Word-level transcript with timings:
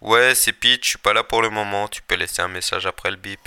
Ouais, 0.00 0.32
c'est 0.36 0.52
Pete, 0.52 0.84
je 0.84 0.90
suis 0.90 0.98
pas 0.98 1.12
là 1.12 1.24
pour 1.24 1.42
le 1.42 1.50
moment. 1.50 1.88
Tu 1.88 2.02
peux 2.02 2.14
laisser 2.14 2.40
un 2.40 2.46
message 2.46 2.86
après 2.86 3.10
le 3.10 3.16
bip. 3.16 3.40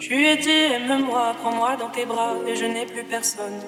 Tu 0.00 0.26
es 0.26 0.36
dit, 0.38 0.48
aime-moi, 0.50 1.36
prends-moi 1.42 1.76
dans 1.76 1.90
tes 1.90 2.06
bras, 2.06 2.36
et 2.46 2.56
je 2.56 2.64
n'ai 2.64 2.86
plus 2.86 3.04
personne. 3.04 3.60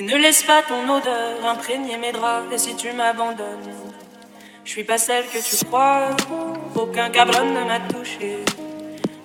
Et 0.00 0.02
ne 0.02 0.16
laisse 0.16 0.42
pas 0.42 0.60
ton 0.62 0.92
odeur 0.92 1.44
imprégner 1.46 1.96
mes 1.98 2.10
draps, 2.10 2.52
et 2.52 2.58
si 2.58 2.74
tu 2.74 2.90
m'abandonnes, 2.90 3.72
je 4.64 4.70
suis 4.70 4.82
pas 4.82 4.98
celle 4.98 5.24
que 5.26 5.38
tu 5.38 5.64
crois. 5.66 6.08
Aucun 6.74 7.10
cabron 7.10 7.44
ne 7.44 7.64
m'a 7.64 7.78
touché. 7.78 8.44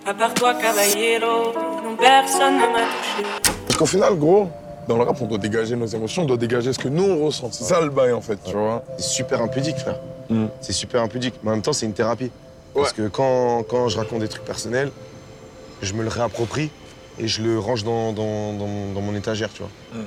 À 0.05 0.13
part 0.13 0.35
toi, 0.35 0.53
caballero, 0.53 1.53
non, 1.83 1.95
personne 1.95 2.57
ne 2.57 2.67
m'a 2.67 2.81
touché. 2.81 3.27
Parce 3.65 3.77
qu'au 3.77 3.85
final, 3.87 4.15
gros, 4.15 4.51
dans 4.87 4.97
le 4.97 5.03
rap, 5.03 5.21
on 5.21 5.25
doit 5.25 5.37
dégager 5.37 5.75
nos 5.75 5.85
émotions, 5.85 6.23
on 6.23 6.25
doit 6.25 6.37
dégager 6.37 6.73
ce 6.73 6.79
que 6.79 6.87
nous 6.89 7.03
on 7.03 7.25
ressent. 7.25 7.49
C'est 7.51 7.63
ça 7.63 7.79
le 7.81 7.89
bail 7.89 8.11
en 8.13 8.21
fait, 8.21 8.37
tu 8.43 8.51
vois. 8.53 8.83
C'est 8.97 9.03
super 9.09 9.41
impudique, 9.41 9.77
frère. 9.77 9.97
Mm. 10.29 10.45
C'est 10.61 10.73
super 10.73 11.01
impudique. 11.01 11.35
Mais 11.43 11.49
en 11.49 11.53
même 11.53 11.61
temps, 11.61 11.73
c'est 11.73 11.85
une 11.85 11.93
thérapie. 11.93 12.31
Parce 12.73 12.91
que 12.93 13.07
quand, 13.07 13.63
quand 13.63 13.87
je 13.89 13.97
raconte 13.97 14.19
des 14.19 14.27
trucs 14.27 14.45
personnels, 14.45 14.91
je 15.81 15.93
me 15.93 16.01
le 16.03 16.09
réapproprie 16.09 16.71
et 17.19 17.27
je 17.27 17.43
le 17.43 17.59
range 17.59 17.83
dans, 17.83 18.11
dans, 18.13 18.53
dans- 18.53 18.93
dans 18.95 19.01
mon 19.01 19.13
étagère, 19.15 19.49
tu 19.53 19.61
vois. 19.61 19.71
Mm. 20.01 20.05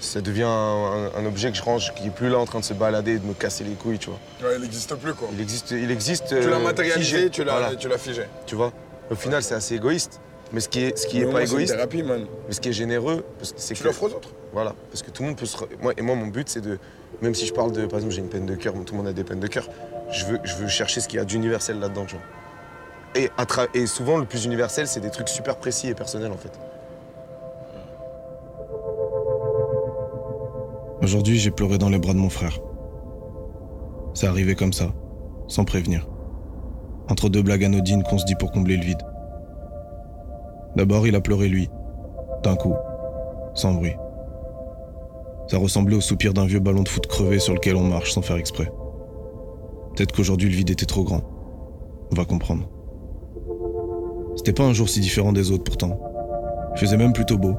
Ça 0.00 0.20
devient 0.20 0.44
un, 0.44 1.10
un 1.16 1.26
objet 1.26 1.50
que 1.50 1.56
je 1.56 1.62
range, 1.62 1.92
qui 1.94 2.06
est 2.06 2.10
plus 2.10 2.28
là 2.30 2.38
en 2.38 2.44
train 2.44 2.60
de 2.60 2.64
se 2.64 2.72
balader 2.72 3.14
et 3.14 3.18
de 3.18 3.26
me 3.26 3.34
casser 3.34 3.64
les 3.64 3.72
couilles, 3.74 3.98
tu 3.98 4.10
vois. 4.10 4.18
Ouais, 4.48 4.54
il 4.56 4.62
n'existe 4.62 4.94
plus 4.94 5.12
quoi. 5.12 5.28
Il 5.32 5.40
existe, 5.40 5.72
il 5.72 5.90
existe. 5.90 6.28
Tu 6.28 6.34
euh, 6.36 6.50
l'as 6.50 6.58
matérialisé, 6.60 7.16
figé. 7.16 7.30
tu 7.30 7.42
l'as 7.44 7.52
Voilà, 7.58 7.74
tu 7.76 7.88
l'as 7.88 7.98
figé. 7.98 8.22
tu 8.46 8.54
vois. 8.54 8.72
Au 9.10 9.16
final, 9.16 9.42
c'est 9.42 9.54
assez 9.56 9.74
égoïste. 9.74 10.20
Mais 10.52 10.60
ce 10.60 10.68
qui 10.68 10.80
est, 10.80 10.96
ce 10.98 11.06
qui 11.06 11.18
Mais 11.20 11.26
est 11.26 11.26
pas 11.32 11.38
c'est 11.40 11.44
une 11.44 11.50
égoïste, 11.52 11.74
thérapie, 11.74 12.02
man. 12.02 12.24
mais 12.46 12.54
ce 12.54 12.60
qui 12.60 12.68
est 12.70 12.72
généreux, 12.72 13.22
parce 13.38 13.52
que 13.52 13.60
c'est 13.60 13.74
Tu 13.74 13.82
que. 13.82 13.88
l'offres 13.88 14.04
aux 14.04 14.14
autres. 14.14 14.30
Voilà, 14.52 14.74
parce 14.90 15.02
que 15.02 15.10
tout 15.10 15.22
le 15.22 15.28
monde 15.28 15.36
peut 15.38 15.44
se. 15.46 15.56
Moi, 15.82 15.92
et 15.96 16.02
moi, 16.02 16.14
mon 16.16 16.26
but, 16.28 16.48
c'est 16.48 16.60
de. 16.62 16.78
Même 17.20 17.34
si 17.34 17.44
je 17.46 17.52
parle 17.52 17.72
de. 17.72 17.84
Par 17.86 17.98
exemple, 17.98 18.14
j'ai 18.14 18.20
une 18.22 18.28
peine 18.28 18.46
de 18.46 18.54
cœur, 18.54 18.72
tout 18.72 18.92
le 18.94 18.98
monde 18.98 19.08
a 19.08 19.12
des 19.12 19.24
peines 19.24 19.40
de 19.40 19.46
cœur. 19.46 19.68
Je 20.10 20.24
veux, 20.24 20.38
je 20.44 20.54
veux 20.56 20.68
chercher 20.68 21.00
ce 21.00 21.08
qu'il 21.08 21.18
y 21.18 21.22
a 21.22 21.24
d'universel 21.26 21.78
là-dedans, 21.80 22.06
tu 22.06 22.14
vois. 22.14 22.24
Et, 23.22 23.30
à 23.36 23.44
tra- 23.44 23.68
et 23.74 23.86
souvent, 23.86 24.16
le 24.18 24.24
plus 24.24 24.44
universel, 24.46 24.86
c'est 24.86 25.00
des 25.00 25.10
trucs 25.10 25.28
super 25.28 25.56
précis 25.56 25.88
et 25.88 25.94
personnels, 25.94 26.32
en 26.32 26.36
fait. 26.38 26.52
Aujourd'hui, 31.02 31.38
j'ai 31.38 31.50
pleuré 31.50 31.78
dans 31.78 31.88
les 31.88 31.98
bras 31.98 32.12
de 32.12 32.18
mon 32.18 32.30
frère. 32.30 32.58
C'est 34.14 34.26
arrivé 34.26 34.54
comme 34.54 34.72
ça, 34.72 34.92
sans 35.46 35.64
prévenir. 35.64 36.08
Entre 37.08 37.28
deux 37.28 37.42
blagues 37.42 37.64
anodines 37.64 38.02
qu'on 38.02 38.18
se 38.18 38.24
dit 38.24 38.34
pour 38.34 38.50
combler 38.50 38.76
le 38.76 38.84
vide. 38.84 38.98
D'abord, 40.76 41.06
il 41.06 41.14
a 41.16 41.20
pleuré 41.20 41.48
lui, 41.48 41.68
d'un 42.42 42.56
coup, 42.56 42.74
sans 43.54 43.74
bruit. 43.74 43.96
Ça 45.48 45.58
ressemblait 45.58 45.96
au 45.96 46.00
soupir 46.00 46.34
d'un 46.34 46.44
vieux 46.44 46.60
ballon 46.60 46.82
de 46.82 46.88
foot 46.88 47.06
crevé 47.06 47.38
sur 47.38 47.54
lequel 47.54 47.76
on 47.76 47.84
marche 47.84 48.12
sans 48.12 48.22
faire 48.22 48.36
exprès. 48.36 48.70
Peut-être 49.96 50.12
qu'aujourd'hui 50.12 50.50
le 50.50 50.54
vide 50.54 50.70
était 50.70 50.86
trop 50.86 51.04
grand. 51.04 51.22
On 52.12 52.14
va 52.14 52.24
comprendre. 52.24 52.68
C'était 54.36 54.52
pas 54.52 54.64
un 54.64 54.72
jour 54.72 54.88
si 54.88 55.00
différent 55.00 55.32
des 55.32 55.50
autres 55.50 55.64
pourtant. 55.64 55.98
Il 56.74 56.78
faisait 56.78 56.96
même 56.96 57.12
plutôt 57.12 57.38
beau. 57.38 57.54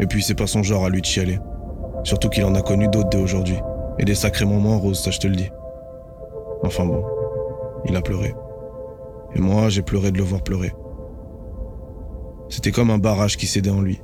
Et 0.00 0.06
puis 0.06 0.22
c'est 0.22 0.34
pas 0.34 0.46
son 0.46 0.62
genre 0.62 0.84
à 0.84 0.88
lui 0.88 1.00
de 1.00 1.06
chialer. 1.06 1.38
Surtout 2.04 2.30
qu'il 2.30 2.44
en 2.44 2.54
a 2.54 2.62
connu 2.62 2.88
d'autres 2.88 3.10
dès 3.10 3.22
aujourd'hui. 3.22 3.58
Et 3.98 4.04
des 4.04 4.14
sacrés 4.14 4.46
moments 4.46 4.78
roses, 4.78 5.00
ça 5.00 5.10
je 5.10 5.18
te 5.18 5.26
le 5.26 5.36
dis. 5.36 5.50
Enfin 6.62 6.84
bon, 6.86 7.04
il 7.84 7.94
a 7.94 8.02
pleuré. 8.02 8.34
Et 9.34 9.40
moi, 9.40 9.68
j'ai 9.68 9.82
pleuré 9.82 10.10
de 10.10 10.18
le 10.18 10.24
voir 10.24 10.42
pleurer. 10.42 10.72
C'était 12.48 12.72
comme 12.72 12.90
un 12.90 12.98
barrage 12.98 13.36
qui 13.36 13.46
cédait 13.46 13.70
en 13.70 13.80
lui. 13.80 14.00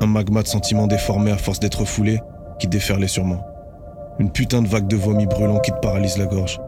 Un 0.00 0.06
magma 0.06 0.42
de 0.42 0.48
sentiments 0.48 0.86
déformés 0.86 1.30
à 1.30 1.36
force 1.36 1.60
d'être 1.60 1.84
foulé 1.84 2.18
qui 2.58 2.66
déferlait 2.66 3.08
sur 3.08 3.24
moi. 3.24 3.44
Une 4.18 4.32
putain 4.32 4.60
de 4.60 4.68
vague 4.68 4.88
de 4.88 4.96
vomi 4.96 5.26
brûlant 5.26 5.60
qui 5.60 5.70
te 5.70 5.78
paralyse 5.78 6.18
la 6.18 6.26
gorge. 6.26 6.60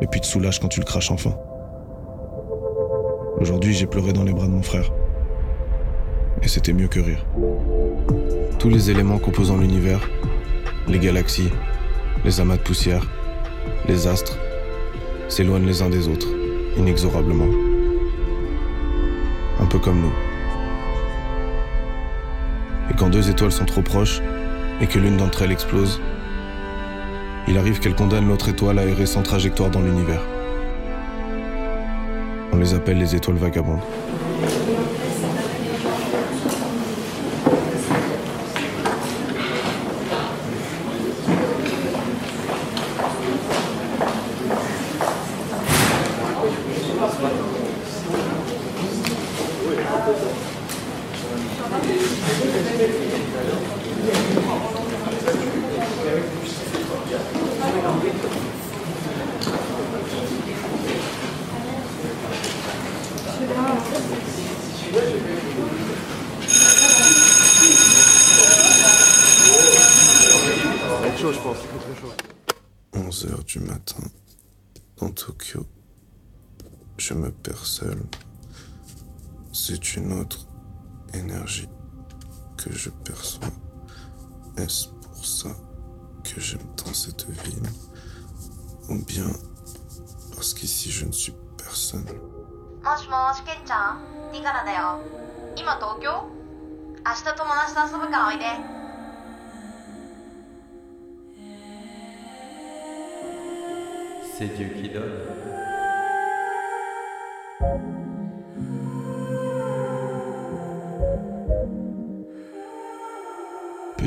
Et 0.00 0.06
puis 0.06 0.20
te 0.20 0.26
soulage 0.26 0.60
quand 0.60 0.68
tu 0.68 0.80
le 0.80 0.86
craches 0.86 1.10
enfin. 1.10 1.34
Aujourd'hui, 3.40 3.74
j'ai 3.74 3.86
pleuré 3.86 4.12
dans 4.12 4.24
les 4.24 4.32
bras 4.32 4.46
de 4.46 4.52
mon 4.52 4.62
frère. 4.62 4.90
Et 6.42 6.48
c'était 6.48 6.72
mieux 6.72 6.88
que 6.88 7.00
rire. 7.00 7.26
Tous 8.58 8.68
les 8.68 8.90
éléments 8.90 9.18
composant 9.18 9.56
l'univers, 9.56 10.08
les 10.86 10.98
galaxies, 10.98 11.50
les 12.24 12.40
amas 12.40 12.56
de 12.56 12.62
poussière, 12.62 13.08
les 13.88 14.06
astres, 14.06 14.38
s'éloignent 15.28 15.66
les 15.66 15.82
uns 15.82 15.90
des 15.90 16.08
autres, 16.08 16.28
inexorablement. 16.76 17.48
Un 19.60 19.66
peu 19.66 19.78
comme 19.78 20.00
nous. 20.00 20.27
Quand 22.98 23.10
deux 23.10 23.30
étoiles 23.30 23.52
sont 23.52 23.64
trop 23.64 23.82
proches 23.82 24.20
et 24.80 24.88
que 24.88 24.98
l'une 24.98 25.16
d'entre 25.16 25.42
elles 25.42 25.52
explose, 25.52 26.00
il 27.46 27.56
arrive 27.56 27.78
qu'elle 27.78 27.94
condamne 27.94 28.26
l'autre 28.26 28.48
étoile 28.48 28.80
à 28.80 28.84
errer 28.84 29.06
sans 29.06 29.22
trajectoire 29.22 29.70
dans 29.70 29.80
l'univers. 29.80 30.20
On 32.52 32.56
les 32.56 32.74
appelle 32.74 32.98
les 32.98 33.14
étoiles 33.14 33.36
vagabondes. 33.36 33.82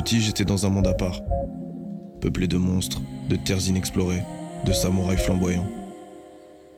Petit, 0.04 0.20
j'étais 0.20 0.44
dans 0.44 0.66
un 0.66 0.68
monde 0.68 0.88
à 0.88 0.94
part. 0.94 1.20
Peuplé 2.20 2.48
de 2.48 2.56
monstres, 2.56 3.00
de 3.28 3.36
terres 3.36 3.68
inexplorées, 3.68 4.24
de 4.66 4.72
samouraïs 4.72 5.20
flamboyants. 5.20 5.70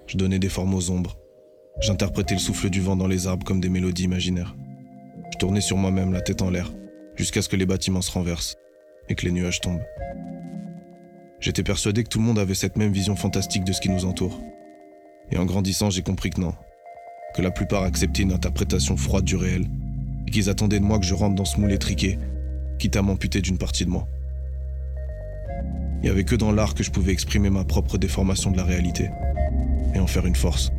Je 0.07 0.19
donnais 0.19 0.39
des 0.39 0.51
formes 0.51 0.75
aux 0.75 0.91
ombres. 0.91 1.17
J'interprétais 1.81 2.35
le 2.35 2.41
souffle 2.41 2.69
du 2.69 2.83
vent 2.83 2.97
dans 2.97 3.07
les 3.07 3.27
arbres 3.27 3.47
comme 3.47 3.63
des 3.63 3.71
mélodies 3.71 4.05
imaginaires. 4.05 4.55
Je 5.33 5.39
tournais 5.39 5.63
sur 5.63 5.79
moi-même 5.79 6.13
la 6.13 6.21
tête 6.21 6.43
en 6.43 6.51
l'air, 6.51 6.71
jusqu'à 7.17 7.41
ce 7.41 7.49
que 7.49 7.57
les 7.57 7.65
bâtiments 7.65 8.03
se 8.03 8.13
renversent 8.13 8.59
et 9.09 9.15
que 9.15 9.25
les 9.25 9.33
nuages 9.33 9.63
tombent. 9.63 9.87
J'étais 11.41 11.63
persuadé 11.63 12.05
que 12.05 12.11
tout 12.11 12.19
le 12.19 12.27
monde 12.27 12.39
avait 12.39 12.55
cette 12.55 12.77
même 12.77 12.93
vision 12.93 13.17
fantastique 13.17 13.65
de 13.65 13.73
ce 13.73 13.81
qui 13.81 13.89
nous 13.89 14.05
entoure. 14.05 14.39
Et 15.31 15.39
en 15.39 15.47
grandissant, 15.47 15.89
j'ai 15.89 16.03
compris 16.03 16.29
que 16.29 16.43
non. 16.43 16.53
Que 17.35 17.41
la 17.41 17.51
plupart 17.51 17.85
acceptaient 17.85 18.23
une 18.23 18.35
interprétation 18.35 18.99
froide 18.99 19.25
du 19.25 19.37
réel. 19.37 19.65
Et 20.27 20.31
qu'ils 20.31 20.51
attendaient 20.51 20.79
de 20.79 20.85
moi 20.85 20.99
que 20.99 21.07
je 21.07 21.15
rentre 21.15 21.37
dans 21.37 21.47
ce 21.47 21.59
moule 21.59 21.73
étriqué 21.73 22.19
quitte 22.79 22.97
à 22.97 23.03
m'amputer 23.03 23.41
d'une 23.41 23.59
partie 23.59 23.85
de 23.85 23.91
moi. 23.91 24.07
Il 25.99 26.05
n'y 26.05 26.09
avait 26.11 26.25
que 26.25 26.37
dans 26.37 26.53
l'art 26.53 26.75
que 26.75 26.83
je 26.83 26.91
pouvais 26.91 27.13
exprimer 27.13 27.51
ma 27.51 27.65
propre 27.65 27.97
déformation 27.97 28.51
de 28.51 28.57
la 28.57 28.65
réalité 28.65 29.11
et 29.95 29.99
en 29.99 30.07
faire 30.07 30.27
une 30.27 30.37
force. 30.37 30.71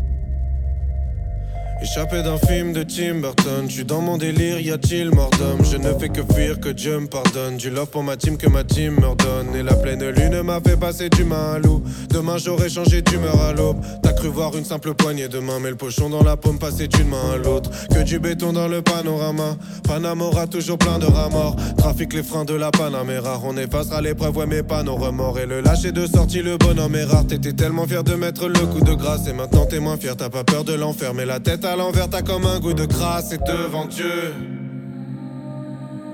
Échappé 1.82 2.24
d'un 2.24 2.38
film 2.38 2.74
de 2.74 2.84
Tim 2.84 3.16
Burton, 3.16 3.66
je 3.68 3.74
suis 3.74 3.86
dans 3.86 4.02
mon 4.02 4.18
délire, 4.18 4.60
y 4.60 4.72
a-t-il 4.72 5.14
mort 5.14 5.30
d'homme? 5.32 5.64
Je 5.70 5.78
ne 5.78 5.94
fais 6.00 6.10
que 6.10 6.22
fuir, 6.34 6.60
que 6.60 6.70
Dieu 6.70 7.00
me 7.00 7.08
pardonne. 7.08 7.58
Du 7.58 7.70
love 7.70 7.88
pour 7.88 8.02
ma 8.02 8.16
team, 8.16 8.38
que 8.38 8.48
ma 8.48 8.64
team 8.64 8.96
me 9.00 9.08
redonne. 9.08 9.56
Et 9.56 9.62
la 9.62 9.76
pleine 9.76 10.04
lune 10.10 10.42
m'a 10.42 10.60
fait 10.62 10.78
passer 10.78 11.10
d'humain 11.10 11.54
à 11.56 11.60
loup. 11.60 11.84
Demain 12.10 12.38
j'aurais 12.38 12.70
changé 12.70 13.02
d'humeur 13.02 13.40
à 13.42 13.52
l'aube. 13.52 13.78
T'as 14.02 14.14
cru 14.14 14.30
voir 14.30 14.56
une 14.56 14.64
simple 14.64 14.94
poignée 14.94 15.28
de 15.28 15.40
main, 15.40 15.60
mais 15.60 15.70
le 15.70 15.76
pochon 15.76 16.10
dans 16.10 16.24
la 16.24 16.38
paume 16.38 16.58
passer 16.58 16.88
d'une 16.88 17.10
main 17.10 17.34
à 17.34 17.38
l'autre. 17.38 17.70
Que 17.90 18.04
du 18.04 18.20
béton 18.20 18.54
dans 18.54 18.70
le 18.70 18.82
panorama. 18.82 19.58
Panamora 19.86 20.48
toujours 20.48 20.78
plein 20.78 20.98
de 20.98 21.06
rats 21.06 21.30
morts. 21.30 21.58
Trafic 21.78 22.14
les 22.14 22.24
freins 22.24 22.46
de 22.46 22.56
la 22.56 22.72
Panamera. 22.72 23.42
On 23.44 23.58
effacera 23.58 24.02
l'épreuve, 24.02 24.38
ouais, 24.38 24.46
mais 24.48 24.64
pas 24.64 24.82
nos 24.82 24.96
remords. 24.96 25.40
Et 25.40 25.46
le 25.46 25.60
lâcher 25.60 25.92
de 25.92 26.08
sortie, 26.08 26.42
le 26.42 26.58
bonhomme 26.58 26.96
est 26.96 27.04
rare. 27.04 27.28
T'étais 27.28 27.54
tellement 27.54 27.86
fier 27.86 28.04
de 28.04 28.16
mettre 28.16 28.48
le 28.48 28.60
coup 28.60 28.82
de 28.82 28.94
grâce. 28.94 29.28
Et 29.28 29.34
maintenant 29.34 29.66
t'es 29.66 29.80
moins 29.80 29.98
fier, 29.98 30.16
t'as 30.16 30.30
pas 30.30 30.46
peur 30.46 30.64
de 30.64 30.74
l'enfer. 30.74 31.14
Mais 31.14 31.26
la 31.26 31.42
tête 31.42 31.65
à 31.66 31.76
l'envers, 31.76 32.10
t'as 32.10 32.22
comme 32.22 32.46
un 32.46 32.60
goût 32.60 32.74
de 32.74 32.86
grâce. 32.86 33.32
Et 33.32 33.38
devant 33.38 33.86
Dieu, 33.86 34.34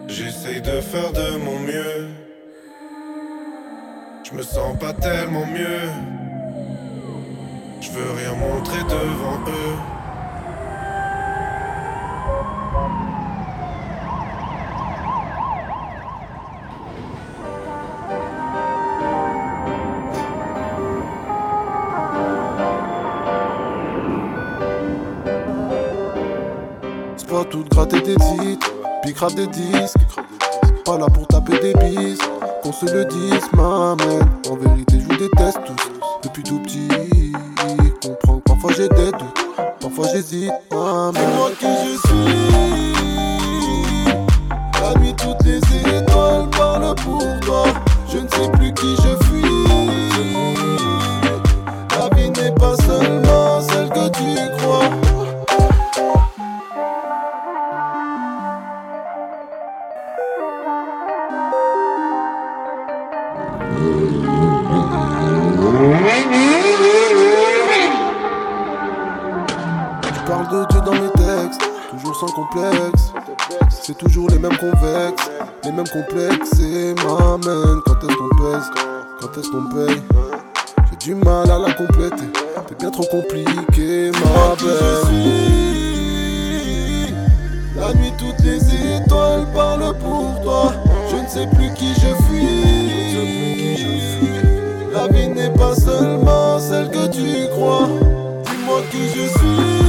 j'essaye 0.08 0.62
de 0.62 0.82
faire 0.82 1.12
de 1.12 1.38
mon 1.38 1.60
mieux. 1.60 2.08
Je 4.24 4.38
me 4.38 4.44
sens 4.44 4.78
pas 4.80 4.94
tellement 4.94 5.46
mieux. 5.46 5.90
Je 7.82 7.92
veux 7.92 8.12
rien 8.12 8.34
montrer 8.36 8.84
devant 8.84 9.40
eux. 9.48 10.01
Des 28.00 28.16
titres, 28.16 28.72
puis 29.02 29.14
grave 29.14 29.36
des 29.36 29.48
disques. 29.48 29.98
Pas 30.86 30.98
là 30.98 31.08
pour 31.08 31.28
taper 31.28 31.60
des 31.60 31.74
bises, 31.74 32.20
qu'on 32.64 32.72
se 32.72 32.86
le 32.86 33.06
dise, 33.06 33.52
maman. 33.54 33.96
En 34.50 34.56
vérité, 34.56 35.00
je 35.00 35.06
vous 35.06 35.18
déteste 35.18 35.60
tous, 35.66 35.92
depuis 36.24 36.44
tout 36.44 36.60
petit. 36.60 36.88
Comprends 38.02 38.38
que 38.38 38.44
parfois 38.44 38.72
j'ai 38.76 38.90
des 38.90 39.12
doutes, 39.12 39.46
parfois 39.80 40.08
j'hésite, 40.12 40.52
maman. 40.72 41.12
Dis-moi 41.12 41.52
qui 41.60 41.68
je 41.86 41.98
suis. 42.08 42.94
La 44.82 45.00
nuit, 45.00 45.14
toutes 45.16 45.44
les 45.46 45.58
étoiles 45.58 46.50
parlent 46.52 46.96
pour 46.96 47.24
toi. 47.42 47.64
Je 48.12 48.18
ne 48.18 48.28
sais 48.28 48.50
plus 48.54 48.74
qui 48.74 48.96
je 48.96 49.21
C'est 73.70 73.98
toujours 73.98 74.30
les 74.30 74.40
mêmes 74.40 74.58
convexes, 74.58 75.30
les 75.64 75.72
mêmes 75.72 75.88
complexes. 75.88 76.60
Et 76.60 76.94
m'amène 76.96 77.82
quand 77.86 78.04
est-ce 78.04 78.16
qu'on 78.16 78.30
pèse, 78.38 78.70
quand 79.20 79.38
est-ce 79.38 79.50
qu'on 79.52 79.66
paye. 79.70 80.02
J'ai 80.90 80.98
du 80.98 81.16
mal 81.16 81.50
à 81.50 81.60
la 81.60 81.74
compléter, 81.74 82.30
t'es 82.68 82.76
bien 82.80 82.92
trop 82.92 83.06
compliqué, 83.06 84.12
ma 84.12 84.56
belle. 84.56 85.52
La 87.78 87.94
nuit, 87.94 88.14
toutes 88.18 88.44
les 88.46 88.58
étoiles 88.58 89.48
parlent 89.54 89.94
pour 90.00 90.42
toi. 90.44 90.74
Je 91.10 91.16
ne 91.18 91.28
sais 91.28 91.48
plus 91.56 91.74
qui 91.74 91.94
je 91.94 92.14
fuis. 92.26 93.42
La 94.94 95.08
vie 95.08 95.30
n'est 95.30 95.54
pas 95.54 95.76
seulement 95.76 96.60
celle 96.60 96.90
que 96.90 97.08
tu 97.08 97.48
crois. 97.52 97.88
Dis-moi 98.46 98.82
qui 98.92 99.08
je 99.10 99.28
suis. 99.28 99.81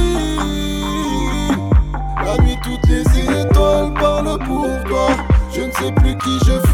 Sais 5.83 5.91
plus 5.91 6.15
qui 6.17 6.39
je 6.45 6.72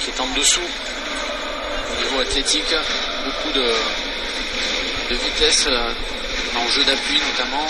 qui, 0.00 0.10
est 0.10 0.20
en 0.20 0.26
dessous 0.36 0.60
au 0.60 2.02
niveau 2.02 2.20
athlétique. 2.20 2.74
Beaucoup 3.24 3.52
de, 3.54 3.72
de 5.10 5.14
vitesse 5.14 5.66
euh, 5.68 5.92
en 6.56 6.66
jeu 6.68 6.84
d'appui 6.84 7.20
notamment. 7.20 7.66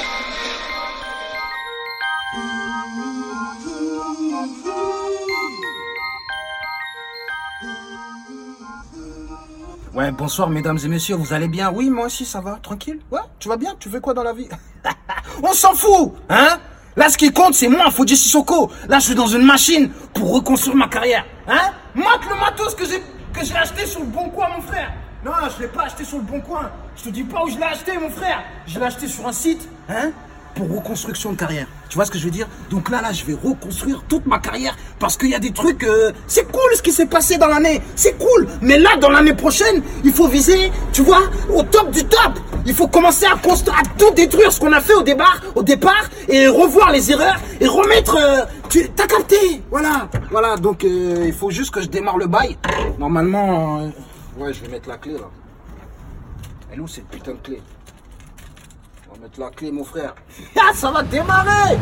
Ouais, 9.95 10.13
bonsoir 10.13 10.49
mesdames 10.49 10.79
et 10.85 10.89
messieurs, 10.89 11.17
vous 11.17 11.33
allez 11.33 11.49
bien? 11.49 11.73
Oui, 11.73 11.91
moi 11.91 12.07
aussi 12.07 12.25
ça 12.25 12.41
va, 12.41 12.59
tranquille? 12.63 13.01
Ouais, 13.11 13.21
tu 13.41 13.49
vas 13.49 13.57
bien? 13.57 13.75
Tu 13.81 13.89
fais 13.89 14.01
quoi 14.01 14.15
dans 14.15 14.23
la 14.23 14.33
vie? 14.33 14.49
On 15.43 15.53
s'en 15.53 15.75
fout, 15.75 16.13
hein? 16.29 16.59
Là, 16.99 17.09
ce 17.09 17.17
qui 17.17 17.33
compte, 17.33 17.55
c'est 17.55 17.69
moi, 17.69 17.93
Fodji 17.93 18.17
Sissoko. 18.17 18.73
Là, 18.89 18.99
je 18.99 19.05
suis 19.05 19.15
dans 19.15 19.29
une 19.29 19.45
machine 19.45 19.89
pour 20.13 20.35
reconstruire 20.35 20.75
ma 20.75 20.89
carrière. 20.89 21.25
Hein? 21.47 21.71
Mate 21.95 22.25
le 22.29 22.37
matos 22.37 22.75
que 22.75 22.85
j'ai 22.85 23.57
acheté 23.57 23.87
sur 23.87 24.01
le 24.01 24.07
bon 24.07 24.29
coin, 24.31 24.49
mon 24.55 24.63
frère. 24.63 24.93
Non, 25.25 25.33
je 25.57 25.63
l'ai 25.63 25.69
pas 25.69 25.85
acheté 25.85 26.05
sur 26.05 26.19
le 26.19 26.25
bon 26.25 26.41
coin. 26.41 26.71
Je 26.97 27.05
te 27.05 27.09
dis 27.09 27.25
pas 27.25 27.45
où 27.45 27.49
je 27.49 27.57
l'ai 27.57 27.65
acheté, 27.65 27.99
mon 27.99 28.11
frère. 28.11 28.43
Je 28.67 28.79
l'ai 28.79 28.87
acheté 28.87 29.09
sur 29.09 29.27
un 29.27 29.33
site, 29.33 29.69
hein 29.89 30.13
reconstruction 30.63 31.33
de 31.33 31.37
carrière. 31.37 31.67
Tu 31.89 31.97
vois 31.97 32.05
ce 32.05 32.11
que 32.11 32.19
je 32.19 32.25
veux 32.25 32.31
dire? 32.31 32.49
Donc 32.71 32.91
là, 32.91 33.01
là, 33.01 33.13
je 33.13 33.25
vais 33.25 33.35
reconstruire 33.35 34.03
toute 34.09 34.27
ma 34.27 34.39
carrière 34.39 34.77
parce 34.99 35.17
qu'il 35.17 35.31
y 35.31 35.35
a 35.35 35.39
des 35.39 35.53
trucs. 35.53 35.85
euh, 35.85 36.13
c'est 36.27 36.45
cool 36.51 36.71
ce 36.75 36.83
qui 36.83 36.93
s'est 36.93 37.07
passé 37.07 37.39
dans 37.39 37.47
l'année. 37.49 37.81
C'est 37.97 38.19
cool. 38.19 38.47
Mais 38.61 38.79
là, 38.79 38.97
dans 39.01 39.11
l'année 39.11 39.35
prochaine, 39.35 39.83
il 40.05 40.13
faut 40.13 40.29
viser, 40.29 40.71
tu 40.93 41.03
vois, 41.03 41.23
au 41.55 41.63
top 41.63 41.91
du 41.91 42.05
top. 42.05 42.39
Il 42.67 42.75
faut 42.75 42.89
commencer 42.89 43.27
à 43.27 43.37
construire, 43.37 43.79
à 43.79 43.83
tout 43.99 44.11
détruire 44.15 44.53
ce 44.53 44.61
qu'on 44.61 44.73
a 44.73 44.81
fait 44.81 44.95
au 44.95 45.03
départ, 45.03 45.41
au 45.55 45.63
départ, 45.63 46.09
et 46.29 46.47
revoir 46.49 46.93
les 46.93 47.11
erreurs 47.11 47.41
et 47.61 47.67
remettre. 47.67 48.17
euh, 48.17 48.45
tu 48.69 48.91
t'as 48.91 49.07
capté? 49.07 49.63
Voilà, 49.71 50.09
voilà. 50.31 50.57
Donc 50.57 50.85
euh, 50.85 51.25
il 51.27 51.33
faut 51.33 51.51
juste 51.51 51.71
que 51.71 51.81
je 51.81 51.89
démarre 51.89 52.19
le 52.19 52.27
bail. 52.27 52.59
Normalement, 52.99 53.91
ouais, 54.37 54.53
je 54.53 54.61
vais 54.61 54.69
mettre 54.69 54.89
la 54.89 54.99
clé 54.99 55.15
là. 55.15 55.31
Elle 56.71 56.79
est 56.79 56.83
où 56.83 56.87
cette 56.89 57.09
putain 57.09 57.33
de 57.33 57.39
clé? 57.39 57.63
La 59.37 59.51
clé, 59.51 59.71
mon 59.71 59.85
frère. 59.85 60.15
Ah, 60.57 60.73
ça 60.75 60.91
va 60.91 61.03
démarrer 61.03 61.79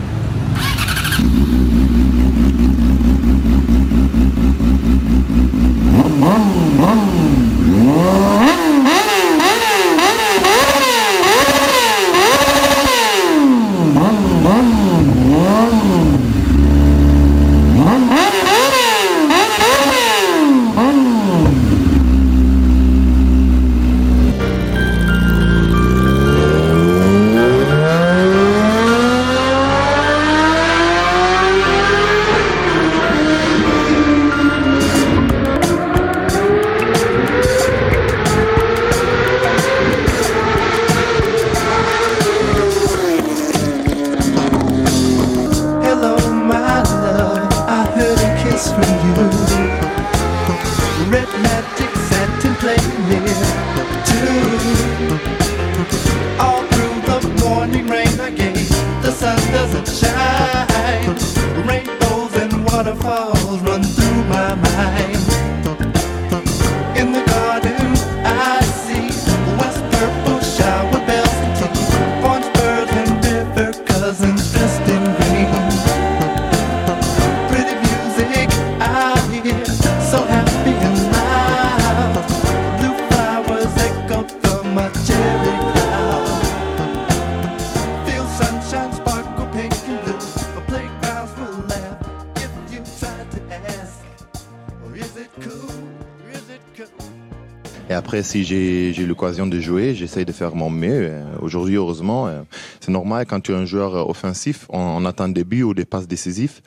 si 98.27 98.45
j'ai 98.45 98.93
j'ai 98.93 99.07
l'occasion 99.07 99.47
de 99.47 99.59
jouer, 99.61 99.95
j'essaye 99.95 100.25
de 100.25 100.33
faire 100.33 100.55
mon 100.55 100.71
mieux. 100.71 101.09
Euh, 101.11 101.25
Aujourd'hui, 101.41 101.77
heureusement, 101.77 102.27
euh, 102.27 102.43
c'est 102.81 102.93
normal 102.93 103.25
quand 103.27 103.41
tu 103.41 103.53
es 103.53 103.55
un 103.55 103.65
joueur 103.65 103.95
euh, 103.95 104.03
offensif, 104.15 104.67
on, 104.69 104.79
on 105.01 105.05
attend 105.05 105.29
des 105.29 105.45
buts 105.45 105.63
ou 105.63 105.75
des 105.75 105.85
passes 105.85 106.09
décisives. 106.09 106.61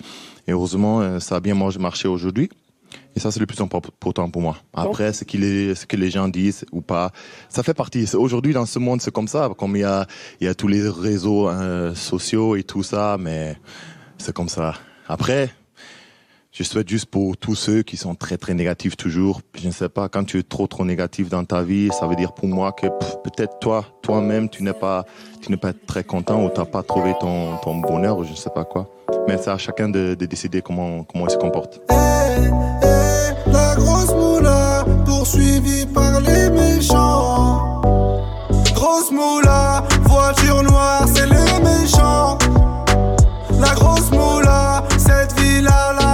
Et 0.48 0.51
heureusement, 0.51 1.20
ça 1.20 1.36
a 1.36 1.39
bien 1.39 1.56
mar- 1.56 1.80
marché 1.80 2.08
aujourd'hui. 2.08 2.50
Et 3.16 3.20
ça, 3.20 3.30
c'est 3.32 3.39
le 3.39 3.46
plus 3.46 3.62
important 3.62 4.30
pour 4.32 4.42
moi. 4.42 4.56
Après, 4.74 5.13
ce, 5.13 5.24
qu'il 5.24 5.44
est, 5.44 5.75
ce 5.75 5.86
que 5.86 5.96
les 5.96 6.10
gens 6.10 6.28
disent 6.28 6.66
ou 6.72 6.82
pas, 6.82 7.12
ça 7.50 7.62
fait 7.62 7.75
partie. 7.75 8.06
Aujourd'hui, 8.16 8.54
dans 8.54 8.66
ce 8.66 8.80
monde, 8.80 9.00
c'est 9.01 9.12
comme 9.13 9.28
ça. 9.28 9.50
Comme 9.58 9.75
il 9.75 9.82
y 9.82 9.84
a, 9.84 10.08
il 10.42 10.46
y 10.46 10.48
a 10.48 10.56
tous 10.56 10.68
les 10.68 10.88
réseaux 10.88 11.50
euh, 11.50 11.94
sociaux 11.94 12.56
et 12.56 12.63
tout 12.63 12.82
ça, 12.82 13.18
mais 13.20 13.58
c'est 14.18 14.34
comme 14.34 14.50
ça. 14.50 14.74
Après, 15.08 15.50
je 16.51 16.63
souhaite 16.63 16.89
juste 16.89 17.06
pour 17.06 17.38
tous 17.38 17.53
ceux 17.53 17.84
qui 17.84 17.96
sont 17.96 18.15
très 18.15 18.38
très 18.38 18.53
négatifs 18.53 18.98
toujours. 18.98 19.41
Je 19.56 19.68
ne 19.68 19.72
sais 19.72 19.88
pas, 19.89 20.10
quand 20.10 20.24
tu 20.24 20.39
es 20.39 20.44
trop 20.44 20.65
trop 20.65 20.84
négatif 20.84 21.29
dans 21.29 21.46
ta 21.46 21.62
vie, 21.62 21.89
ça 21.98 22.08
veut 22.08 22.15
dire 22.15 22.34
pour 22.34 22.48
moi 22.48 22.72
que 22.72 22.88
peut-être 23.24 23.60
toi, 23.60 23.86
toi-même, 24.01 24.50
tu 24.50 24.63
n'es 24.63 24.74
pas, 24.74 25.06
tu 25.41 25.56
pas 25.58 25.74
très 25.74 26.03
content 26.03 26.44
ou 26.44 26.50
t'as 26.50 26.65
pas 26.65 26.82
trouvé 26.82 27.13
ton, 27.20 27.58
ton 27.58 27.75
bonheur 27.75 28.18
ou 28.18 28.24
je 28.24 28.32
ne 28.32 28.36
sais 28.36 28.50
pas 28.50 28.65
quoi. 28.65 28.89
Mais 29.27 29.38
c'est 29.38 29.51
à 29.51 29.58
chacun 29.58 29.89
de, 29.89 30.15
de 30.15 30.25
décider 30.25 30.62
comment 30.62 31.03
comment 31.03 31.27
il 31.27 31.32
se 31.32 31.38
comporte. 31.38 31.82
La 31.89 33.75
grosse 33.75 34.13
moula, 34.13 34.86
poursuivie 35.06 35.86
par 35.86 36.20
les 36.22 36.50
méchants. 36.50 37.82
Grosse 38.74 39.12
moula, 39.12 39.84
voiture 40.01 40.63
noire, 40.63 41.06
c'est 41.13 41.27
les 41.27 41.63
méchants. 41.63 42.38
La 43.60 43.74
grosse 43.75 44.10
moula, 44.12 44.84
cette 44.98 45.29
la 45.62 46.09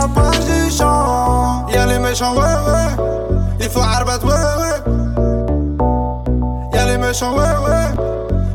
méchants, 2.16 2.36
ouais, 2.36 2.44
ouais. 2.44 2.96
Il 3.60 3.70
faut 3.70 3.82
arbat, 3.82 4.18
ouais, 4.20 4.32
ouais. 4.62 4.78
Y'a 6.74 6.86
les 6.86 6.98
méchants, 6.98 7.34
ouais, 7.34 7.44
ouais. 7.44 7.88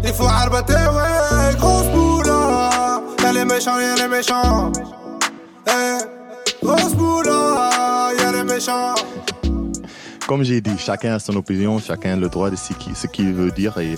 Il 0.03 0.13
faut 0.15 0.25
arbater, 0.25 0.73
ouais. 0.73 1.55
Grosse 1.59 1.85
moula. 1.95 3.03
Y'a 3.23 3.33
les 3.33 3.45
méchants, 3.45 3.79
y'a 3.79 3.97
les 3.97 4.09
méchants. 4.09 4.73
Eh, 5.69 5.99
grosse 6.65 6.95
moula, 6.95 8.13
y'a 8.19 8.33
les 8.33 8.45
méchants. 8.45 8.95
Comme 10.31 10.45
j'ai 10.45 10.61
dit, 10.61 10.79
chacun 10.79 11.15
a 11.15 11.19
son 11.19 11.35
opinion, 11.35 11.81
chacun 11.81 12.13
a 12.13 12.17
le 12.17 12.29
droit 12.29 12.51
de 12.51 12.55
ce 12.55 13.07
qu'il 13.09 13.33
veut 13.33 13.51
dire 13.51 13.77
et 13.79 13.97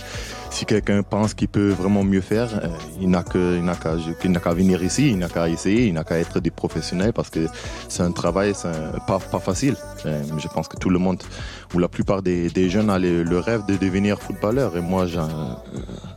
si 0.48 0.64
quelqu'un 0.64 1.02
pense 1.02 1.34
qu'il 1.34 1.48
peut 1.48 1.68
vraiment 1.68 2.04
mieux 2.04 2.22
faire, 2.22 2.48
euh, 2.54 2.68
il 3.02 3.10
n'a 3.10 3.22
qu'à 3.22 4.54
venir 4.54 4.82
ici, 4.82 5.10
il 5.10 5.18
n'a 5.18 5.28
qu'à 5.28 5.46
essayer, 5.50 5.88
il 5.88 5.92
n'a 5.92 6.04
qu'à 6.04 6.18
être 6.18 6.40
des 6.40 6.50
professionnels 6.50 7.12
parce 7.12 7.28
que 7.28 7.40
c'est 7.86 8.02
un 8.02 8.12
travail 8.12 8.54
un- 8.64 8.98
pas, 9.00 9.18
pas 9.18 9.40
facile. 9.40 9.76
Euh, 10.06 10.22
Je 10.38 10.48
pense 10.48 10.68
que 10.68 10.78
tout 10.78 10.88
le 10.88 10.98
monde 10.98 11.22
ou 11.74 11.78
la 11.78 11.88
plupart 11.88 12.22
des, 12.22 12.70
jeunes 12.70 12.88
a 12.88 12.98
le, 12.98 13.38
rêve 13.38 13.66
de 13.66 13.76
devenir 13.76 14.18
footballeur 14.18 14.74
et 14.74 14.80
moi 14.80 15.02
euh, 15.02 15.26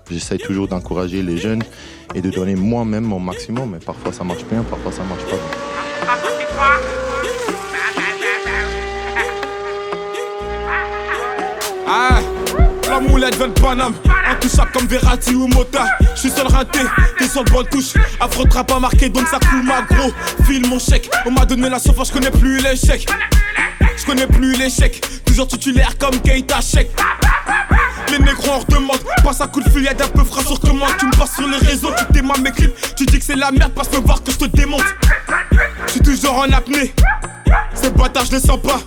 j'essaie 0.10 0.38
toujours 0.38 0.70
d'encourager 0.70 1.24
les 1.24 1.36
jeunes 1.38 1.64
et 2.14 2.22
de 2.22 2.30
donner 2.30 2.56
moi-même 2.56 3.04
mon 3.04 3.20
maximum, 3.20 3.72
mais 3.72 3.80
parfois 3.80 4.14
ça 4.14 4.24
marche 4.24 4.46
bien, 4.50 4.64
parfois 4.64 4.94
ça 4.94 5.04
marche 5.04 5.26
pas 5.26 5.36
bien. 6.86 6.95
Moulette 13.08 13.36
vient 13.36 13.48
de 13.48 14.32
intouchable 14.32 14.72
comme 14.72 14.88
Verratti 14.88 15.36
ou 15.36 15.48
Mota. 15.48 15.86
Je 16.16 16.20
suis 16.22 16.30
seul 16.30 16.48
raté, 16.48 16.80
t'es 17.18 17.28
sur 17.28 17.44
le 17.44 17.52
bonne 17.52 17.68
touche. 17.68 17.94
Affrontera 18.20 18.64
pas 18.64 18.80
marqué, 18.80 19.10
donc 19.10 19.28
ça 19.28 19.40
coule 19.40 19.64
ma 19.64 19.82
gros. 19.82 20.12
File 20.46 20.68
mon 20.68 20.80
chèque, 20.80 21.10
on 21.26 21.32
m'a 21.32 21.46
donné 21.46 21.70
la 21.70 21.80
sauce, 21.80 22.08
je 22.08 22.14
connais 22.14 22.32
plus 22.32 22.60
l'échec. 22.62 23.08
Je 23.98 24.06
connais 24.06 24.28
plus 24.28 24.54
l'échec, 24.54 25.02
toujours 25.26 25.48
titulaire 25.48 25.98
comme 25.98 26.20
Keita 26.22 26.60
Check. 26.62 26.90
Les 28.12 28.20
négros 28.20 28.52
en 28.52 28.60
redemande, 28.60 29.00
passe 29.24 29.42
un 29.42 29.48
coup 29.48 29.62
de 29.62 29.70
fil, 29.70 29.84
y'a 29.84 29.94
d'un 29.94 30.08
peu 30.08 30.24
frais 30.24 30.44
sur 30.44 30.60
commande. 30.60 30.90
Tu 31.00 31.06
me 31.06 31.12
passes 31.12 31.36
sur 31.36 31.48
les 31.48 31.58
réseaux, 31.58 31.92
tu 31.98 32.14
t'aimes 32.14 32.32
mes 32.42 32.52
clips. 32.52 32.76
Tu 32.96 33.06
dis 33.06 33.20
que 33.20 33.26
c'est 33.26 33.36
la 33.36 33.52
merde, 33.52 33.74
passe 33.74 33.92
me 33.92 33.98
voir 33.98 34.24
que 34.24 34.32
je 34.32 34.38
te 34.38 34.46
démonte. 34.46 34.84
Je 35.88 35.92
suis 35.92 36.02
toujours 36.02 36.38
en 36.38 36.52
apnée, 36.52 36.94
ces 37.74 37.90
bâtards 37.92 38.26
je 38.26 38.34
les 38.34 38.40
sens 38.40 38.62
pas. 38.62 38.80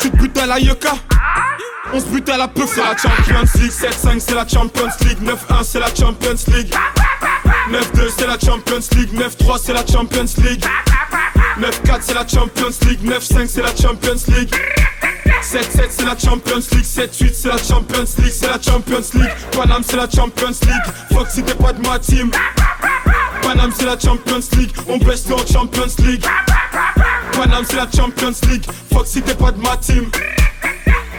Tu 0.00 0.10
te 0.10 0.16
butes 0.16 0.38
à 0.38 0.46
la 0.46 0.58
yoka. 0.58 0.92
On 1.92 2.00
se 2.00 2.04
bute 2.06 2.28
à 2.28 2.36
la 2.36 2.48
peu, 2.48 2.64
c'est 2.66 2.80
la 2.80 2.96
Champions 2.96 3.48
League 3.60 3.72
7-5 3.72 4.20
c'est 4.20 4.34
la 4.34 4.46
Champions 4.46 4.88
League 5.00 5.18
9-1 5.22 5.64
c'est 5.64 5.80
la 5.80 5.88
Champions 5.88 6.34
League 6.48 6.74
9-2 7.70 8.10
c'est 8.16 8.26
la 8.26 8.38
Champions 8.38 8.88
League 8.92 9.12
9-3 9.14 9.58
c'est 9.62 9.72
la 9.72 9.86
Champions 9.86 10.26
League 10.44 10.64
9-4 11.58 11.98
c'est 12.00 12.14
la 12.14 12.26
Champions 12.28 12.76
League 12.86 13.04
9-5 13.04 13.46
c'est 13.48 13.62
la 13.62 13.74
Champions 13.74 14.20
League 14.28 14.54
7-7 15.42 15.86
c'est 15.88 16.04
la 16.04 16.18
Champions 16.18 16.62
League 16.72 16.84
7-8 16.84 17.32
c'est 17.32 17.48
la 17.48 17.58
Champions 17.58 18.04
League 18.18 18.32
C'est 18.32 18.48
la 18.48 18.60
Champions 18.60 19.10
League 19.14 19.32
Paname 19.52 19.82
c'est 19.82 19.96
la 19.96 20.08
Champions 20.10 20.56
League 20.62 20.94
Fuck 21.12 21.28
si 21.30 21.42
t'es 21.42 21.54
pas 21.54 21.72
de 21.72 21.80
ma 21.86 21.98
team 21.98 22.30
Paname 23.42 23.72
c'est 23.74 23.86
la 23.86 23.98
Champions 23.98 24.40
League 24.58 24.72
On 24.88 24.98
baisse 24.98 25.24
en 25.32 25.38
Champions 25.50 25.94
League 26.00 26.24
Paname 27.32 27.64
c'est 27.68 27.76
la 27.76 27.88
Champions 27.90 28.34
League 28.50 28.66
Fuck 28.92 29.06
si 29.06 29.22
t'es 29.22 29.34
pas 29.34 29.52
de 29.52 29.60
ma 29.60 29.76
team 29.78 30.10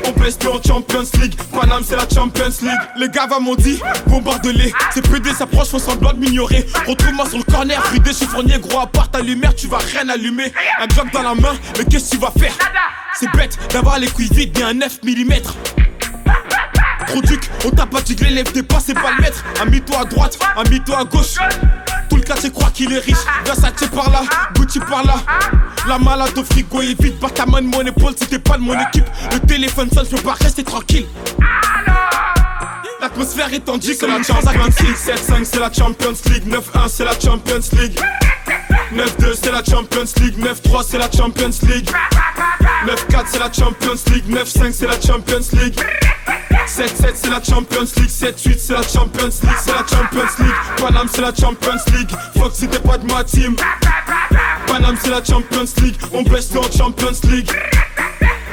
on 0.09 0.19
baisse 0.19 0.37
en 0.47 0.61
Champions 0.61 1.03
League, 1.21 1.35
Paname 1.51 1.83
c'est 1.83 1.95
la 1.95 2.07
Champions 2.07 2.51
League. 2.61 2.79
Les 2.97 3.09
gars 3.09 3.27
m'ont 3.39 3.55
dit, 3.55 3.79
bombarde-les 4.07 4.71
C'est 4.93 5.07
PD 5.07 5.31
s'approche, 5.33 5.69
font 5.69 5.79
semblant 5.79 6.13
de 6.13 6.19
m'ignorer. 6.19 6.65
Retrouve-moi 6.87 7.27
sur 7.27 7.37
le 7.37 7.43
corner, 7.43 7.83
fridé 7.85 8.11
chiffonnier 8.11 8.59
Gros 8.59 8.79
à 8.79 8.87
part 8.87 9.09
ta 9.09 9.21
lumière, 9.21 9.55
tu 9.55 9.67
vas 9.67 9.77
rien 9.77 10.07
allumer. 10.09 10.51
Un 10.79 10.87
Glock 10.87 11.11
dans 11.11 11.23
la 11.23 11.35
main, 11.35 11.53
mais 11.77 11.85
qu'est-ce 11.85 12.11
que 12.11 12.15
tu 12.15 12.21
vas 12.21 12.31
faire? 12.37 12.53
C'est 13.15 13.31
bête 13.33 13.57
d'avoir 13.71 13.99
les 13.99 14.07
couilles 14.07 14.29
vides, 14.31 14.53
bien 14.53 14.67
un 14.69 14.73
9 14.73 14.99
mm 15.03 15.33
Trop 17.07 17.21
duc, 17.21 17.49
on 17.65 17.71
t'a 17.71 17.85
pas 17.85 18.01
tigré, 18.01 18.29
lève 18.29 18.51
tes 18.51 18.63
pas, 18.63 18.79
c'est 18.79 18.93
pas 18.93 19.11
le 19.17 19.21
maître. 19.21 19.43
Ami-toi 19.61 19.99
à 19.99 20.05
droite, 20.05 20.37
ami-toi 20.57 20.99
à 20.99 21.03
gauche 21.05 21.35
Tout 22.09 22.15
le 22.15 22.23
quartier 22.23 22.51
croit 22.51 22.69
qu'il 22.71 22.91
est 22.93 22.99
riche. 22.99 23.17
Versace 23.45 23.87
par 23.93 24.09
là, 24.09 24.21
Gucci 24.55 24.79
par 24.79 25.03
là. 25.05 25.15
La 25.87 25.97
malade 25.97 26.37
au 26.37 26.43
frigo 26.43 26.81
est 26.81 27.01
vide 27.01 27.19
Pas 27.19 27.29
ta 27.29 27.45
main 27.45 27.61
de 27.61 27.67
mon 27.67 27.81
épaule 27.81 28.13
si 28.17 28.27
t'es 28.27 28.39
pas 28.39 28.57
de 28.57 28.61
mon 28.61 28.79
équipe. 28.79 29.05
Le 29.31 29.39
téléphone 29.39 29.89
sonne, 29.91 30.05
je 30.09 30.15
peux 30.15 30.21
pas 30.21 30.33
rester 30.33 30.63
tranquille. 30.63 31.05
L'atmosphère 33.01 33.53
est 33.53 33.61
tendue 33.61 33.93
c'est 33.93 34.07
la 34.07 34.21
Champions 34.21 34.65
League. 34.65 34.95
7-5 34.95 35.43
c'est 35.43 35.59
la 35.59 35.71
Champions 35.71 36.13
League. 36.25 36.47
9-1 36.47 36.89
c'est 36.89 37.05
la 37.05 37.19
Champions 37.19 37.61
League 37.79 37.99
9-2 38.93 39.33
c'est 39.41 39.51
la 39.51 39.63
Champions 39.63 40.05
League 40.21 40.37
9-3 40.39 40.83
c'est 40.87 40.97
la 40.97 41.11
Champions 41.11 41.49
League 41.67 41.89
9-4 42.85 43.23
c'est 43.27 43.39
la 43.39 43.51
Champions 43.51 44.01
League 44.11 44.29
9-5 44.29 44.71
c'est 44.71 44.87
la 44.87 44.99
Champions 44.99 45.45
League 45.53 45.79
7-7 46.67 47.11
c'est 47.13 47.29
la 47.29 47.43
Champions 47.43 47.87
League 47.97 48.09
7-8 48.09 48.57
c'est 48.57 48.73
la 48.73 48.81
Champions 48.81 49.25
League 49.25 49.57
C'est 49.59 49.71
la 49.71 49.85
Champions 49.87 50.33
League 50.39 50.55
Paname 50.77 51.07
c'est 51.11 51.21
la 51.21 51.33
Champions 51.33 51.83
League 51.93 52.11
Fuck 52.37 52.51
si 52.53 52.67
t'es 52.67 52.79
pas 52.79 52.97
de 52.97 53.11
ma 53.11 53.23
team 53.23 53.55
Paname 54.65 54.97
c'est 55.01 55.09
la 55.09 55.23
Champions 55.23 55.65
League 55.83 55.95
On 56.11 56.23
baisse 56.23 56.55
en 56.55 56.63
Champions 56.75 57.19
League 57.29 57.51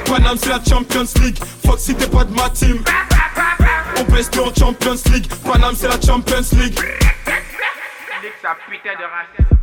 Paname 0.05 0.37
c'est 0.37 0.49
la 0.49 0.61
Champions 0.63 1.07
League 1.21 1.39
Fuck 1.65 1.79
si 1.79 1.95
t'es 1.95 2.07
pas 2.07 2.25
de 2.25 2.33
ma 2.33 2.49
team 2.49 2.83
On 3.97 4.03
baisse 4.11 4.29
en 4.39 4.53
Champions 4.53 5.01
League 5.11 5.27
Paname 5.43 5.75
c'est 5.75 5.87
la 5.87 5.99
Champions 5.99 6.45
League 6.53 6.79
sa 8.41 8.55
putain 8.69 8.93
de. 8.93 9.56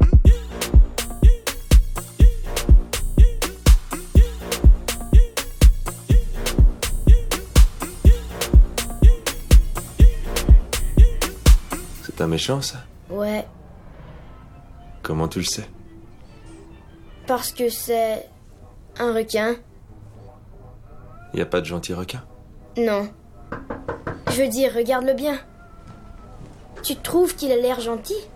C'est 12.15 12.23
un 12.23 12.29
méchant, 12.29 12.63
ça 12.63 12.79
Ouais, 13.11 13.45
Comment 15.03 15.29
tu 15.29 15.41
le 15.41 15.45
sais 15.45 15.69
parce 17.27 17.53
que 17.53 17.71
c'est 17.71 18.29
un 18.99 19.15
requin. 19.15 19.57
Y 21.33 21.41
a 21.41 21.47
pas 21.47 21.61
de 21.61 21.67
gentil 21.67 21.95
requin 21.95 22.23
Non. 22.77 23.11
Je 24.31 24.43
veux 24.43 24.49
dire, 24.49 24.73
regarde-le 24.75 25.15
bien. 25.15 25.39
Tu 26.83 26.97
trouves 26.97 27.35
qu'il 27.35 27.51
a 27.51 27.57
l'air 27.57 27.81
gentil 27.81 28.29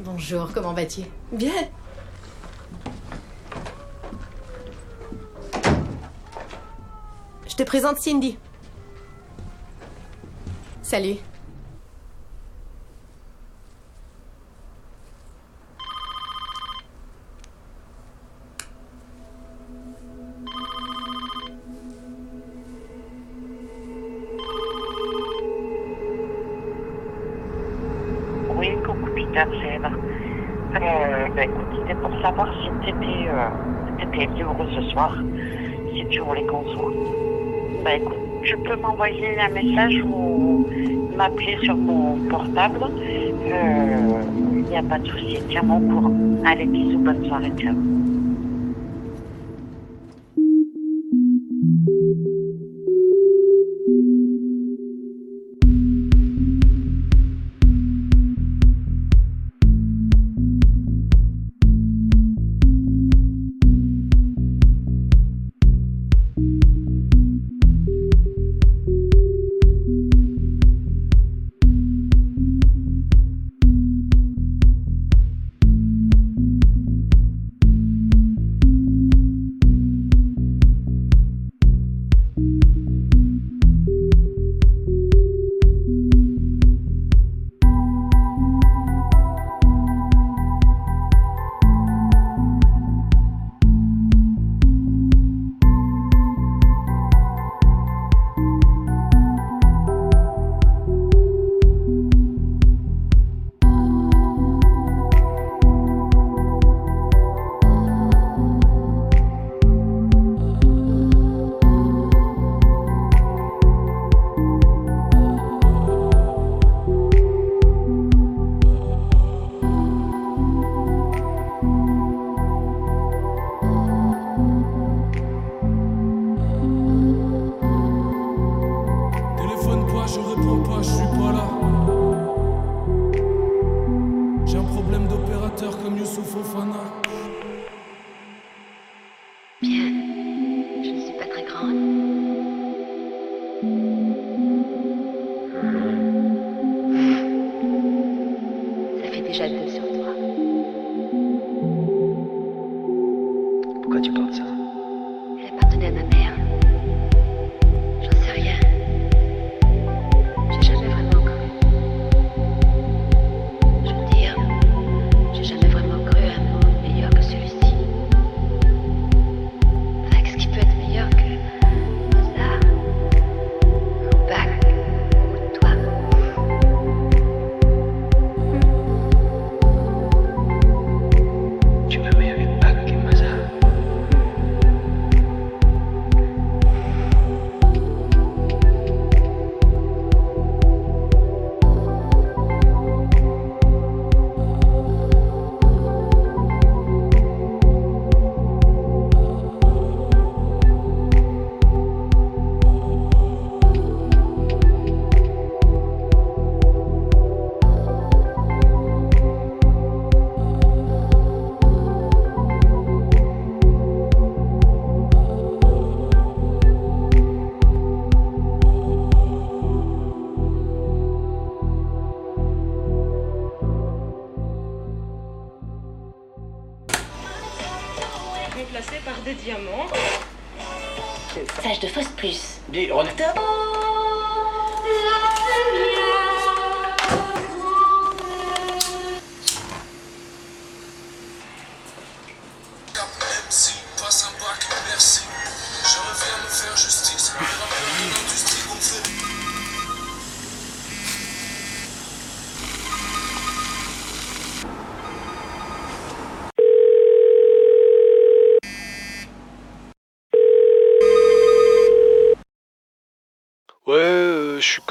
Bonjour, 0.00 0.50
comment 0.52 0.72
vas-tu? 0.74 1.02
Bien. 1.30 1.52
Je 7.48 7.54
te 7.54 7.62
présente 7.62 7.98
Cindy. 7.98 8.36
Salut. 10.92 11.16
Oui, 28.50 28.68
coucou 28.84 29.08
Peter, 29.14 29.44
j'aime. 29.62 29.86
Euh, 30.76 31.28
bah 31.34 31.44
écoute, 31.44 31.68
c'était 31.78 31.94
pour 32.02 32.12
savoir 32.20 32.52
si 32.60 32.68
t'étais 32.84 33.28
euh, 33.30 33.48
étais 33.98 34.26
libre 34.26 34.66
ce 34.74 34.82
soir, 34.90 35.16
si 35.94 36.06
tu 36.10 36.20
voulais 36.20 36.44
qu'on 36.44 36.68
se 36.68 36.76
voit. 36.76 36.92
Bah 37.82 37.94
écoute, 37.94 38.21
tu 38.44 38.56
peux 38.58 38.76
m'envoyer 38.76 39.38
un 39.40 39.48
message 39.50 40.02
ou 40.04 40.66
m'appeler 41.16 41.56
sur 41.62 41.76
mon 41.76 42.18
portable. 42.28 42.80
Il 43.44 44.64
n'y 44.68 44.76
a 44.76 44.82
pas 44.82 44.98
de 44.98 45.06
souci, 45.06 45.42
tiens-moi 45.50 45.76
au 45.76 45.80
courant. 45.80 46.12
Allez, 46.46 46.66
bisous, 46.66 46.98
bonne 46.98 47.24
soirée, 47.26 47.52
ciao. 47.58 47.74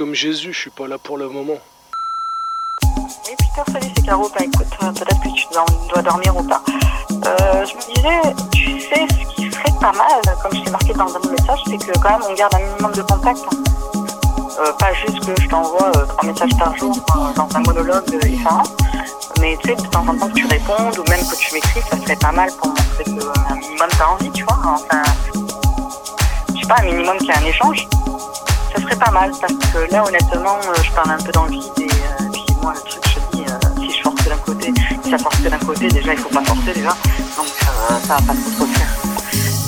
Comme 0.02 0.16
Jésus, 0.16 0.52
je 0.52 0.58
suis 0.62 0.72
pas 0.72 0.88
là 0.88 0.98
pour 0.98 1.16
le 1.20 1.30
moment. 1.30 1.60
Oui, 2.84 3.36
Peter, 3.38 3.72
salut, 3.72 3.94
c'est 3.96 4.04
Caro. 4.04 4.28
Bah 4.30 4.44
écoute, 4.44 4.66
euh, 4.82 4.92
peut-être 4.94 5.22
que 5.22 5.30
tu 5.30 5.46
dois, 5.94 6.02
dormir 6.02 6.36
ou 6.36 6.42
pas. 6.42 6.60
Euh, 7.12 7.64
je 7.68 7.76
me 7.76 7.94
disais, 7.94 8.34
tu 8.52 8.80
sais, 8.82 9.06
ce 9.08 9.36
qui 9.36 9.52
serait 9.52 9.80
pas 9.80 9.92
mal, 9.92 10.20
comme 10.42 10.56
je 10.56 10.62
t'ai 10.64 10.72
marqué 10.72 10.94
dans 10.94 11.16
un 11.16 11.20
message, 11.30 11.60
c'est 11.68 11.78
que 11.78 12.00
quand 12.00 12.18
même 12.18 12.28
on 12.28 12.34
garde 12.34 12.56
un 12.56 12.66
minimum 12.66 12.92
de 12.94 13.04
contact. 13.04 13.42
Euh, 14.60 14.74
pas 14.80 14.92
juste 15.06 15.24
que 15.24 15.40
je 15.40 15.48
t'envoie 15.48 15.92
trois 15.92 16.26
messages 16.26 16.58
par 16.58 16.76
jour 16.78 16.96
dans 17.36 17.48
un 17.56 17.60
monologue 17.60 18.12
effarant, 18.26 18.64
mais 19.40 19.56
tu 19.62 19.70
sais, 19.70 19.76
de 19.76 19.88
temps 19.88 20.08
en 20.08 20.18
temps 20.18 20.30
que 20.30 20.34
tu 20.34 20.48
répondes 20.48 20.98
ou 20.98 21.04
même 21.12 21.22
que 21.28 21.36
tu 21.36 21.54
m'écris, 21.54 21.82
ça 21.92 21.98
serait 22.02 22.16
pas 22.16 22.32
mal 22.32 22.50
pour 22.58 22.70
montrer 22.70 23.04
que 23.04 23.52
un 23.52 23.56
minimum 23.56 23.90
t'as 23.96 24.08
envie, 24.08 24.32
tu 24.32 24.44
vois. 24.46 24.58
Enfin, 24.66 25.04
je 26.56 26.60
sais 26.60 26.68
pas, 26.68 26.80
un 26.80 26.86
minimum 26.86 27.20
qu'il 27.20 27.28
y 27.28 27.32
a 27.34 27.38
un 27.38 27.46
échange. 27.46 27.88
Ça 28.74 28.82
serait 28.82 28.96
pas 28.96 29.12
mal 29.12 29.32
parce 29.40 29.54
que 29.54 29.92
là, 29.92 30.04
honnêtement, 30.04 30.58
euh, 30.66 30.84
je 30.84 30.92
parle 30.92 31.12
un 31.12 31.18
peu 31.18 31.32
dans 31.32 31.46
le 31.46 31.52
vide 31.52 31.72
et 31.80 31.88
puis 32.32 32.46
moi, 32.62 32.74
le 32.74 32.90
truc, 32.90 33.04
je 33.06 33.38
dis, 33.38 33.44
euh, 33.44 33.80
si 33.80 33.98
je 33.98 34.02
force 34.02 34.24
d'un 34.24 34.38
côté, 34.38 34.74
si 35.04 35.10
ça 35.10 35.18
force 35.18 35.42
d'un 35.42 35.58
côté, 35.60 35.88
déjà, 35.88 36.14
il 36.14 36.20
faut 36.20 36.30
pas 36.30 36.44
forcer 36.44 36.74
déjà. 36.74 36.90
Donc, 37.38 37.48
euh, 37.48 38.00
ça 38.06 38.16
va 38.16 38.22
pas 38.28 38.34
trop 38.34 38.52
trop 38.52 38.66
le 38.66 38.72
faire. 38.72 38.88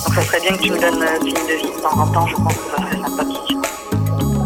Donc, 0.05 0.15
ça 0.15 0.21
serait 0.21 0.39
bien 0.41 0.57
que 0.57 0.61
tu 0.61 0.71
me 0.71 0.79
donnes 0.79 1.05
signe 1.21 1.33
de 1.33 1.55
vie 1.57 1.75
de 1.75 1.81
temps 1.81 1.99
en 1.99 2.07
temps, 2.07 2.27
je 2.27 2.35
pense 2.35 2.53
que 2.53 2.69
ça 2.75 2.83
serait 2.83 3.01
sympathique. 3.01 3.57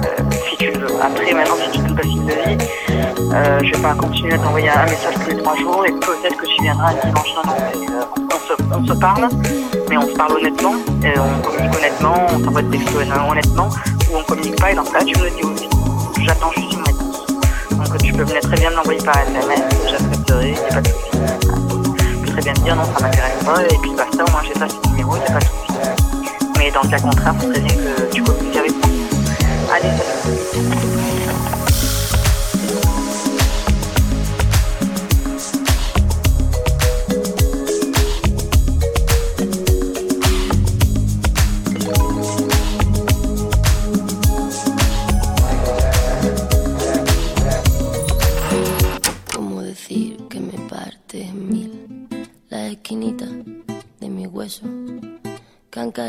Euh, 0.05 0.23
si 0.49 0.57
tu 0.57 0.71
veux. 0.71 0.87
Après, 1.01 1.33
maintenant, 1.33 1.55
si 1.63 1.71
tu 1.71 1.79
ne 1.79 1.87
donnes 1.87 1.95
pas 1.95 2.03
signe 2.03 2.25
de 2.25 2.33
vie, 2.33 2.67
je 3.63 3.75
vais 3.75 3.81
pas 3.81 3.93
continuer 3.93 4.33
à 4.33 4.37
t'envoyer 4.39 4.69
un 4.69 4.85
message 4.85 5.15
tous 5.23 5.29
les 5.29 5.37
trois 5.37 5.55
jours 5.57 5.85
et 5.85 5.91
peut-être 5.91 6.37
que 6.37 6.45
tu 6.45 6.63
viendras 6.63 6.93
dimanche 7.03 7.27
on, 8.71 8.85
se, 8.85 8.93
parle, 8.93 9.27
mais 9.89 9.97
on 9.97 10.07
se 10.07 10.13
parle 10.13 10.33
honnêtement, 10.37 10.73
et 11.03 11.19
on 11.19 11.41
communique 11.41 11.75
honnêtement, 11.75 12.27
on 12.33 12.43
s'envoie 12.43 12.61
des 12.61 12.77
textos 12.77 13.03
honnêtement, 13.29 13.69
ou 14.11 14.17
on 14.17 14.23
communique 14.23 14.59
pas 14.59 14.71
et 14.71 14.75
dans 14.75 14.85
ce 14.85 14.91
cas, 14.91 15.03
tu 15.03 15.17
me 15.19 15.29
dis 15.29 15.43
aussi. 15.43 15.69
J'attends 16.23 16.51
juste 16.51 16.73
une 16.73 16.83
réponse. 16.83 17.25
Donc 17.71 17.97
tu 17.99 18.11
peux 18.13 18.23
me 18.23 18.41
très 18.41 18.57
bien 18.57 18.69
me 18.71 18.75
l'envoyer 18.75 19.01
par 19.03 19.17
SMS, 19.19 19.61
j'accepterai, 19.89 20.49
il 20.49 20.53
n'y 20.53 20.59
a 20.59 20.73
pas 20.73 20.81
de 20.81 20.87
souci. 20.87 22.41
viens 22.41 22.53
de 22.53 22.59
dire 22.59 22.75
non, 22.75 22.83
ça 22.85 23.03
m'intéresse 23.03 23.43
pas, 23.43 23.63
et 23.63 23.77
puis 23.81 23.91
basta, 23.95 24.23
au 24.23 24.31
moins 24.31 24.41
j'ai 24.43 24.59
pas 24.59 24.67
ce 24.67 24.89
numéro, 24.89 25.15
c'est 25.25 25.33
pas 25.33 25.39
de 25.39 25.45
soucis. 25.45 25.79
Mais 26.57 26.71
dans 26.71 26.81
le 26.81 26.89
cas 26.89 26.99
contraire, 26.99 27.35
faut 27.39 27.51
très 27.51 27.61
bien 27.61 27.75
que 27.75 28.13
tu 28.13 28.23
communiques 28.23 28.57
avec 28.57 28.71
moi. 28.71 28.87
Allez. 29.75 31.06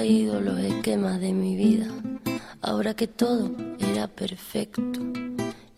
Los 0.09 0.59
esquemas 0.61 1.21
de 1.21 1.35
mi 1.35 1.55
vida, 1.55 1.87
ahora 2.62 2.94
que 2.94 3.07
todo 3.07 3.51
era 3.79 4.09
perfecto. 4.09 4.83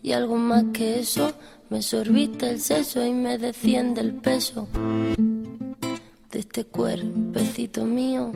Y 0.05 0.13
algo 0.13 0.37
más 0.37 0.67
que 0.73 1.01
eso, 1.01 1.33
me 1.69 1.83
sorbiste 1.83 2.49
el 2.49 2.61
seso 2.61 3.05
y 3.05 3.13
me 3.13 3.39
desciende 3.39 4.01
el 4.03 4.15
peso 4.15 4.69
de 6.31 6.39
este 6.39 6.65
cuerpecito 6.65 7.85
mío 7.85 8.31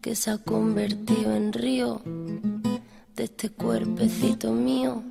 que 0.00 0.16
se 0.16 0.30
ha 0.30 0.38
convertido 0.38 1.36
en 1.36 1.52
río, 1.52 2.00
de 3.14 3.24
este 3.24 3.50
cuerpecito 3.50 4.52
mío 4.52 5.02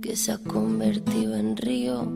que 0.00 0.16
se 0.16 0.32
ha 0.32 0.38
convertido 0.38 1.36
en 1.36 1.54
río. 1.58 2.10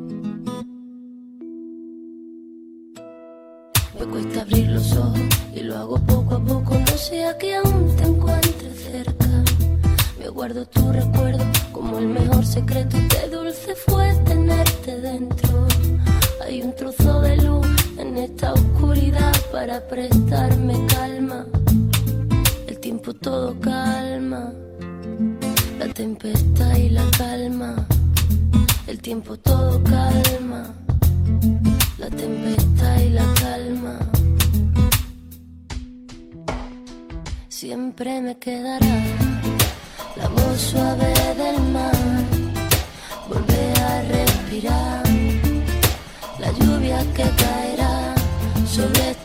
Me 3.98 4.06
cuesta 4.06 4.42
abrir 4.42 4.68
los 4.68 4.92
ojos 4.92 5.20
y 5.54 5.60
lo 5.60 5.76
hago 5.76 5.98
poco 5.98 6.34
a 6.36 6.44
poco, 6.44 6.74
no 6.78 6.98
sea 6.98 7.36
que 7.38 7.56
aún 7.56 7.96
te 7.96 8.04
encuentre 8.04 8.70
cerca. 8.74 9.28
Me 10.18 10.28
guardo 10.28 10.66
tu 10.66 10.92
recuerdo 10.92 11.44
como 11.72 11.98
el 11.98 12.08
mejor 12.08 12.44
secreto, 12.44 12.96
qué 13.08 13.28
dulce 13.28 13.74
fue 13.74 14.14
tenerte 14.24 15.00
dentro. 15.00 15.66
Hay 16.44 16.62
un 16.62 16.74
trozo 16.74 17.20
de 17.20 17.36
luz 17.38 17.66
en 17.98 18.16
esta 18.16 18.52
oscuridad 18.52 19.34
para 19.52 19.86
prestarme 19.86 20.74
calma. 20.86 21.44
El 22.66 22.78
tiempo 22.78 23.12
todo 23.14 23.58
calma 23.60 24.52
la 25.78 25.86
tempestad 25.94 26.76
y 26.76 26.90
la 26.90 27.04
calma, 27.16 27.86
el 28.86 29.00
tiempo 29.00 29.36
todo 29.36 29.82
calma, 29.84 30.74
la 31.98 32.08
tempestad 32.10 33.00
y 33.00 33.10
la 33.10 33.26
calma. 33.40 33.98
Siempre 37.48 38.20
me 38.20 38.36
quedará 38.38 38.96
la 40.16 40.28
voz 40.28 40.60
suave 40.60 41.12
del 41.42 41.60
mar, 41.72 41.96
volver 43.28 43.78
a 43.80 44.02
respirar, 44.02 45.02
la 46.38 46.50
lluvia 46.52 47.00
que 47.14 47.24
caerá 47.42 48.14
sobre 48.64 49.16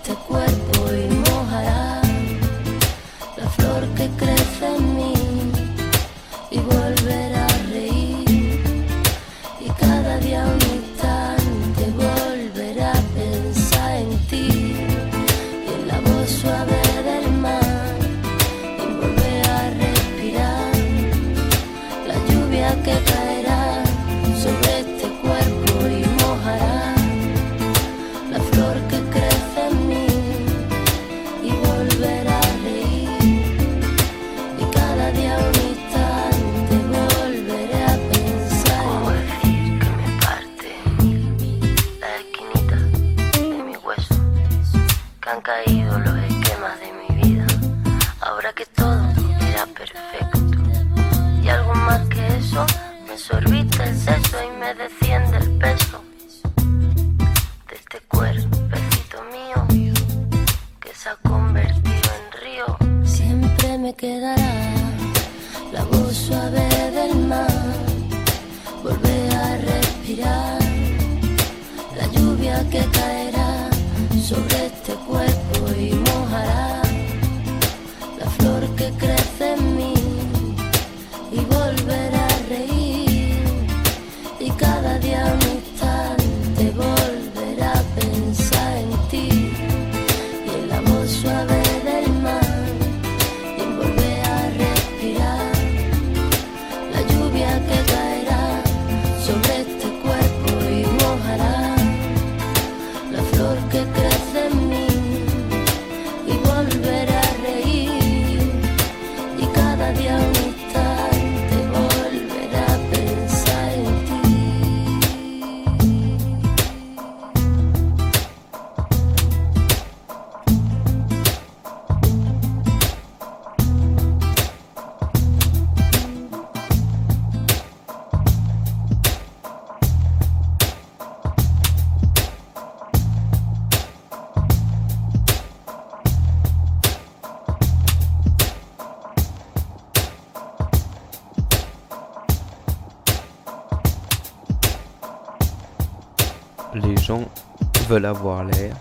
veulent 147.93 148.05
avoir 148.05 148.43
l'air 148.43 148.75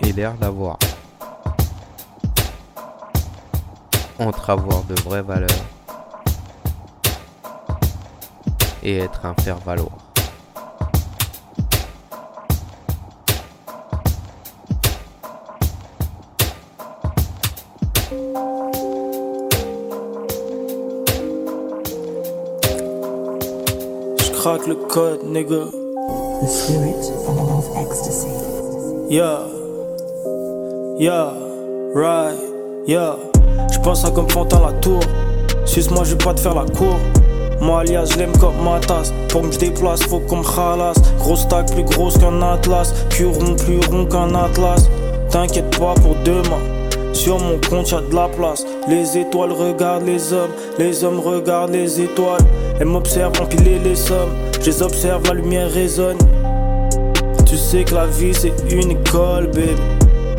et 0.00 0.12
l'air 0.12 0.32
d'avoir. 0.34 0.78
Entre 4.18 4.48
avoir 4.48 4.82
de 4.84 4.94
vraies 5.02 5.20
valeurs 5.20 5.50
et 8.82 8.96
être 8.96 9.26
un 9.26 9.34
faire-valoir. 9.42 9.92
J'craque 24.18 24.66
le 24.66 24.76
code, 24.88 25.24
nigga. 25.24 25.81
The 26.42 26.48
spirit 26.48 27.04
of 27.54 27.70
ecstasy. 27.76 28.26
Yeah. 29.08 29.46
Yeah. 30.98 31.30
Right. 31.94 32.36
Yeah. 32.84 33.14
J'pense 33.70 34.04
à 34.04 34.10
comme 34.10 34.26
Pantin 34.26 34.58
la 34.58 34.72
tour. 34.80 34.98
Suce-moi, 35.66 36.02
je 36.02 36.16
vais 36.16 36.24
pas 36.24 36.34
te 36.34 36.40
faire 36.40 36.56
la 36.56 36.64
cour. 36.64 36.96
Moi, 37.60 37.82
alias, 37.82 38.06
je 38.06 38.18
l'aime 38.18 38.36
comme 38.38 38.56
ma 38.64 38.80
tasse. 38.80 39.12
Pour 39.28 39.42
que 39.42 39.52
je 39.52 40.08
faut 40.08 40.18
qu'on 40.18 40.38
me 40.38 40.42
khalasse. 40.42 40.96
Grosse 41.20 41.46
taille 41.46 41.66
plus 41.66 41.84
grosse 41.84 42.18
qu'un 42.18 42.42
atlas. 42.42 42.92
Plus 43.10 43.26
rond, 43.26 43.54
plus 43.54 43.78
rond 43.88 44.06
qu'un 44.06 44.34
atlas. 44.34 44.88
T'inquiète 45.30 45.78
pas 45.78 45.94
pour 45.94 46.16
demain. 46.24 46.58
Sur 47.12 47.38
mon 47.38 47.60
compte, 47.70 47.92
y'a 47.92 48.00
de 48.00 48.16
la 48.16 48.26
place. 48.26 48.66
Les 48.88 49.16
étoiles 49.16 49.52
regardent 49.52 50.06
les 50.06 50.32
hommes, 50.32 50.50
les 50.78 51.04
hommes 51.04 51.20
regardent 51.20 51.70
les 51.70 52.00
étoiles. 52.00 52.40
Elles 52.80 52.86
m'observent 52.86 53.40
empiler 53.40 53.78
les 53.78 53.94
sommes. 53.94 54.34
Je 54.62 54.70
les 54.70 54.80
observe, 54.80 55.22
la 55.26 55.34
lumière 55.34 55.68
résonne. 55.68 56.18
Tu 57.46 57.56
sais 57.56 57.82
que 57.82 57.96
la 57.96 58.06
vie 58.06 58.32
c'est 58.32 58.52
une 58.70 58.92
école, 58.92 59.48
bébé. 59.48 59.74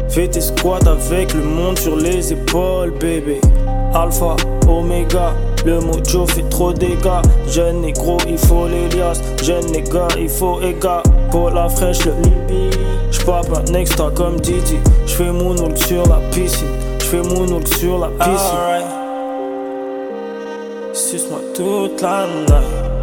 Fais 0.07 0.29
tes 0.29 0.39
squats 0.39 0.79
avec 0.87 1.33
le 1.33 1.43
monde 1.43 1.77
sur 1.77 1.97
les 1.97 2.31
épaules, 2.31 2.91
bébé. 2.91 3.41
Alpha, 3.93 4.37
Omega, 4.65 5.33
le 5.65 5.81
mojo 5.81 6.25
fait 6.25 6.47
trop 6.49 6.71
dégâts. 6.71 7.21
Jeune 7.49 7.81
négro, 7.81 8.17
il 8.25 8.37
faut 8.37 8.65
l'Elias. 8.65 9.19
Jeune 9.43 9.65
nègre, 9.71 10.07
il 10.17 10.29
faut 10.29 10.61
Ega. 10.61 11.03
Pour 11.29 11.49
la 11.49 11.67
fraîche, 11.67 12.05
le 12.05 12.13
Libby. 12.23 12.69
J'pape 13.11 13.47
un 13.57 13.73
extra 13.73 14.09
comme 14.11 14.39
Didi. 14.39 14.77
J'fais 15.05 15.33
mon 15.33 15.57
oul 15.57 15.77
sur 15.77 16.07
la 16.07 16.21
piscine. 16.31 16.67
J'fais 16.99 17.21
mon 17.23 17.45
oul 17.45 17.67
sur 17.67 17.99
la 17.99 18.07
piscine. 18.07 18.57
Alright. 18.57 18.85
Suce-moi 20.93 21.41
toute 21.53 22.01
la 22.01 22.25
night. 22.47 23.02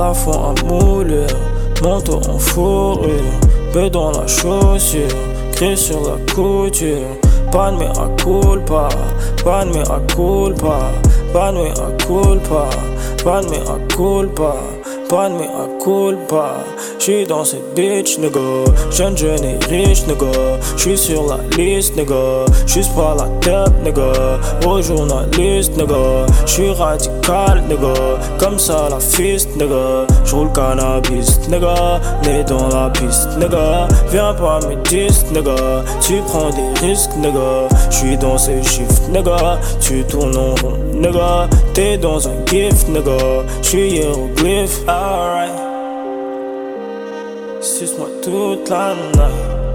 Plafond 0.00 0.32
en 0.32 0.54
moulure, 0.64 1.26
manteau 1.82 2.22
en 2.26 2.38
fourrure, 2.38 3.20
peu 3.70 3.90
dans 3.90 4.10
la 4.12 4.26
chaussure, 4.26 5.02
gris 5.52 5.76
sur 5.76 6.00
la 6.00 6.16
couture. 6.32 7.18
Pas 7.52 7.70
de 7.70 7.76
mea 7.76 8.08
culpa, 8.16 8.88
pas. 9.44 9.64
De 9.66 9.72
mea 9.72 10.00
culpa, 10.08 10.78
pas 11.34 11.52
de 11.52 11.58
mea 11.58 11.92
culpa, 12.06 12.70
pas. 13.22 13.42
De 13.42 13.50
mea 13.50 13.78
culpa, 13.94 14.54
pas 15.10 15.28
de 15.28 15.34
mea 15.34 15.66
culpa. 15.82 16.64
J'suis 17.00 17.26
dans 17.26 17.44
cette 17.44 17.74
bitch, 17.74 18.18
nigga. 18.18 18.64
Jeune, 18.92 19.16
jeune 19.16 19.44
et 19.44 19.58
riche, 19.68 20.06
nigga. 20.06 20.58
J'suis 20.76 20.96
sur 20.96 21.26
la 21.26 21.38
liste, 21.56 21.96
nigga. 21.96 22.44
Juste 22.66 22.94
pas 22.94 23.16
la 23.18 23.26
tête, 23.40 23.74
nigga. 23.84 24.38
Au 24.66 24.80
journaliste, 24.80 25.76
nigga. 25.76 26.26
J'suis 26.46 26.70
radical, 26.70 27.62
nigga. 27.68 27.94
Comme 28.38 28.58
ça, 28.58 28.88
la 28.88 29.00
fist, 29.00 29.48
nigga. 29.56 30.06
J'roule 30.24 30.52
cannabis, 30.52 31.40
nigga. 31.48 32.00
Né 32.24 32.44
dans 32.44 32.68
la 32.68 32.88
piste, 32.90 33.30
nigga. 33.38 33.88
Viens 34.12 34.34
pas 34.34 34.60
me 34.60 34.76
dis, 34.84 35.24
nigga. 35.32 35.82
Tu 36.00 36.22
prends 36.28 36.50
des 36.50 36.86
risques, 36.86 37.16
nigga. 37.16 37.68
J'suis 37.90 38.16
dans 38.16 38.38
ces 38.38 38.62
chiffres, 38.62 39.08
nigga. 39.10 39.58
Tu 39.80 40.04
tournes 40.04 40.36
en 40.36 40.54
rond, 40.62 40.78
nigga. 40.94 41.48
T'es 41.74 41.98
dans 41.98 42.28
un 42.28 42.46
gift, 42.46 42.88
nigga. 42.88 43.42
J'suis 43.62 43.90
hiéroglyphe, 43.90 44.80
alright. 45.00 45.56
Suce-moi 47.62 48.08
toute 48.22 48.68
la 48.68 48.94
night. 48.94 49.69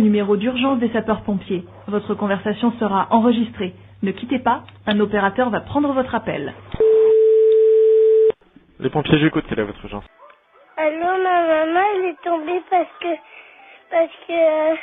Numéro 0.00 0.36
d'urgence 0.36 0.78
des 0.78 0.90
sapeurs-pompiers. 0.92 1.64
Votre 1.86 2.14
conversation 2.14 2.72
sera 2.78 3.06
enregistrée. 3.10 3.74
Ne 4.02 4.12
quittez 4.12 4.38
pas, 4.38 4.64
un 4.86 4.98
opérateur 5.00 5.50
va 5.50 5.60
prendre 5.60 5.92
votre 5.92 6.14
appel. 6.14 6.54
Les 8.78 8.88
pompiers, 8.90 9.18
j'écoute, 9.18 9.44
quelle 9.48 9.60
est 9.60 9.64
votre 9.64 9.84
urgence? 9.84 10.04
Allô, 10.76 11.22
ma 11.22 11.46
maman, 11.46 11.80
elle 11.96 12.04
est 12.06 12.22
tombée 12.24 12.62
parce 12.70 12.88
que, 13.00 13.14
parce 13.90 14.12
que, 14.26 14.72
euh, 14.72 14.76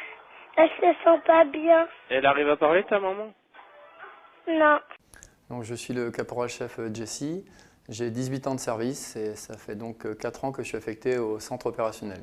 elle 0.58 0.70
se 0.70 1.04
sent 1.04 1.22
pas 1.26 1.46
bien. 1.46 1.88
Elle 2.10 2.26
arrive 2.26 2.50
à 2.50 2.58
parler, 2.58 2.84
ta 2.84 3.00
maman? 3.00 3.34
Non. 4.48 4.80
Donc, 5.50 5.64
je 5.64 5.74
suis 5.74 5.94
le 5.94 6.12
caporal-chef 6.12 6.78
euh, 6.78 6.94
Jesse. 6.94 7.44
J'ai 7.90 8.12
18 8.12 8.48
ans 8.48 8.56
de 8.56 8.60
service 8.60 9.16
et 9.16 9.36
ça 9.36 9.58
fait 9.58 9.76
donc 9.76 10.06
4 10.20 10.46
ans 10.46 10.52
que 10.52 10.62
je 10.62 10.68
suis 10.68 10.78
affecté 10.78 11.18
au 11.18 11.40
centre 11.40 11.68
opérationnel. 11.68 12.20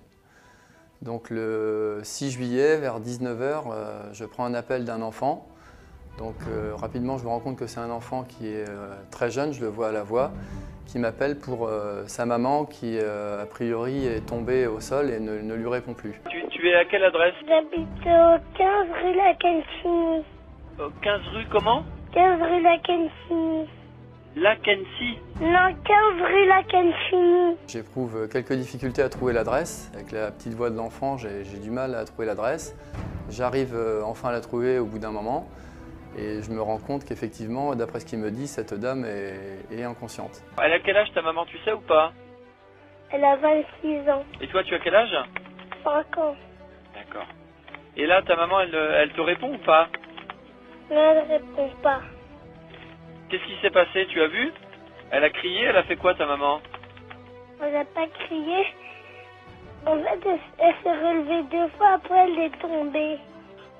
Donc 1.04 1.28
le 1.30 2.00
6 2.02 2.30
juillet, 2.30 2.78
vers 2.78 2.98
19h, 2.98 3.64
je 4.12 4.24
prends 4.24 4.44
un 4.46 4.54
appel 4.54 4.84
d'un 4.84 5.02
enfant. 5.02 5.46
Donc 6.18 6.36
euh, 6.48 6.72
rapidement, 6.76 7.18
je 7.18 7.24
me 7.24 7.28
rends 7.28 7.40
compte 7.40 7.58
que 7.58 7.66
c'est 7.66 7.80
un 7.80 7.90
enfant 7.90 8.22
qui 8.22 8.46
est 8.48 8.68
euh, 8.68 8.94
très 9.10 9.30
jeune, 9.30 9.52
je 9.52 9.60
le 9.60 9.66
vois 9.66 9.88
à 9.88 9.92
la 9.92 10.02
voix, 10.04 10.30
qui 10.86 10.98
m'appelle 10.98 11.36
pour 11.38 11.66
euh, 11.66 12.04
sa 12.06 12.24
maman 12.24 12.64
qui, 12.64 12.98
euh, 12.98 13.42
a 13.42 13.46
priori, 13.46 14.06
est 14.06 14.24
tombée 14.24 14.66
au 14.66 14.80
sol 14.80 15.10
et 15.10 15.18
ne, 15.18 15.40
ne 15.40 15.54
lui 15.54 15.66
répond 15.68 15.92
plus. 15.92 16.14
tu, 16.30 16.42
tu 16.50 16.68
es 16.68 16.74
à 16.76 16.84
quelle 16.84 17.04
adresse? 17.04 17.34
J'habite 17.48 18.06
au 18.06 18.38
15 18.56 18.86
rue 19.02 19.14
La. 19.16 19.32
Au 20.86 20.90
15 21.02 21.20
rue 21.34 21.46
comment? 21.50 21.82
15 22.12 22.40
rue 22.42 22.62
La 22.62 22.78
Cancini. 24.34 24.42
La 24.42 24.56
Kensi. 24.56 25.18
Non, 25.40 25.74
15 25.84 26.22
rue 26.22 26.46
La 26.46 26.62
Cancini. 26.64 27.56
J'éprouve 27.68 28.28
quelques 28.28 28.54
difficultés 28.54 29.02
à 29.02 29.08
trouver 29.08 29.32
l'adresse. 29.32 29.90
Avec 29.94 30.12
la 30.12 30.30
petite 30.30 30.54
voix 30.54 30.70
de 30.70 30.76
l'enfant, 30.76 31.16
j'ai 31.16 31.44
j'ai 31.44 31.58
du 31.58 31.70
mal 31.70 31.94
à 31.94 32.04
trouver 32.04 32.26
l'adresse. 32.26 32.76
J'arrive 33.30 33.74
euh, 33.74 34.02
enfin 34.04 34.28
à 34.30 34.32
la 34.32 34.40
trouver 34.40 34.78
au 34.78 34.86
bout 34.86 34.98
d'un 34.98 35.12
moment. 35.12 35.48
Et 36.16 36.42
je 36.42 36.50
me 36.52 36.62
rends 36.62 36.78
compte 36.78 37.04
qu'effectivement, 37.04 37.74
d'après 37.74 38.00
ce 38.00 38.06
qu'il 38.06 38.20
me 38.20 38.30
dit, 38.30 38.46
cette 38.46 38.72
dame 38.74 39.04
est, 39.04 39.58
est 39.72 39.82
inconsciente. 39.82 40.42
Elle 40.62 40.72
a 40.72 40.78
quel 40.78 40.96
âge 40.96 41.12
ta 41.12 41.22
maman, 41.22 41.44
tu 41.46 41.58
sais 41.64 41.72
ou 41.72 41.80
pas? 41.80 42.12
Elle 43.10 43.24
a 43.24 43.36
26 43.36 44.08
ans. 44.10 44.24
Et 44.40 44.46
toi, 44.48 44.62
tu 44.62 44.74
as 44.74 44.78
quel 44.78 44.94
âge? 44.94 45.10
5 45.82 46.18
ans. 46.18 46.36
D'accord. 46.94 47.26
Et 47.96 48.06
là, 48.06 48.22
ta 48.22 48.36
maman, 48.36 48.60
elle, 48.60 48.74
elle 48.74 49.12
te 49.12 49.20
répond 49.20 49.54
ou 49.54 49.58
pas? 49.58 49.88
Elle 50.90 51.18
répond 51.28 51.70
pas. 51.82 52.00
Qu'est-ce 53.28 53.44
qui 53.44 53.56
s'est 53.62 53.70
passé 53.70 54.06
Tu 54.10 54.20
as 54.20 54.28
vu? 54.28 54.52
Elle 55.10 55.24
a 55.24 55.30
crié, 55.30 55.62
elle 55.64 55.76
a 55.76 55.82
fait 55.84 55.96
quoi 55.96 56.14
ta 56.14 56.26
maman? 56.26 56.60
Elle 57.62 57.72
n'a 57.72 57.84
pas 57.84 58.06
crié. 58.06 58.66
En 59.86 59.96
fait, 59.98 60.20
elle, 60.26 60.38
elle 60.58 60.74
s'est 60.82 60.90
relevée 61.06 61.42
deux 61.50 61.68
fois, 61.76 61.90
après 61.94 62.18
elle 62.26 62.38
est 62.38 62.58
tombée. 62.60 63.18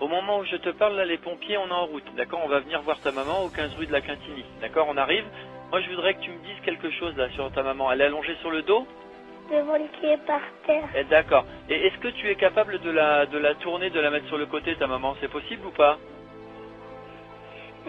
Au 0.00 0.09
moment 0.09 0.38
où 0.38 0.44
je 0.44 0.57
te 0.57 0.70
parle, 0.70 0.96
là, 0.96 1.04
les 1.04 1.18
pompiers, 1.18 1.57
on 1.57 1.68
est 1.68 1.72
en 1.72 1.87
route. 1.87 2.04
D'accord? 2.16 2.40
On 2.44 2.48
va 2.48 2.61
venir 2.61 2.83
voir 2.83 3.00
ta 3.00 3.12
maman 3.12 3.44
au 3.44 3.48
15 3.48 3.74
rue 3.76 3.87
de 3.87 3.92
la 3.92 4.00
Quintini. 4.00 4.44
D'accord? 4.61 4.87
On 4.88 4.96
arrive. 4.96 5.24
Moi, 5.70 5.80
je 5.80 5.88
voudrais 5.90 6.14
que 6.14 6.20
tu 6.20 6.30
me 6.30 6.38
dises 6.44 6.61
quelque 6.64 6.90
chose 6.90 7.16
là 7.16 7.28
sur 7.30 7.50
ta 7.52 7.62
maman. 7.62 7.90
Elle 7.90 8.00
est 8.00 8.04
allongée 8.07 8.35
sur 8.40 8.50
le 8.50 8.62
dos? 8.62 8.87
Devant 9.50 9.74
le 9.76 9.87
pied 10.00 10.16
par 10.26 10.40
terre. 10.66 10.88
Eh, 10.96 11.04
D'accord. 11.04 11.44
Et 11.68 11.87
est-ce 11.87 11.98
que 11.98 12.09
tu 12.09 12.28
es 12.28 12.35
capable 12.35 12.80
de 12.80 12.90
la, 12.90 13.26
de 13.26 13.38
la 13.38 13.54
tourner, 13.54 13.90
de 13.90 14.00
la 14.00 14.11
mettre 14.11 14.26
sur 14.26 14.38
le 14.38 14.46
côté, 14.46 14.74
ta 14.76 14.87
maman? 14.87 15.14
C'est 15.20 15.30
possible 15.30 15.66
ou 15.66 15.70
pas? 15.70 15.98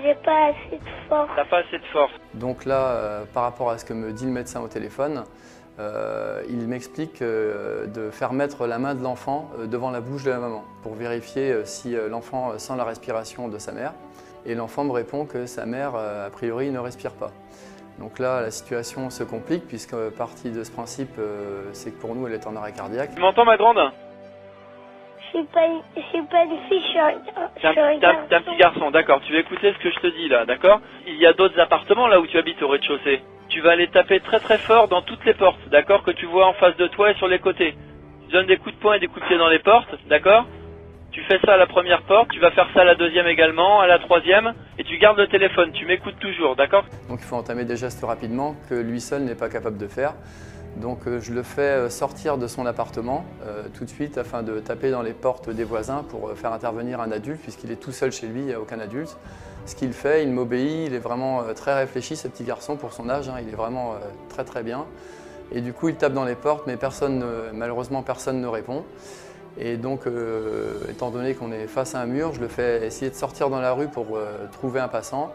J'ai 0.01 0.15
pas 0.15 0.47
assez 0.47 0.77
de 0.77 1.07
force. 1.09 1.29
T'as 1.35 1.45
pas 1.45 1.59
assez 1.59 1.77
de 1.77 1.85
force. 1.93 2.11
Donc 2.33 2.65
là, 2.65 2.87
euh, 2.87 3.23
par 3.33 3.43
rapport 3.43 3.69
à 3.69 3.77
ce 3.77 3.85
que 3.85 3.93
me 3.93 4.11
dit 4.11 4.25
le 4.25 4.31
médecin 4.31 4.61
au 4.61 4.67
téléphone, 4.67 5.23
euh, 5.79 6.41
il 6.49 6.67
m'explique 6.67 7.21
euh, 7.21 7.85
de 7.87 8.09
faire 8.09 8.33
mettre 8.33 8.67
la 8.67 8.77
main 8.77 8.95
de 8.95 9.03
l'enfant 9.03 9.49
euh, 9.59 9.67
devant 9.67 9.91
la 9.91 10.01
bouche 10.01 10.23
de 10.23 10.31
la 10.31 10.39
maman 10.39 10.63
pour 10.83 10.93
vérifier 10.95 11.51
euh, 11.51 11.65
si 11.65 11.95
euh, 11.95 12.07
l'enfant 12.09 12.57
sent 12.57 12.73
la 12.77 12.83
respiration 12.83 13.47
de 13.47 13.57
sa 13.57 13.71
mère. 13.71 13.93
Et 14.45 14.53
l'enfant 14.55 14.83
me 14.83 14.91
répond 14.91 15.25
que 15.25 15.45
sa 15.47 15.65
mère, 15.65 15.93
euh, 15.95 16.27
a 16.27 16.29
priori, 16.29 16.69
ne 16.71 16.79
respire 16.79 17.11
pas. 17.11 17.31
Donc 17.99 18.19
là, 18.19 18.41
la 18.41 18.51
situation 18.51 19.09
se 19.09 19.23
complique 19.23 19.67
puisque 19.67 19.93
euh, 19.93 20.11
partie 20.11 20.51
de 20.51 20.63
ce 20.63 20.71
principe, 20.71 21.17
euh, 21.17 21.63
c'est 21.73 21.91
que 21.91 21.99
pour 21.99 22.13
nous, 22.15 22.27
elle 22.27 22.33
est 22.33 22.45
en 22.45 22.55
arrêt 22.55 22.73
cardiaque. 22.73 23.15
Tu 23.15 23.21
m'entends, 23.21 23.45
ma 23.45 23.57
grande? 23.57 23.79
Suis 25.39 25.45
pas 25.47 25.65
une, 25.65 25.81
je 25.95 26.01
suis 26.01 26.21
pas 26.27 26.43
une 26.43 26.57
fille, 26.69 26.81
je 26.81 26.87
suis 26.89 26.99
un, 26.99 27.11
je 27.55 27.61
T'es 27.61 27.67
un, 27.67 27.71
suis 27.71 27.79
un 27.81 27.99
t'es 27.99 28.05
un- 28.05 28.11
garçon. 28.11 28.19
t'es 28.29 28.35
un 28.35 28.41
petit 28.41 28.57
garçon, 28.57 28.91
d'accord. 28.91 29.21
Tu 29.25 29.33
vas 29.33 29.39
écouter 29.39 29.73
ce 29.73 29.83
que 29.83 29.91
je 29.91 29.99
te 29.99 30.07
dis 30.07 30.27
là, 30.29 30.45
d'accord 30.45 30.81
Il 31.07 31.15
y 31.17 31.25
a 31.25 31.33
d'autres 31.33 31.59
appartements 31.59 32.07
là 32.07 32.19
où 32.19 32.27
tu 32.27 32.37
habites 32.37 32.61
au 32.61 32.67
rez-de-chaussée. 32.67 33.21
Tu 33.49 33.61
vas 33.61 33.71
aller 33.71 33.87
taper 33.87 34.19
très 34.21 34.39
très 34.39 34.57
fort 34.57 34.87
dans 34.87 35.01
toutes 35.01 35.23
les 35.25 35.33
portes, 35.33 35.59
d'accord 35.69 36.03
Que 36.03 36.11
tu 36.11 36.25
vois 36.25 36.47
en 36.47 36.53
face 36.53 36.75
de 36.77 36.87
toi 36.87 37.11
et 37.11 37.15
sur 37.15 37.27
les 37.27 37.39
côtés. 37.39 37.75
Tu 38.27 38.31
donnes 38.31 38.47
des 38.47 38.57
coups 38.57 38.75
de 38.75 38.79
poing 38.81 38.95
et 38.95 38.99
des 38.99 39.07
coups 39.07 39.21
de 39.21 39.27
pied 39.27 39.37
dans 39.37 39.49
les 39.49 39.59
portes, 39.59 39.93
d'accord 40.07 40.45
Tu 41.11 41.21
fais 41.23 41.39
ça 41.45 41.53
à 41.53 41.57
la 41.57 41.67
première 41.67 42.01
porte, 42.03 42.29
tu 42.31 42.39
vas 42.39 42.51
faire 42.51 42.67
ça 42.73 42.81
à 42.81 42.83
la 42.83 42.95
deuxième 42.95 43.27
également, 43.27 43.79
à 43.81 43.87
la 43.87 43.99
troisième, 43.99 44.53
et 44.79 44.83
tu 44.83 44.97
gardes 44.97 45.17
le 45.19 45.27
téléphone, 45.27 45.71
tu 45.73 45.85
m'écoutes 45.85 46.19
toujours, 46.19 46.55
d'accord 46.55 46.83
Donc 47.07 47.19
il 47.21 47.25
faut 47.25 47.35
entamer 47.35 47.65
des 47.65 47.77
gestes 47.77 48.03
rapidement 48.03 48.55
que 48.67 48.73
lui 48.75 48.99
seul 48.99 49.21
n'est 49.21 49.35
pas 49.35 49.47
capable 49.49 49.77
de 49.77 49.87
faire. 49.87 50.13
Donc 50.77 51.07
euh, 51.07 51.19
je 51.21 51.31
le 51.33 51.41
fais 51.43 51.61
euh, 51.61 51.89
sortir 51.89 52.37
de 52.37 52.47
son 52.47 52.65
appartement 52.65 53.23
euh, 53.45 53.63
tout 53.73 53.85
de 53.85 53.89
suite 53.89 54.17
afin 54.17 54.43
de 54.43 54.59
taper 54.59 54.91
dans 54.91 55.01
les 55.01 55.13
portes 55.13 55.49
des 55.49 55.63
voisins 55.63 56.03
pour 56.09 56.31
faire 56.33 56.51
intervenir 56.51 56.99
un 56.99 57.11
adulte 57.11 57.41
puisqu'il 57.41 57.71
est 57.71 57.77
tout 57.77 57.91
seul 57.93 58.11
chez 58.11 58.27
lui, 58.27 58.41
il 58.41 58.45
n'y 58.47 58.53
a 58.53 58.59
aucun 58.59 58.79
adulte. 58.79 59.15
Ce 59.65 59.75
qu'il 59.75 59.93
fait, 59.93 60.23
il 60.23 60.31
m'obéit, 60.31 60.87
il 60.87 60.93
est 60.93 60.99
vraiment 60.99 61.41
très 61.55 61.73
réfléchi 61.73 62.15
ce 62.15 62.27
petit 62.27 62.43
garçon 62.43 62.75
pour 62.75 62.93
son 62.93 63.09
âge, 63.09 63.29
hein, 63.29 63.35
il 63.41 63.49
est 63.49 63.55
vraiment 63.55 63.93
très 64.29 64.43
très 64.43 64.61
bien. 64.63 64.85
Et 65.51 65.61
du 65.61 65.73
coup 65.73 65.89
il 65.89 65.95
tape 65.95 66.13
dans 66.13 66.25
les 66.25 66.35
portes 66.35 66.67
mais 66.67 66.77
personne, 66.77 67.19
ne- 67.19 67.51
malheureusement 67.53 68.03
personne 68.03 68.41
ne 68.41 68.47
répond. 68.47 68.83
Et 69.57 69.77
donc, 69.77 70.01
étant 70.89 71.11
donné 71.11 71.33
qu'on 71.33 71.53
est 71.53 71.67
face 71.67 71.95
à 71.95 72.01
un 72.01 72.05
mur, 72.07 72.33
je 72.33 72.41
le 72.41 72.49
fais 72.49 72.85
essayer 72.85 73.09
de 73.09 73.15
sortir 73.15 73.49
dans 73.49 73.61
la 73.61 73.71
rue 73.71 73.87
pour 73.87 74.17
trouver 74.51 74.81
un 74.81 74.89
passant. 74.89 75.31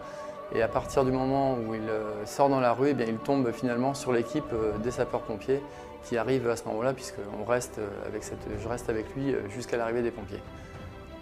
Et 0.53 0.63
à 0.63 0.69
partir 0.69 1.05
du 1.05 1.13
moment 1.13 1.55
où 1.55 1.75
il 1.75 1.89
euh, 1.89 2.27
sort 2.27 2.49
dans 2.49 2.61
la 2.61 2.73
rue, 2.73 2.89
eh 2.91 2.95
bien, 2.95 3.07
il 3.07 3.19
tombe 3.19 3.53
finalement 3.53 3.95
sur 3.95 4.13
l'équipe 4.13 4.53
euh, 4.53 4.77
des 4.79 4.91
sapeurs-pompiers 4.91 5.63
qui 6.03 6.17
arrive 6.17 6.49
à 6.49 6.57
ce 6.57 6.65
moment-là, 6.65 6.93
puisqu'on 6.93 7.45
reste 7.45 7.79
euh, 7.79 7.89
avec 8.07 8.25
cette, 8.25 8.41
je 8.61 8.69
reste 8.69 8.89
avec 8.89 9.15
lui 9.15 9.35
jusqu'à 9.55 9.77
l'arrivée 9.77 10.03
des 10.03 10.11
pompiers. 10.11 10.43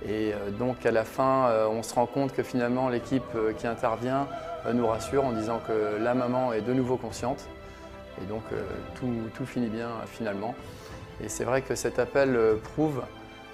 Et 0.08 0.32
donc 0.60 0.86
à 0.86 0.92
la 0.92 1.02
fin, 1.02 1.50
on 1.72 1.82
se 1.82 1.92
rend 1.92 2.06
compte 2.06 2.32
que 2.32 2.44
finalement 2.44 2.88
l'équipe 2.88 3.36
qui 3.58 3.66
intervient 3.66 4.28
nous 4.72 4.86
rassure 4.86 5.24
en 5.24 5.32
disant 5.32 5.60
que 5.66 6.00
la 6.00 6.14
maman 6.14 6.52
est 6.52 6.60
de 6.60 6.72
nouveau 6.72 6.96
consciente. 6.96 7.48
Et 8.22 8.26
donc 8.26 8.44
tout, 8.94 9.12
tout 9.34 9.44
finit 9.44 9.66
bien 9.66 9.88
finalement. 10.06 10.54
Et 11.20 11.28
c'est 11.28 11.42
vrai 11.42 11.62
que 11.62 11.74
cet 11.74 11.98
appel 11.98 12.38
prouve 12.62 13.02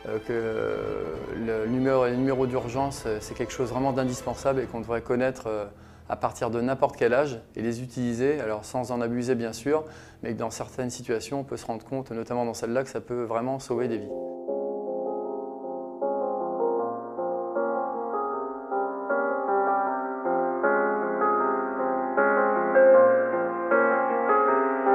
que 0.05 0.32
euh, 0.32 1.14
le 1.34 1.66
numéro, 1.66 2.46
d'urgence, 2.46 3.05
euh, 3.07 3.18
c'est 3.20 3.34
quelque 3.34 3.52
chose 3.52 3.70
vraiment 3.70 3.92
d'indispensable 3.92 4.61
et 4.61 4.66
qu'on 4.66 4.80
devrait 4.80 5.00
connaître 5.00 5.44
euh, 5.46 5.64
à 6.11 6.16
partir 6.16 6.50
de 6.50 6.61
n'importe 6.61 6.96
quel 6.96 7.14
âge 7.14 7.40
et 7.57 7.62
les 7.62 7.82
utiliser, 7.82 8.38
alors 8.40 8.64
sans 8.64 8.92
en 8.92 9.00
abuser 9.00 9.34
bien 9.34 9.55
sûr, 9.55 9.84
mais 10.22 10.34
que 10.34 10.38
dans 10.38 10.50
certaines 10.50 10.90
situations, 10.90 11.40
on 11.40 11.44
peut 11.44 11.57
se 11.57 11.64
rendre 11.64 11.84
compte, 11.84 12.11
notamment 12.11 12.44
dans 12.44 12.52
celle-là, 12.52 12.82
que 12.84 12.90
ça 12.90 13.00
peut 13.00 13.22
vraiment 13.22 13.59
sauver 13.59 13.88
des 13.88 13.98
vies. 13.98 14.09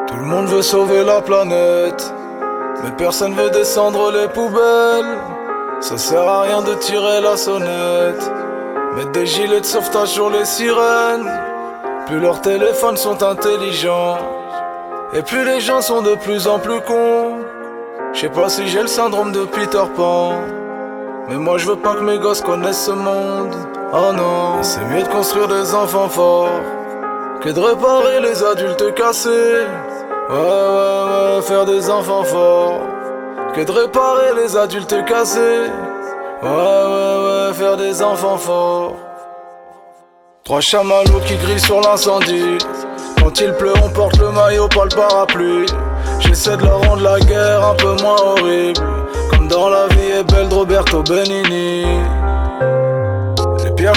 Tout 0.08 0.18
le 0.18 0.26
monde 0.26 0.46
veut 0.48 0.62
sauver 0.62 1.04
la 1.04 1.22
planète, 1.22 2.14
mais 2.84 2.92
personne 2.92 3.34
veut 3.34 3.50
descendre 3.50 4.12
les 4.12 4.28
poubelles. 4.28 5.18
Ça 5.82 5.98
sert 5.98 6.28
à 6.28 6.42
rien 6.42 6.62
de 6.62 6.74
tirer 6.76 7.22
la 7.22 7.38
sonnette. 7.38 8.32
Mettre 8.96 9.12
des 9.12 9.26
gilets 9.26 9.62
de 9.62 9.66
sauvetage 9.66 10.10
sur 10.10 10.30
les 10.30 10.46
sirènes. 10.46 11.32
Plus 12.08 12.20
leurs 12.20 12.42
téléphones 12.42 12.98
sont 12.98 13.22
intelligents. 13.24 14.18
Et 15.14 15.22
plus 15.22 15.46
les 15.46 15.60
gens 15.60 15.82
sont 15.82 16.02
de 16.02 16.16
plus 16.16 16.48
en 16.48 16.60
plus 16.60 16.82
cons. 16.82 17.38
Je 18.14 18.22
sais 18.22 18.30
pas 18.30 18.50
si 18.50 18.68
j'ai 18.68 18.82
le 18.82 18.88
syndrome 18.88 19.32
de 19.32 19.46
Peter 19.46 19.84
Pan. 19.96 20.34
Mais 21.30 21.36
moi 21.36 21.58
je 21.58 21.68
veux 21.68 21.76
pas 21.76 21.94
que 21.94 22.02
mes 22.02 22.18
gosses 22.18 22.42
connaissent 22.42 22.86
ce 22.86 22.92
monde. 22.92 23.56
Oh 23.94 24.14
non, 24.14 24.62
c'est 24.64 24.84
mieux 24.86 25.04
de 25.04 25.08
construire 25.08 25.48
des 25.48 25.74
enfants 25.74 26.10
forts 26.10 26.62
que 27.42 27.50
de 27.50 27.60
réparer 27.60 28.20
les 28.22 28.44
adultes 28.44 28.94
cassés. 28.96 29.66
Ouais, 30.30 30.36
ouais, 30.36 31.36
ouais, 31.38 31.42
faire 31.42 31.66
des 31.66 31.90
enfants 31.90 32.24
forts 32.24 32.82
que 33.56 33.62
de 33.64 33.72
réparer 33.72 34.36
les 34.36 34.56
adultes 34.56 35.04
cassés. 35.06 35.40
Ouais, 36.44 36.50
ouais, 36.50 37.48
ouais, 37.48 37.54
faire 37.54 37.76
des 37.76 38.04
enfants 38.04 38.38
forts. 38.38 38.96
Trois 40.44 40.62
chamallows 40.62 41.22
qui 41.26 41.36
grillent 41.36 41.60
sur 41.60 41.82
l'incendie. 41.82 42.60
Quand 43.18 43.42
il 43.42 43.54
pleut, 43.54 43.74
on 43.84 43.90
porte 43.90 44.18
le 44.20 44.30
maillot, 44.30 44.68
pas 44.68 44.84
le 44.84 44.96
parapluie. 44.96 45.66
J'essaie 46.20 46.58
de 46.58 46.64
leur 46.64 46.80
rendre 46.88 47.02
la 47.02 47.20
guerre 47.22 47.66
un 47.66 47.74
peu 47.74 47.96
moins 48.04 48.22
horrible. 48.22 48.86
Comme 49.32 49.48
dans 49.48 49.70
La 49.70 49.88
vie 49.88 50.12
est 50.20 50.32
belle 50.32 50.48
de 50.48 50.54
Roberto 50.54 51.02
Benigni. 51.02 51.86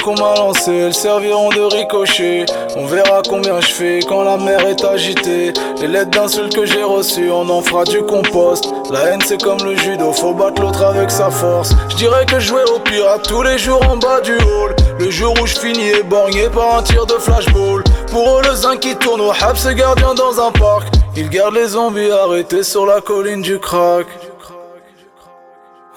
Qu'on 0.01 0.15
m'a 0.15 0.35
lancées, 0.35 0.75
elles 0.75 0.95
serviront 0.95 1.51
de 1.51 1.61
ricochet. 1.61 2.47
On 2.77 2.87
verra 2.87 3.23
combien 3.29 3.61
je 3.61 3.69
fais 3.69 4.01
quand 4.01 4.25
la 4.25 4.37
mer 4.37 4.67
est 4.67 4.83
agitée. 4.85 5.53
Les 5.81 5.87
lettres 5.87 6.11
d'insultes 6.11 6.57
que 6.57 6.67
j'ai 6.67 6.83
reçues, 6.83 7.31
on 7.31 7.49
en 7.49 7.63
fera 7.63 7.85
du 7.85 8.03
compost. 8.03 8.73
La 8.91 9.11
haine 9.11 9.21
c'est 9.25 9.41
comme 9.41 9.63
le 9.65 9.77
judo, 9.77 10.13
faut 10.13 10.35
battre 10.35 10.61
l'autre 10.61 10.83
avec 10.83 11.09
sa 11.09 11.31
force. 11.31 11.73
Je 11.91 11.97
dirais 11.97 12.27
que 12.27 12.41
je 12.41 12.49
jouais 12.49 12.69
au 12.75 12.81
pirate 12.81 13.29
tous 13.29 13.43
les 13.43 13.59
jours 13.59 13.81
en 13.89 13.97
bas 13.97 14.21
du 14.23 14.35
hall. 14.35 14.75
Le 14.99 15.09
jour 15.11 15.35
où 15.41 15.47
je 15.47 15.57
finis 15.57 15.91
éborgné 15.91 16.49
par 16.49 16.79
un 16.79 16.83
tir 16.83 17.07
de 17.07 17.15
flashball. 17.15 17.85
Pour 18.11 18.39
eux, 18.39 18.43
le 18.43 18.57
zinc 18.57 18.81
qui 18.81 18.97
tourne 18.97 19.21
au 19.21 19.31
hab, 19.31 19.57
c'est 19.57 19.77
gardien 19.77 20.15
dans 20.15 20.41
un 20.41 20.51
parc. 20.51 20.89
Ils 21.17 21.29
gardent 21.29 21.55
les 21.55 21.69
zombies 21.69 22.11
arrêtés 22.11 22.65
sur 22.65 22.87
la 22.87 23.01
colline 23.01 23.43
du 23.43 23.61
crack. 23.61 24.07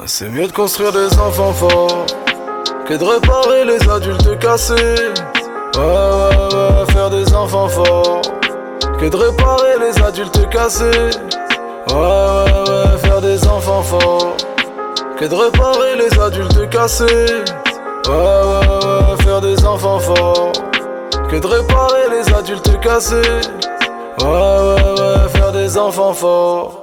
C'est 0.05 0.29
mieux 0.29 0.45
de 0.45 0.51
construire 0.51 0.91
des 0.91 1.17
enfants 1.17 1.53
forts 1.53 2.05
que 2.85 2.93
de 2.93 3.03
réparer 3.03 3.65
les 3.65 3.89
adultes 3.89 4.37
cassés. 4.39 4.73
Ouais, 4.75 5.81
ouais, 5.81 6.55
ouais, 6.55 6.93
faire 6.93 7.09
des 7.09 7.33
enfants 7.33 7.67
forts 7.67 8.21
que 8.99 9.09
de 9.09 9.17
réparer 9.17 9.79
les 9.79 10.03
adultes 10.03 10.49
cassés. 10.49 11.09
Ouais, 11.89 11.95
ouais, 11.95 12.69
ouais, 12.69 12.97
faire 12.99 13.21
des 13.21 13.47
enfants 13.47 13.81
forts 13.81 14.37
que 15.17 15.25
de 15.25 15.35
réparer 15.35 15.95
les 15.97 16.19
adultes 16.19 16.69
cassés. 16.69 17.05
Ouais, 18.07 18.13
ouais, 18.13 18.85
ouais, 18.85 19.23
faire 19.23 19.41
des 19.41 19.65
enfants 19.65 19.99
forts 19.99 20.51
que 21.29 21.37
de 21.37 21.47
réparer 21.47 22.09
les 22.11 22.33
adultes 22.33 22.79
cassés. 22.81 23.15
Ouais, 24.21 24.27
ouais, 24.27 25.01
ouais, 25.01 25.29
faire 25.29 25.51
des 25.51 25.77
enfants 25.77 26.13
forts. 26.13 26.81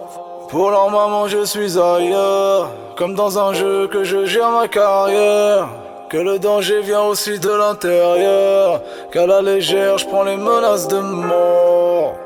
Pour 0.49 0.71
leur 0.71 0.91
maman, 0.91 1.29
je 1.29 1.45
suis 1.45 1.79
ailleurs. 1.79 2.71
Comme 2.97 3.15
dans 3.15 3.39
un 3.39 3.55
jeu 3.55 3.87
que 3.87 4.05
je 4.05 4.27
gère 4.27 4.51
ma 4.51 4.69
carrière. 4.69 5.69
Que 6.13 6.19
le 6.19 6.39
danger 6.39 6.83
vient 6.83 7.05
aussi 7.05 7.39
de 7.39 7.49
l'intérieur. 7.49 8.83
Qu'à 9.11 9.27
la 9.27 9.41
légère, 9.41 9.97
je 9.97 10.07
prends 10.07 10.25
les 10.25 10.37
menaces 10.37 10.87
de 10.87 10.99
mort. 10.99 12.19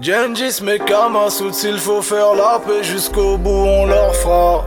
Gengis, 0.00 0.62
mes 0.62 0.78
Kamasuts, 0.78 1.54
s'il 1.54 1.78
faut 1.80 2.02
faire 2.02 2.36
la 2.36 2.60
paix 2.64 2.84
jusqu'au 2.84 3.36
bout, 3.36 3.66
on 3.66 3.86
leur 3.86 4.14
fera. 4.14 4.64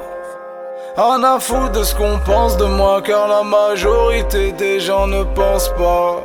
Un 0.97 1.23
à 1.23 1.39
foutre 1.39 1.71
de 1.71 1.83
ce 1.83 1.95
qu'on 1.95 2.19
pense 2.19 2.57
de 2.57 2.65
moi, 2.65 3.01
car 3.01 3.29
la 3.29 3.43
majorité 3.43 4.51
des 4.51 4.81
gens 4.81 5.07
ne 5.07 5.23
pensent 5.23 5.73
pas. 5.77 6.21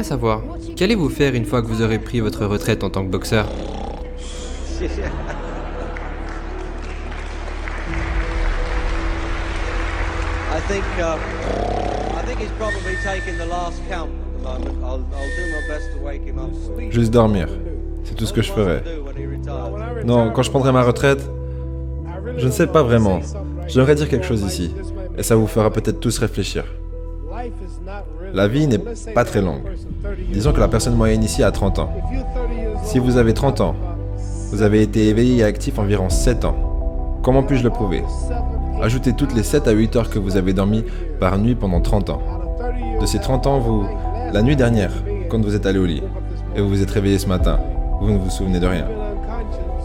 J'aimerais 0.00 0.08
savoir, 0.08 0.40
qu'allez-vous 0.76 1.10
faire 1.10 1.34
une 1.34 1.44
fois 1.44 1.60
que 1.60 1.66
vous 1.66 1.82
aurez 1.82 1.98
pris 1.98 2.20
votre 2.20 2.46
retraite 2.46 2.82
en 2.84 2.88
tant 2.88 3.04
que 3.04 3.10
boxeur? 3.10 3.44
I 4.80 4.88
think 10.68 10.84
uh, 10.98 11.18
I 12.16 12.22
think 12.24 12.40
he's 12.40 12.50
probably 12.58 12.96
taking 13.04 13.36
the 13.36 13.44
last 13.44 13.82
count 13.90 14.08
at 14.08 14.38
the 14.38 14.42
moment. 14.42 14.82
I'll, 14.82 15.04
I'll 15.12 15.36
do 15.36 15.44
my 15.52 15.68
best 15.68 15.92
to 15.92 15.98
wake 16.02 16.24
him 16.24 16.38
up. 16.38 16.50
for 16.66 16.80
you. 16.80 16.90
Juste 16.90 17.12
dormir. 17.12 17.48
C'est 18.04 18.14
tout 18.14 18.24
ce 18.24 18.32
que 18.32 18.40
je 18.40 18.50
ferais. 18.52 18.82
Non, 20.06 20.30
quand 20.30 20.42
je 20.42 20.48
prendrai 20.48 20.72
ma 20.72 20.82
retraite, 20.82 21.30
je 22.38 22.46
ne 22.46 22.52
sais 22.52 22.68
pas 22.68 22.82
vraiment. 22.82 23.20
J'aimerais 23.68 23.96
dire 23.96 24.08
quelque 24.08 24.24
chose 24.24 24.40
ici. 24.44 24.74
Et 25.18 25.22
ça 25.22 25.36
vous 25.36 25.46
fera 25.46 25.70
peut-être 25.70 26.00
tous 26.00 26.16
réfléchir. 26.16 26.64
La 28.32 28.48
vie 28.48 28.66
n'est 28.66 28.78
pas 29.14 29.24
très 29.24 29.40
longue. 29.40 29.62
Disons 30.32 30.52
que 30.52 30.60
la 30.60 30.68
personne 30.68 30.94
moyenne 30.94 31.22
ici 31.22 31.42
a 31.42 31.50
30 31.50 31.78
ans. 31.78 31.90
Si 32.84 32.98
vous 32.98 33.16
avez 33.16 33.34
30 33.34 33.60
ans, 33.60 33.74
vous 34.50 34.62
avez 34.62 34.82
été 34.82 35.08
éveillé 35.08 35.38
et 35.38 35.44
actif 35.44 35.78
environ 35.78 36.08
7 36.08 36.44
ans. 36.44 36.56
Comment 37.22 37.42
puis-je 37.42 37.62
le 37.62 37.70
prouver? 37.70 38.02
Ajoutez 38.82 39.12
toutes 39.12 39.34
les 39.34 39.42
7 39.42 39.68
à 39.68 39.72
8 39.72 39.96
heures 39.96 40.10
que 40.10 40.18
vous 40.18 40.36
avez 40.36 40.52
dormi 40.52 40.84
par 41.18 41.38
nuit 41.38 41.54
pendant 41.54 41.80
30 41.80 42.10
ans. 42.10 42.22
De 43.00 43.06
ces 43.06 43.18
30 43.18 43.46
ans, 43.46 43.58
vous, 43.58 43.84
la 44.32 44.42
nuit 44.42 44.56
dernière, 44.56 44.92
quand 45.28 45.40
vous 45.40 45.54
êtes 45.54 45.66
allé 45.66 45.78
au 45.78 45.86
lit, 45.86 46.02
et 46.56 46.60
vous 46.60 46.68
vous 46.68 46.82
êtes 46.82 46.90
réveillé 46.90 47.18
ce 47.18 47.26
matin, 47.26 47.60
vous 48.00 48.10
ne 48.10 48.18
vous 48.18 48.30
souvenez 48.30 48.58
de 48.58 48.66
rien. 48.66 48.86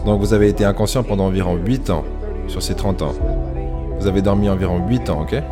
Donc 0.04 0.20
vous 0.20 0.32
avez 0.32 0.48
été 0.48 0.64
inconscient 0.64 1.02
pendant 1.02 1.26
environ 1.26 1.56
8 1.56 1.90
ans 1.90 2.04
sur 2.48 2.62
ces 2.62 2.74
30 2.74 3.02
ans. 3.02 3.12
Vous 3.98 4.06
avez 4.06 4.22
dormi 4.22 4.48
environ 4.48 4.80
8 4.86 5.10
ans, 5.10 5.22
ok? 5.22 5.42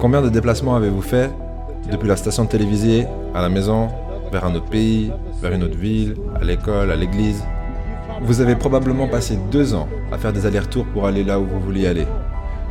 Combien 0.00 0.22
de 0.22 0.30
déplacements 0.30 0.76
avez-vous 0.76 1.02
fait 1.02 1.30
depuis 1.92 2.08
la 2.08 2.16
station 2.16 2.46
télévisée 2.46 3.06
à 3.34 3.42
la 3.42 3.50
maison, 3.50 3.88
vers 4.32 4.46
un 4.46 4.54
autre 4.54 4.70
pays, 4.70 5.12
vers 5.42 5.52
une 5.52 5.62
autre 5.62 5.76
ville, 5.76 6.16
à 6.40 6.42
l'école, 6.42 6.90
à 6.90 6.96
l'église? 6.96 7.44
Vous 8.22 8.40
avez 8.40 8.56
probablement 8.56 9.08
passé 9.08 9.38
deux 9.50 9.74
ans 9.74 9.88
à 10.10 10.16
faire 10.16 10.32
des 10.32 10.46
allers-retours 10.46 10.86
pour 10.86 11.06
aller 11.06 11.22
là 11.22 11.38
où 11.38 11.44
vous 11.44 11.60
vouliez 11.60 11.86
aller. 11.86 12.06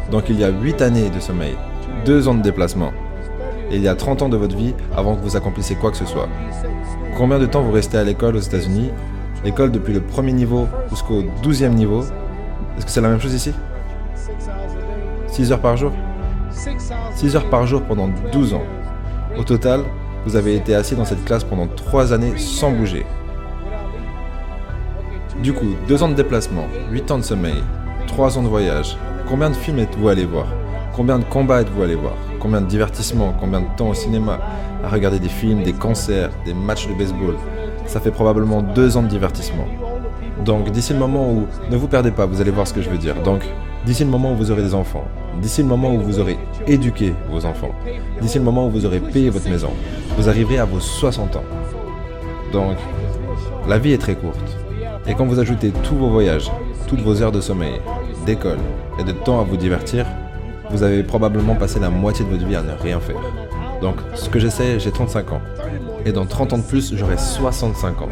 Donc 0.10 0.24
il 0.30 0.40
y 0.40 0.44
a 0.44 0.50
8 0.50 0.82
années 0.82 1.12
de 1.12 1.20
sommeil, 1.20 1.56
2 2.06 2.28
ans 2.28 2.34
de 2.34 2.42
déplacement. 2.42 2.92
Et 3.70 3.76
il 3.76 3.84
y 3.84 3.88
a 3.88 3.94
30 3.94 4.24
ans 4.24 4.30
de 4.30 4.38
votre 4.38 4.56
vie 4.56 4.74
avant 4.98 5.16
que 5.16 5.22
vous 5.22 5.38
accomplissiez 5.38 5.76
quoi 5.76 5.92
que 5.92 5.98
ce 5.98 6.08
soit. 6.08 6.28
Combien 7.16 7.38
de 7.38 7.46
temps 7.46 7.62
vous 7.62 7.72
restez 7.72 8.00
à 8.00 8.04
l'école 8.04 8.38
aux 8.38 8.42
États-Unis? 8.42 8.90
L'école 9.46 9.72
depuis 9.72 9.94
le 9.94 10.02
premier 10.02 10.34
niveau 10.34 10.68
jusqu'au 10.90 11.22
12e 11.44 11.76
niveau 11.76 12.02
Est-ce 12.76 12.88
que 12.88 12.92
c'est 12.92 13.02
la 13.02 13.10
même 13.10 13.22
chose 13.22 13.36
ici? 13.36 13.54
6 15.28 15.52
heures 15.52 15.62
par 15.62 15.78
jour? 15.78 15.92
6 17.16 17.36
heures 17.36 17.50
par 17.50 17.68
jour 17.68 17.82
pendant 17.82 18.10
12 18.32 18.54
ans. 18.54 18.64
Au 19.38 19.44
total, 19.44 19.82
vous 20.26 20.36
avez 20.36 20.56
été 20.56 20.76
assis 20.76 20.96
dans 20.96 21.06
cette 21.06 21.24
classe 21.26 21.44
pendant 21.44 21.68
3 21.68 22.14
années 22.14 22.38
sans 22.38 22.72
bouger. 22.72 23.06
Du 25.42 25.54
coup, 25.54 25.76
2 25.88 26.04
ans 26.04 26.10
de 26.10 26.16
déplacement, 26.16 26.68
8 26.92 27.12
ans 27.12 27.18
de 27.18 27.24
sommeil, 27.24 27.64
3 28.08 28.38
ans 28.38 28.44
de 28.44 28.48
voyage. 28.48 28.98
Combien 29.28 29.50
de 29.50 29.56
films 29.56 29.80
êtes-vous 29.80 30.10
allé 30.10 30.26
voir? 30.26 30.48
Combien 30.94 31.20
de 31.20 31.24
combats 31.24 31.62
êtes-vous 31.62 31.84
allé 31.84 31.96
voir? 31.96 32.16
Combien 32.40 32.62
de 32.62 32.66
divertissements? 32.66 33.34
Combien 33.40 33.62
de 33.62 33.68
temps 33.78 33.90
au 33.90 33.94
cinéma 33.94 34.40
À 34.84 34.90
regarder 34.90 35.20
des 35.20 35.30
films, 35.30 35.64
des 35.64 35.74
concerts, 35.74 36.32
des 36.46 36.54
matchs 36.54 36.88
de 36.88 36.94
baseball? 36.94 37.36
Ça 37.86 38.00
fait 38.00 38.12
probablement 38.12 38.62
2 38.62 38.98
ans 38.98 39.04
de 39.04 39.08
divertissement. 39.08 39.66
Donc 40.44 40.70
d'ici 40.72 40.94
le 40.94 41.00
moment 41.00 41.32
où... 41.32 41.48
Ne 41.70 41.78
vous 41.78 41.88
perdez 41.88 42.12
pas, 42.12 42.26
vous 42.26 42.42
allez 42.42 42.52
voir 42.52 42.68
ce 42.68 42.74
que 42.74 42.82
je 42.82 42.90
veux 42.90 42.98
dire. 42.98 43.16
Donc 43.24 43.46
d'ici 43.86 44.04
le 44.04 44.10
moment 44.10 44.34
où 44.34 44.36
vous 44.36 44.52
aurez 44.52 44.62
des 44.62 44.74
enfants, 44.74 45.06
d'ici 45.42 45.62
le 45.62 45.68
moment 45.68 45.94
où 45.94 46.00
vous 46.00 46.20
aurez 46.20 46.38
éduqué 46.68 47.14
vos 47.30 47.46
enfants, 47.46 47.72
d'ici 48.22 48.38
le 48.38 48.44
moment 48.44 48.68
où 48.68 48.70
vous 48.70 48.86
aurez 48.86 49.00
payé 49.00 49.30
votre 49.30 49.50
maison, 49.50 49.72
vous 50.18 50.30
arriverez 50.30 50.60
à 50.60 50.66
vos 50.66 50.80
60 50.80 51.36
ans. 51.36 51.44
Donc, 52.52 52.78
la 53.68 53.78
vie 53.78 53.94
est 53.94 53.98
très 53.98 54.16
courte. 54.16 54.58
Et 55.08 55.14
quand 55.14 55.26
vous 55.26 55.40
ajoutez 55.40 55.72
tous 55.84 55.96
vos 55.96 56.10
voyages, 56.10 56.52
toutes 56.88 57.02
vos 57.02 57.22
heures 57.22 57.32
de 57.32 57.42
sommeil, 57.42 57.80
d'école 58.26 58.60
et 59.00 59.04
de 59.04 59.12
temps 59.12 59.40
à 59.40 59.44
vous 59.44 59.58
divertir, 59.58 60.06
vous 60.72 60.84
avez 60.84 61.04
probablement 61.04 61.56
passé 61.56 61.80
la 61.80 61.90
moitié 61.90 62.26
de 62.26 62.30
votre 62.30 62.46
vie 62.46 62.56
à 62.56 62.62
ne 62.62 62.74
rien 62.74 63.00
faire. 63.00 63.20
Donc, 63.82 63.96
ce 64.14 64.30
que 64.30 64.40
j'essaie, 64.40 64.80
j'ai 64.80 64.92
35 64.92 65.32
ans. 65.32 65.42
Et 66.06 66.12
dans 66.12 66.26
30 66.26 66.54
ans 66.54 66.58
de 66.58 66.64
plus, 66.64 66.94
j'aurai 66.96 67.18
65 67.18 68.02
ans. 68.02 68.10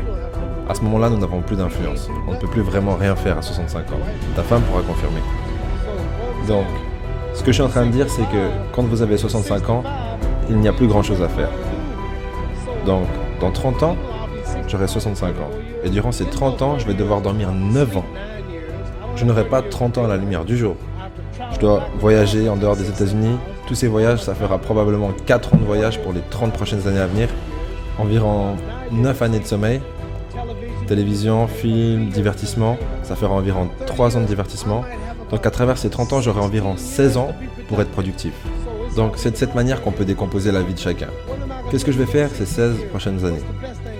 À 0.69 0.73
ce 0.73 0.81
moment-là, 0.81 1.09
nous 1.09 1.17
n'avons 1.17 1.41
plus 1.41 1.55
d'influence. 1.55 2.09
On 2.27 2.33
ne 2.33 2.37
peut 2.37 2.47
plus 2.47 2.61
vraiment 2.61 2.95
rien 2.95 3.15
faire 3.15 3.37
à 3.37 3.41
65 3.41 3.79
ans. 3.91 3.99
Ta 4.35 4.43
femme 4.43 4.61
pourra 4.63 4.81
confirmer. 4.81 5.21
Donc, 6.47 6.65
ce 7.33 7.41
que 7.41 7.47
je 7.47 7.55
suis 7.55 7.63
en 7.63 7.67
train 7.67 7.85
de 7.85 7.91
dire, 7.91 8.09
c'est 8.09 8.23
que 8.23 8.49
quand 8.73 8.83
vous 8.83 9.01
avez 9.01 9.17
65 9.17 9.69
ans, 9.69 9.83
il 10.49 10.57
n'y 10.57 10.67
a 10.69 10.73
plus 10.73 10.87
grand-chose 10.87 11.21
à 11.21 11.27
faire. 11.27 11.49
Donc, 12.85 13.05
dans 13.41 13.51
30 13.51 13.83
ans, 13.83 13.97
j'aurai 14.67 14.87
65 14.87 15.27
ans. 15.27 15.51
Et 15.83 15.89
durant 15.89 16.13
ces 16.13 16.25
30 16.25 16.61
ans, 16.61 16.79
je 16.79 16.87
vais 16.87 16.93
devoir 16.93 17.21
dormir 17.21 17.51
9 17.51 17.97
ans. 17.97 18.05
Je 19.17 19.25
n'aurai 19.25 19.43
pas 19.43 19.61
30 19.61 19.97
ans 19.97 20.05
à 20.05 20.07
la 20.07 20.15
lumière 20.15 20.45
du 20.45 20.57
jour. 20.57 20.75
Je 21.53 21.59
dois 21.59 21.83
voyager 21.99 22.47
en 22.47 22.55
dehors 22.55 22.77
des 22.77 22.87
États-Unis. 22.87 23.37
Tous 23.67 23.75
ces 23.75 23.87
voyages, 23.87 24.21
ça 24.21 24.33
fera 24.33 24.57
probablement 24.57 25.11
4 25.25 25.55
ans 25.55 25.57
de 25.57 25.65
voyage 25.65 25.99
pour 26.01 26.13
les 26.13 26.21
30 26.29 26.53
prochaines 26.53 26.87
années 26.87 26.99
à 26.99 27.07
venir. 27.07 27.27
Environ 27.99 28.55
9 28.91 29.21
années 29.21 29.39
de 29.39 29.45
sommeil. 29.45 29.81
Télévision, 30.87 31.47
film, 31.47 32.07
divertissement. 32.09 32.77
Ça 33.03 33.17
fera 33.17 33.33
environ 33.33 33.67
3 33.85 34.15
ans 34.15 34.21
de 34.21 34.25
divertissement. 34.25 34.85
Donc 35.31 35.45
à 35.45 35.51
travers 35.51 35.77
ces 35.77 35.89
30 35.89 36.13
ans, 36.13 36.21
j'aurai 36.21 36.39
environ 36.39 36.75
16 36.77 37.17
ans 37.17 37.35
pour 37.67 37.81
être 37.81 37.91
productif. 37.91 38.33
Donc 38.95 39.13
c'est 39.17 39.31
de 39.31 39.35
cette 39.35 39.55
manière 39.55 39.81
qu'on 39.81 39.91
peut 39.91 40.05
décomposer 40.05 40.51
la 40.51 40.61
vie 40.61 40.73
de 40.73 40.79
chacun. 40.79 41.09
Qu'est-ce 41.69 41.83
que 41.83 41.91
je 41.91 41.97
vais 41.97 42.05
faire 42.05 42.29
ces 42.33 42.45
16 42.45 42.85
prochaines 42.89 43.25
années? 43.25 43.43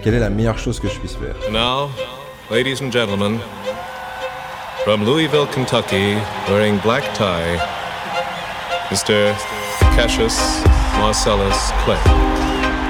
Quelle 0.04 0.14
est 0.14 0.20
la 0.20 0.30
meilleure 0.30 0.58
chose 0.58 0.80
que 0.80 0.88
je 0.88 0.98
puisse 1.00 1.16
faire? 1.16 1.36
Now, 1.52 1.90
ladies 2.50 2.82
and 2.82 2.92
gentlemen, 2.92 3.40
from 4.86 5.04
Louisville, 5.06 5.48
Kentucky, 5.48 6.16
wearing 6.48 6.78
black 6.80 7.04
tie, 7.14 7.60
Mr. 8.90 9.36
Cassius 9.96 10.40
Marcellus 10.98 11.72
Clay. 11.84 11.98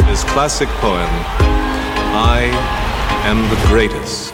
His 0.10 0.24
classic 0.26 0.70
poem, 0.80 1.10
I 2.14 2.52
am 3.26 3.42
the 3.50 3.68
greatest. 3.68 4.34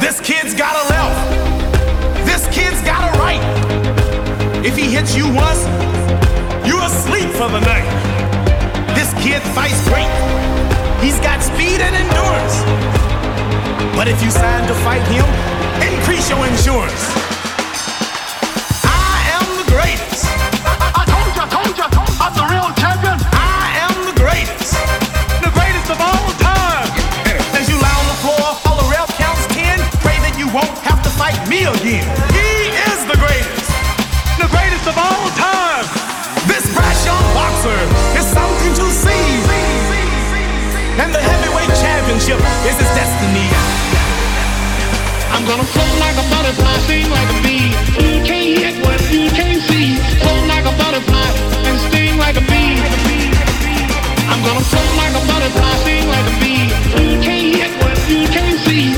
This 0.00 0.20
kid's 0.20 0.54
got 0.54 0.74
a 0.74 0.88
left. 0.90 1.47
right. 3.18 3.42
If 4.64 4.76
he 4.76 4.94
hits 4.94 5.14
you 5.14 5.26
once, 5.34 5.66
you're 6.66 6.82
asleep 6.82 7.30
for 7.34 7.50
the 7.50 7.60
night. 7.60 7.88
This 8.94 9.10
kid 9.22 9.42
fights 9.54 9.82
great. 9.90 10.10
He's 11.02 11.18
got 11.20 11.42
speed 11.42 11.82
and 11.82 11.94
endurance. 11.94 12.56
But 13.98 14.06
if 14.06 14.22
you 14.22 14.30
sign 14.30 14.66
to 14.68 14.74
fight 14.86 15.02
him, 15.10 15.26
increase 15.82 16.30
your 16.30 16.42
insurance. 16.46 17.02
I 18.86 19.14
am 19.34 19.46
the 19.58 19.66
greatest. 19.70 20.26
I 20.94 21.02
told 21.06 21.28
told 21.50 21.74
I'm 22.22 22.34
the 22.38 22.46
real 22.54 22.70
champion. 22.82 23.18
I 23.34 23.62
am 23.86 23.94
the 24.10 24.16
greatest. 24.18 24.74
The 25.42 25.52
greatest 25.54 25.90
of 25.90 25.98
all 25.98 26.26
time. 26.38 26.86
As 27.58 27.66
you 27.70 27.78
lie 27.78 27.98
on 27.98 28.06
the 28.10 28.18
floor, 28.22 28.46
all 28.66 28.76
the 28.82 28.88
ref 28.90 29.10
counts 29.18 29.46
ten. 29.54 29.78
Pray 30.02 30.18
that 30.22 30.34
you 30.38 30.46
won't 30.54 30.74
have 30.86 31.02
to 31.02 31.10
fight 31.10 31.38
me 31.48 31.66
again. 31.66 32.17
Gonna 45.48 45.64
like 45.96 46.16
a 46.20 46.26
butterfly, 46.28 46.76
sting 46.84 47.08
like 47.08 47.30
a 47.32 47.38
bee. 47.40 47.72
You 48.04 48.20
can't 48.20 48.52
hit 48.60 48.76
what 48.84 49.00
you 49.08 49.30
can't 49.32 49.62
see. 49.64 49.96
Like 50.44 50.66
a 50.68 50.74
butterfly 50.76 51.28
and 51.64 51.78
sting 51.88 52.18
like 52.20 52.36
a 52.36 52.44
bee. 52.44 52.76
I'm 54.28 54.40
gonna 54.44 54.60
like 55.00 55.14
a 55.16 55.22
butterfly, 55.24 55.72
sting 55.80 56.06
like 56.12 56.28
a 56.28 56.34
bee. 56.44 56.68
You 57.00 57.16
can't 57.24 57.56
hit 57.56 57.72
what 57.80 57.96
you 58.12 58.28
can't 58.28 58.60
see. 58.60 58.92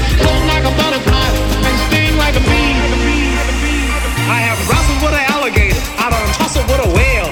Like 0.51 0.67
a 0.67 0.75
butterfly 0.75 1.29
and 1.67 1.77
sting 1.87 2.19
like 2.19 2.35
a 2.35 2.43
bee. 2.51 2.75
I 4.27 4.39
have 4.51 4.59
wrestled 4.67 5.01
with 5.07 5.15
alligator. 5.31 5.79
I 6.03 6.11
done 6.11 6.31
tussled 6.35 6.67
with 6.67 6.83
a 6.83 6.91
whale. 6.99 7.31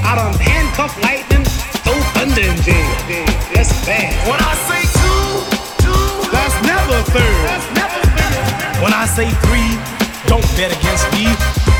I 0.00 0.16
done 0.16 0.32
handcuffed 0.40 0.96
lightning, 1.04 1.44
thunder. 2.16 2.56
That's 3.52 3.72
bad. 3.84 4.45
Say 9.16 9.32
three, 9.48 9.72
don't 10.28 10.44
bet 10.60 10.68
against 10.76 11.08
me. 11.16 11.24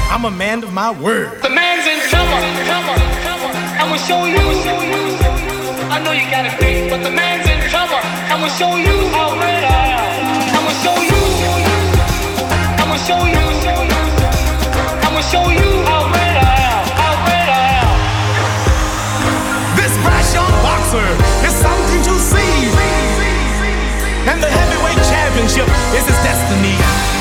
I'm 0.09 0.25
a 0.25 0.31
man 0.31 0.65
of 0.65 0.73
my 0.73 0.89
word. 0.89 1.37
The 1.45 1.53
man's 1.53 1.85
in 1.85 2.01
trouble, 2.09 2.41
trouble, 2.65 2.97
trouble. 3.29 3.53
I'ma 3.77 3.97
show 4.09 4.25
you. 4.25 4.41
Show 4.65 4.81
you, 4.81 5.21
show 5.21 5.37
you. 5.45 5.93
I 5.93 6.01
know 6.01 6.17
you 6.17 6.25
got 6.33 6.49
it 6.49 6.57
big, 6.57 6.89
but 6.89 7.05
the 7.05 7.13
man's 7.13 7.45
in 7.45 7.61
trouble. 7.69 8.01
I'ma 8.33 8.49
show 8.57 8.81
you 8.81 9.13
how 9.13 9.37
great 9.37 9.69
I 9.69 9.85
am. 10.01 10.57
I'ma 10.57 10.73
show 10.81 10.97
you. 10.97 11.21
I'ma 12.81 12.97
show 13.05 13.21
you. 13.29 13.45
I'ma 15.05 15.21
show 15.21 15.45
you 15.53 15.71
how 15.93 16.09
great 16.09 16.37
I 16.41 16.57
am. 16.73 16.85
How 16.89 17.15
great 17.29 17.49
I 17.53 17.85
am. 17.85 17.97
This 19.77 19.93
brash 20.01 20.33
young 20.33 20.57
boxer 20.65 21.05
is 21.45 21.53
something 21.53 22.01
to 22.01 22.15
see. 22.17 22.73
And 24.25 24.41
the 24.41 24.49
heavyweight 24.49 25.05
championship 25.05 25.69
is 25.93 26.09
his 26.09 26.17
destiny. 26.25 27.16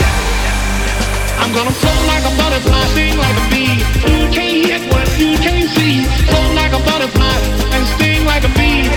I'm 1.45 1.53
gonna 1.53 1.69
float 1.69 2.01
like 2.09 2.25
a 2.25 2.33
butterfly, 2.41 2.83
sting 2.97 3.17
like 3.21 3.37
a 3.37 3.45
bee. 3.53 3.77
You 4.09 4.25
can't 4.33 4.65
hit 4.65 4.81
what 4.89 5.05
you 5.21 5.37
can't 5.37 5.69
see. 5.77 6.01
Float 6.25 6.51
like 6.57 6.73
a 6.73 6.81
butterfly 6.81 7.37
and 7.69 7.85
sting 7.93 8.25
like 8.25 8.43
a 8.49 8.51
bee. 8.57 8.89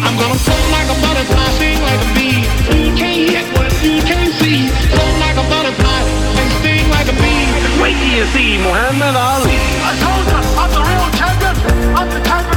I'm 0.00 0.16
gonna 0.16 0.40
float 0.40 0.66
like 0.72 0.88
a 0.88 0.96
butterfly, 1.04 1.48
sting 1.60 1.82
like 1.84 2.00
a 2.00 2.10
bee. 2.16 2.40
You 2.80 2.96
can't 2.96 3.28
hit 3.28 3.44
what 3.52 3.68
you 3.84 4.00
can't 4.08 4.32
see. 4.40 4.72
Float 4.88 5.16
like 5.20 5.36
a 5.36 5.44
butterfly 5.52 6.00
and 6.40 6.48
sting 6.64 6.88
like 6.88 7.08
a 7.12 7.16
bee. 7.20 7.44
Wait 7.76 7.92
till 8.00 8.16
you 8.16 8.26
see 8.32 8.56
Muhammad 8.64 9.12
Ali. 9.12 9.52
I 9.84 9.92
told 10.00 10.24
you, 10.32 10.40
I'm 10.56 10.70
the 10.72 10.80
real 10.80 11.08
champion. 11.20 11.54
I'm 11.92 12.08
the 12.08 12.20
champion 12.24 12.51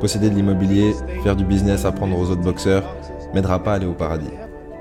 Posséder 0.00 0.28
de 0.28 0.34
l'immobilier, 0.34 0.94
faire 1.22 1.34
du 1.34 1.44
business, 1.44 1.84
apprendre 1.84 2.18
aux 2.18 2.30
autres 2.30 2.42
boxeurs, 2.42 2.84
m'aidera 3.32 3.62
pas 3.62 3.72
à 3.72 3.74
aller 3.76 3.86
au 3.86 3.94
paradis. 3.94 4.30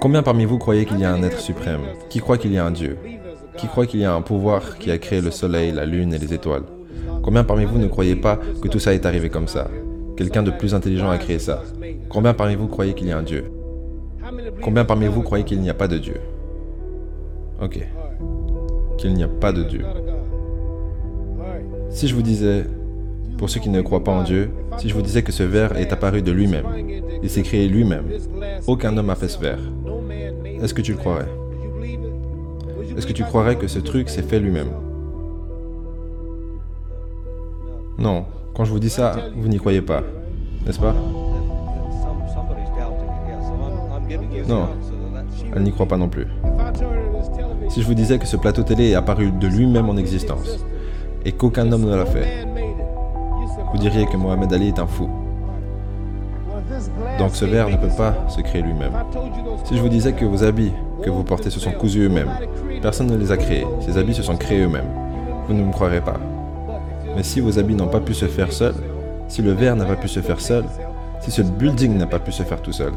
Combien 0.01 0.22
parmi 0.22 0.43
vous 0.43 0.58
croyez 0.58 0.86
qu'il 0.86 0.99
y 0.99 1.06
a 1.06 1.14
un 1.14 1.24
être 1.24 1.39
suprême? 1.39 1.82
Qui 2.10 2.20
croit 2.20 2.38
qu'il 2.38 2.51
y 2.51 2.58
a 2.58 2.66
un 2.66 2.72
Dieu? 2.72 2.97
Qui 3.56 3.68
croit 3.68 3.86
qu'il 3.86 4.01
y 4.01 4.06
a 4.06 4.14
un 4.14 4.22
pouvoir 4.22 4.78
qui 4.80 4.91
a 4.91 4.97
créé 4.97 5.22
le 5.22 5.32
soleil, 5.32 5.72
la 5.72 5.86
lune 5.86 6.14
et 6.14 6.20
les 6.20 6.34
étoiles? 6.34 6.64
Combien 7.24 7.45
parmi 7.45 7.64
vous 7.64 7.78
ne 7.78 7.88
croyez 7.88 8.18
pas 8.18 8.38
que 8.62 8.68
tout 8.68 8.80
ça 8.80 8.93
est 8.93 9.06
arrivé 9.06 9.30
comme 9.30 9.47
ça? 9.47 9.68
Quelqu'un 10.16 10.43
de 10.43 10.51
plus 10.51 10.76
intelligent 10.76 11.09
a 11.09 11.18
créé 11.18 11.39
ça. 11.39 11.64
Combien 12.09 12.34
parmi 12.34 12.55
vous 12.55 12.68
croyez 12.68 12.93
qu'il 12.93 13.07
y 13.07 13.11
a 13.11 13.18
un 13.18 13.24
Dieu? 13.24 13.45
Combien 14.61 14.86
parmi 14.86 15.07
vous 15.07 15.22
croyez 15.22 15.43
qu'il 15.43 15.59
n'y 15.59 15.70
a 15.70 15.74
pas 15.74 15.88
de 15.88 15.97
Dieu? 15.97 16.16
Ok. 17.61 17.80
Qu'il 18.97 19.14
n'y 19.14 19.24
a 19.24 19.28
pas 19.28 19.51
de 19.51 19.64
Dieu. 19.64 19.86
Si 21.89 22.07
je 22.07 22.16
vous 22.16 22.22
disais, 22.22 22.66
pour 23.38 23.49
ceux 23.49 23.59
qui 23.59 23.70
ne 23.70 23.82
croient 23.82 24.03
pas 24.03 24.11
en 24.11 24.24
Dieu, 24.24 24.51
si 24.78 24.89
je 24.89 24.93
vous 24.93 25.01
disais 25.01 25.24
que 25.24 25.32
ce 25.32 25.43
verre 25.43 25.78
est 25.78 25.91
apparu 25.91 26.22
de 26.22 26.32
lui-même, 26.32 26.66
il 27.22 27.30
s'est 27.30 27.43
créé 27.43 27.68
lui-même, 27.68 28.05
aucun 28.68 28.97
homme 28.97 29.09
a 29.09 29.16
fait 29.16 29.28
ce 29.28 29.39
verre, 29.39 29.59
est-ce 30.61 30.74
que 30.74 30.82
tu 30.82 30.93
le 30.93 30.97
croirais? 30.97 31.28
Est-ce 32.97 33.07
que 33.07 33.14
tu 33.14 33.24
croirais 33.24 33.57
que 33.57 33.68
ce 33.68 33.80
truc 33.80 34.09
s'est 34.09 34.22
fait 34.22 34.39
lui-même? 34.39 34.70
Non, 37.97 38.26
quand 38.54 38.66
je 38.66 38.72
vous 38.72 38.80
dis 38.80 38.89
ça, 38.89 39.16
vous 39.36 39.47
n'y 39.47 39.58
croyez 39.58 39.82
pas, 39.82 40.01
n'est-ce 40.66 40.80
pas? 40.80 40.93
Non, 44.47 44.68
elle 45.56 45.64
n'y 45.64 45.72
croit 45.72 45.88
pas 45.88 45.97
non 45.97 46.10
plus. 46.10 46.28
Si 47.70 47.82
je 47.82 47.88
vous 47.88 47.93
disais 47.93 48.20
que 48.20 48.28
ce 48.28 48.38
plateau 48.38 48.64
télé 48.64 48.91
est 48.91 48.95
apparu 48.95 49.32
de 49.32 49.47
lui-même 49.47 49.89
en 49.89 49.97
existence, 49.97 50.66
et 51.26 51.32
qu'aucun 51.32 51.72
homme 51.72 51.86
ne 51.86 51.95
l'a 51.95 52.06
fait, 52.06 52.45
vous 53.72 53.80
diriez 53.80 54.06
que 54.06 54.18
Mohamed 54.18 54.54
Ali 54.54 54.68
est 54.68 54.80
un 54.80 54.88
fou. 54.88 55.10
Donc 57.18 57.36
ce 57.36 57.45
verre 57.45 57.70
ne 57.70 57.78
peut 57.78 57.95
pas 57.95 58.16
se 58.28 58.41
créer 58.41 58.62
lui-même. 58.62 58.91
Si 59.64 59.76
je 59.76 59.82
vous 59.82 59.89
disais 59.89 60.14
que 60.14 60.26
vos 60.26 60.43
habits 60.43 60.74
que 61.01 61.10
vous 61.10 61.24
portez 61.24 61.49
se 61.49 61.60
sont 61.60 61.72
cousus 61.72 62.06
eux-mêmes, 62.06 62.30
personne 62.82 63.08
ne 63.08 63.18
les 63.18 63.32
a 63.32 63.38
créés, 63.38 63.66
ces 63.82 63.97
habits 63.97 64.14
se 64.14 64.24
sont 64.24 64.38
créés 64.38 64.64
eux-mêmes, 64.64 64.89
vous 65.47 65.54
ne 65.54 65.64
me 65.64 65.72
croirez 65.72 66.01
pas. 66.01 66.20
Mais 67.16 67.24
si 67.24 67.39
vos 67.39 67.59
habits 67.59 67.76
n'ont 67.76 67.88
pas 67.88 67.99
pu 67.99 68.14
se 68.14 68.26
faire 68.26 68.51
seuls, 68.51 68.76
si 69.28 69.41
le 69.41 69.51
verre 69.51 69.76
n'a 69.76 69.86
pas 69.86 69.95
pu 69.95 70.07
se 70.07 70.20
faire 70.20 70.39
seul, 70.39 70.64
si 71.22 71.32
ce 71.32 71.41
building 71.41 71.97
n'a 71.97 72.07
pas 72.07 72.20
pu 72.20 72.32
se 72.32 72.43
faire 72.43 72.61
tout 72.61 72.72
seul, 72.72 72.91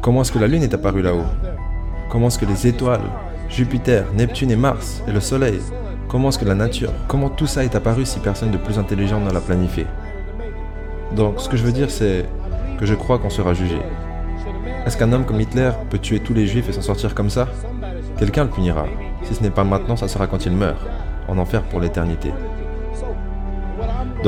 comment 0.00 0.22
est-ce 0.22 0.32
que 0.32 0.38
la 0.38 0.46
Lune 0.46 0.62
est 0.62 0.74
apparue 0.74 1.02
là-haut? 1.02 1.26
Comment 2.10 2.28
est-ce 2.28 2.38
que 2.38 2.46
les 2.46 2.66
étoiles, 2.66 3.02
Jupiter, 3.48 4.04
Neptune 4.14 4.50
et 4.50 4.56
Mars, 4.56 5.02
et 5.06 5.12
le 5.12 5.20
Soleil, 5.20 5.60
comment 6.08 6.30
est-ce 6.30 6.38
que 6.38 6.44
la 6.44 6.54
nature, 6.54 6.90
comment 7.06 7.28
tout 7.28 7.46
ça 7.46 7.64
est 7.64 7.74
apparu 7.74 8.04
si 8.04 8.18
personne 8.18 8.50
de 8.50 8.56
plus 8.58 8.78
intelligent 8.78 9.20
ne 9.20 9.30
l'a 9.30 9.40
planifié? 9.40 9.86
Donc 11.14 11.40
ce 11.40 11.48
que 11.48 11.56
je 11.56 11.64
veux 11.64 11.72
dire 11.72 11.90
c'est 11.90 12.24
que 12.78 12.86
je 12.86 12.94
crois 12.94 13.18
qu'on 13.18 13.30
sera 13.30 13.54
jugé. 13.54 13.78
Est-ce 14.86 14.96
qu'un 14.96 15.12
homme 15.12 15.24
comme 15.24 15.40
Hitler 15.40 15.70
peut 15.90 15.98
tuer 15.98 16.20
tous 16.20 16.32
les 16.32 16.46
juifs 16.46 16.68
et 16.68 16.72
s'en 16.72 16.82
sortir 16.82 17.14
comme 17.14 17.30
ça? 17.30 17.48
Quelqu'un 18.18 18.44
le 18.44 18.50
punira. 18.50 18.86
Si 19.24 19.34
ce 19.34 19.42
n'est 19.42 19.50
pas 19.50 19.64
maintenant, 19.64 19.96
ça 19.96 20.08
sera 20.08 20.26
quand 20.26 20.46
il 20.46 20.52
meurt, 20.52 20.78
en 21.28 21.38
enfer 21.38 21.62
pour 21.62 21.80
l'éternité. 21.80 22.32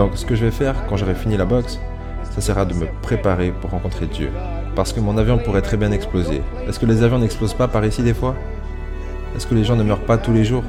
Donc 0.01 0.13
ce 0.15 0.25
que 0.25 0.35
je 0.35 0.47
vais 0.47 0.51
faire 0.51 0.87
quand 0.89 0.97
j'aurai 0.97 1.15
fini 1.15 1.37
la 1.37 1.45
boxe, 1.45 1.79
ça 2.31 2.41
sera 2.41 2.65
de 2.65 2.73
me 2.73 2.87
préparer 3.03 3.51
pour 3.51 3.69
rencontrer 3.69 4.07
Dieu. 4.07 4.31
Parce 4.75 4.95
que 4.95 5.01
mon 5.01 5.19
avion 5.19 5.37
pourrait 5.37 5.61
très 5.61 5.77
bien 5.77 5.93
exploser. 5.93 6.41
Est-ce 6.67 6.81
que 6.81 6.87
les 6.87 7.03
avions 7.03 7.19
n'explosent 7.19 7.53
pas 7.53 7.69
par 7.69 7.85
ici 7.85 8.03
des 8.03 8.15
fois? 8.15 8.35
Est-ce 9.37 9.47
que 9.47 9.55
les 9.55 9.63
gens 9.63 9.77
ne 9.77 9.83
meurent 9.83 10.07
pas 10.07 10.17
tous 10.17 10.33
les 10.33 10.43
jours? 10.43 10.63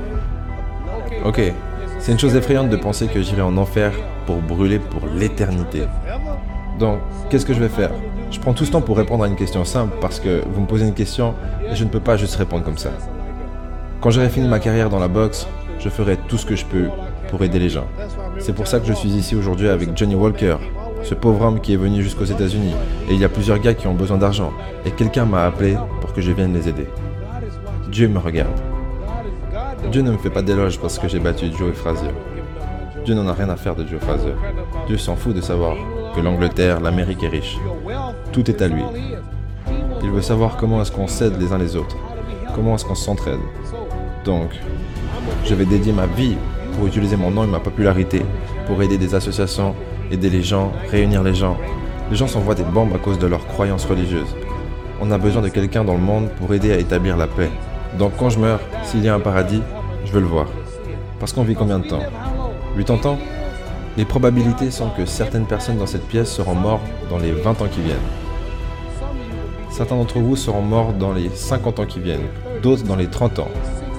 Ok, 1.23 1.41
c'est 1.99 2.11
une 2.11 2.19
chose 2.19 2.35
effrayante 2.35 2.69
de 2.69 2.75
penser 2.75 3.07
que 3.07 3.21
j'irai 3.21 3.41
en 3.41 3.55
enfer 3.55 3.93
pour 4.25 4.35
brûler 4.41 4.79
pour 4.79 5.07
l'éternité. 5.07 5.83
Donc, 6.77 6.99
qu'est-ce 7.29 7.45
que 7.45 7.53
je 7.53 7.61
vais 7.61 7.69
faire? 7.69 7.91
Je 8.31 8.39
prends 8.41 8.51
tout 8.51 8.65
ce 8.65 8.71
temps 8.71 8.81
pour 8.81 8.97
répondre 8.97 9.23
à 9.23 9.27
une 9.27 9.37
question 9.37 9.63
simple 9.63 9.95
parce 10.01 10.19
que 10.19 10.41
vous 10.45 10.59
me 10.59 10.67
posez 10.67 10.85
une 10.85 10.93
question 10.93 11.35
et 11.71 11.75
je 11.75 11.85
ne 11.85 11.89
peux 11.89 12.01
pas 12.01 12.17
juste 12.17 12.35
répondre 12.35 12.65
comme 12.65 12.77
ça. 12.77 12.89
Quand 14.01 14.09
j'aurai 14.09 14.27
fini 14.27 14.49
ma 14.49 14.59
carrière 14.59 14.89
dans 14.89 14.99
la 14.99 15.07
boxe, 15.07 15.47
je 15.79 15.87
ferai 15.87 16.17
tout 16.17 16.37
ce 16.37 16.45
que 16.45 16.57
je 16.57 16.65
peux 16.65 16.89
pour 17.31 17.43
aider 17.43 17.59
les 17.59 17.69
gens. 17.69 17.87
C'est 18.39 18.53
pour 18.53 18.67
ça 18.67 18.79
que 18.79 18.85
je 18.85 18.93
suis 18.93 19.09
ici 19.09 19.35
aujourd'hui 19.35 19.69
avec 19.69 19.97
Johnny 19.97 20.15
Walker, 20.15 20.57
ce 21.01 21.15
pauvre 21.15 21.45
homme 21.45 21.61
qui 21.61 21.73
est 21.73 21.77
venu 21.77 22.03
jusqu'aux 22.03 22.25
États-Unis. 22.25 22.75
Et 23.09 23.13
il 23.13 23.19
y 23.19 23.23
a 23.23 23.29
plusieurs 23.29 23.57
gars 23.57 23.73
qui 23.73 23.87
ont 23.87 23.93
besoin 23.93 24.17
d'argent. 24.17 24.51
Et 24.85 24.91
quelqu'un 24.91 25.25
m'a 25.25 25.45
appelé 25.45 25.77
pour 26.01 26.13
que 26.13 26.21
je 26.21 26.31
vienne 26.31 26.53
les 26.53 26.67
aider. 26.67 26.87
Dieu 27.89 28.09
me 28.09 28.19
regarde. 28.19 28.59
Dieu 29.91 30.01
ne 30.01 30.11
me 30.11 30.17
fait 30.17 30.29
pas 30.29 30.41
d'éloge 30.41 30.77
parce 30.79 30.99
que 30.99 31.07
j'ai 31.07 31.19
battu 31.19 31.45
Joe 31.57 31.73
Frazier. 31.73 32.11
Dieu 33.05 33.15
n'en 33.15 33.27
a 33.29 33.33
rien 33.33 33.49
à 33.49 33.55
faire 33.55 33.75
de 33.75 33.87
Joe 33.87 33.99
Frazier. 34.01 34.33
Dieu 34.87 34.97
s'en 34.97 35.15
fout 35.15 35.33
de 35.33 35.41
savoir 35.41 35.75
que 36.13 36.19
l'Angleterre, 36.19 36.81
l'Amérique 36.81 37.23
est 37.23 37.29
riche. 37.29 37.57
Tout 38.33 38.49
est 38.51 38.61
à 38.61 38.67
lui. 38.67 38.83
Il 40.03 40.11
veut 40.11 40.21
savoir 40.21 40.57
comment 40.57 40.81
est-ce 40.81 40.91
qu'on 40.91 41.07
s'aide 41.07 41.39
les 41.39 41.53
uns 41.53 41.57
les 41.57 41.77
autres. 41.77 41.95
Comment 42.53 42.75
est-ce 42.75 42.85
qu'on 42.85 42.95
s'entraide. 42.95 43.39
Donc, 44.25 44.49
Je 45.45 45.55
vais 45.55 45.65
dédier 45.65 45.93
ma 45.93 46.05
vie 46.05 46.35
pour 46.71 46.87
utiliser 46.87 47.15
mon 47.15 47.31
nom 47.31 47.43
et 47.43 47.47
ma 47.47 47.59
popularité, 47.59 48.21
pour 48.67 48.81
aider 48.81 48.97
des 48.97 49.15
associations, 49.15 49.75
aider 50.11 50.29
les 50.29 50.41
gens, 50.41 50.71
réunir 50.89 51.23
les 51.23 51.33
gens. 51.33 51.57
Les 52.09 52.17
gens 52.17 52.27
s'envoient 52.27 52.55
des 52.55 52.63
bombes 52.63 52.93
à 52.93 52.97
cause 52.97 53.19
de 53.19 53.27
leurs 53.27 53.45
croyances 53.47 53.85
religieuses. 53.85 54.35
On 55.01 55.11
a 55.11 55.17
besoin 55.17 55.41
de 55.41 55.49
quelqu'un 55.49 55.83
dans 55.83 55.93
le 55.93 55.99
monde 55.99 56.29
pour 56.39 56.53
aider 56.53 56.71
à 56.71 56.77
établir 56.77 57.17
la 57.17 57.27
paix. 57.27 57.49
Donc 57.97 58.13
quand 58.17 58.29
je 58.29 58.39
meurs, 58.39 58.59
s'il 58.83 59.03
y 59.03 59.09
a 59.09 59.15
un 59.15 59.19
paradis, 59.19 59.61
je 60.05 60.11
veux 60.11 60.21
le 60.21 60.27
voir. 60.27 60.47
Parce 61.19 61.33
qu'on 61.33 61.43
vit 61.43 61.55
combien 61.55 61.79
de 61.79 61.87
temps? 61.87 62.03
80 62.77 63.09
ans? 63.09 63.17
Les 63.97 64.05
probabilités 64.05 64.71
sont 64.71 64.89
que 64.89 65.05
certaines 65.05 65.45
personnes 65.45 65.77
dans 65.77 65.85
cette 65.85 66.07
pièce 66.07 66.31
seront 66.31 66.55
mortes 66.55 66.85
dans 67.09 67.17
les 67.17 67.31
20 67.31 67.61
ans 67.61 67.67
qui 67.69 67.81
viennent. 67.81 67.97
Certains 69.69 69.95
d'entre 69.95 70.19
vous 70.19 70.35
seront 70.35 70.61
morts 70.61 70.93
dans 70.93 71.13
les 71.13 71.29
50 71.29 71.79
ans 71.79 71.85
qui 71.85 71.99
viennent, 71.99 72.27
d'autres 72.61 72.83
dans 72.83 72.95
les 72.95 73.07
30 73.07 73.39
ans, 73.39 73.47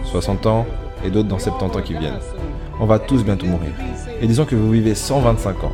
60 0.04 0.46
ans 0.46 0.66
et 1.04 1.10
d'autres 1.10 1.28
dans 1.28 1.38
70 1.38 1.76
ans 1.76 1.82
qui 1.82 1.94
viennent. 1.94 2.20
On 2.80 2.86
va 2.86 2.98
tous 2.98 3.24
bientôt 3.24 3.46
mourir. 3.46 3.70
Et 4.20 4.26
disons 4.26 4.44
que 4.44 4.54
vous 4.54 4.70
vivez 4.70 4.94
125 4.94 5.64
ans, 5.64 5.72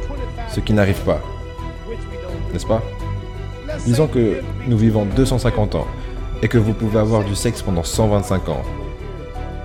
ce 0.49 0.61
qui 0.61 0.73
n'arrive 0.73 1.01
pas. 1.03 1.21
N'est-ce 2.53 2.67
pas? 2.67 2.83
Disons 3.85 4.07
que 4.07 4.41
nous 4.67 4.77
vivons 4.77 5.05
250 5.05 5.75
ans 5.75 5.87
et 6.43 6.49
que 6.49 6.59
vous 6.59 6.73
pouvez 6.73 6.99
avoir 6.99 7.25
du 7.25 7.35
sexe 7.35 7.63
pendant 7.63 7.83
125 7.83 8.49
ans. 8.49 8.63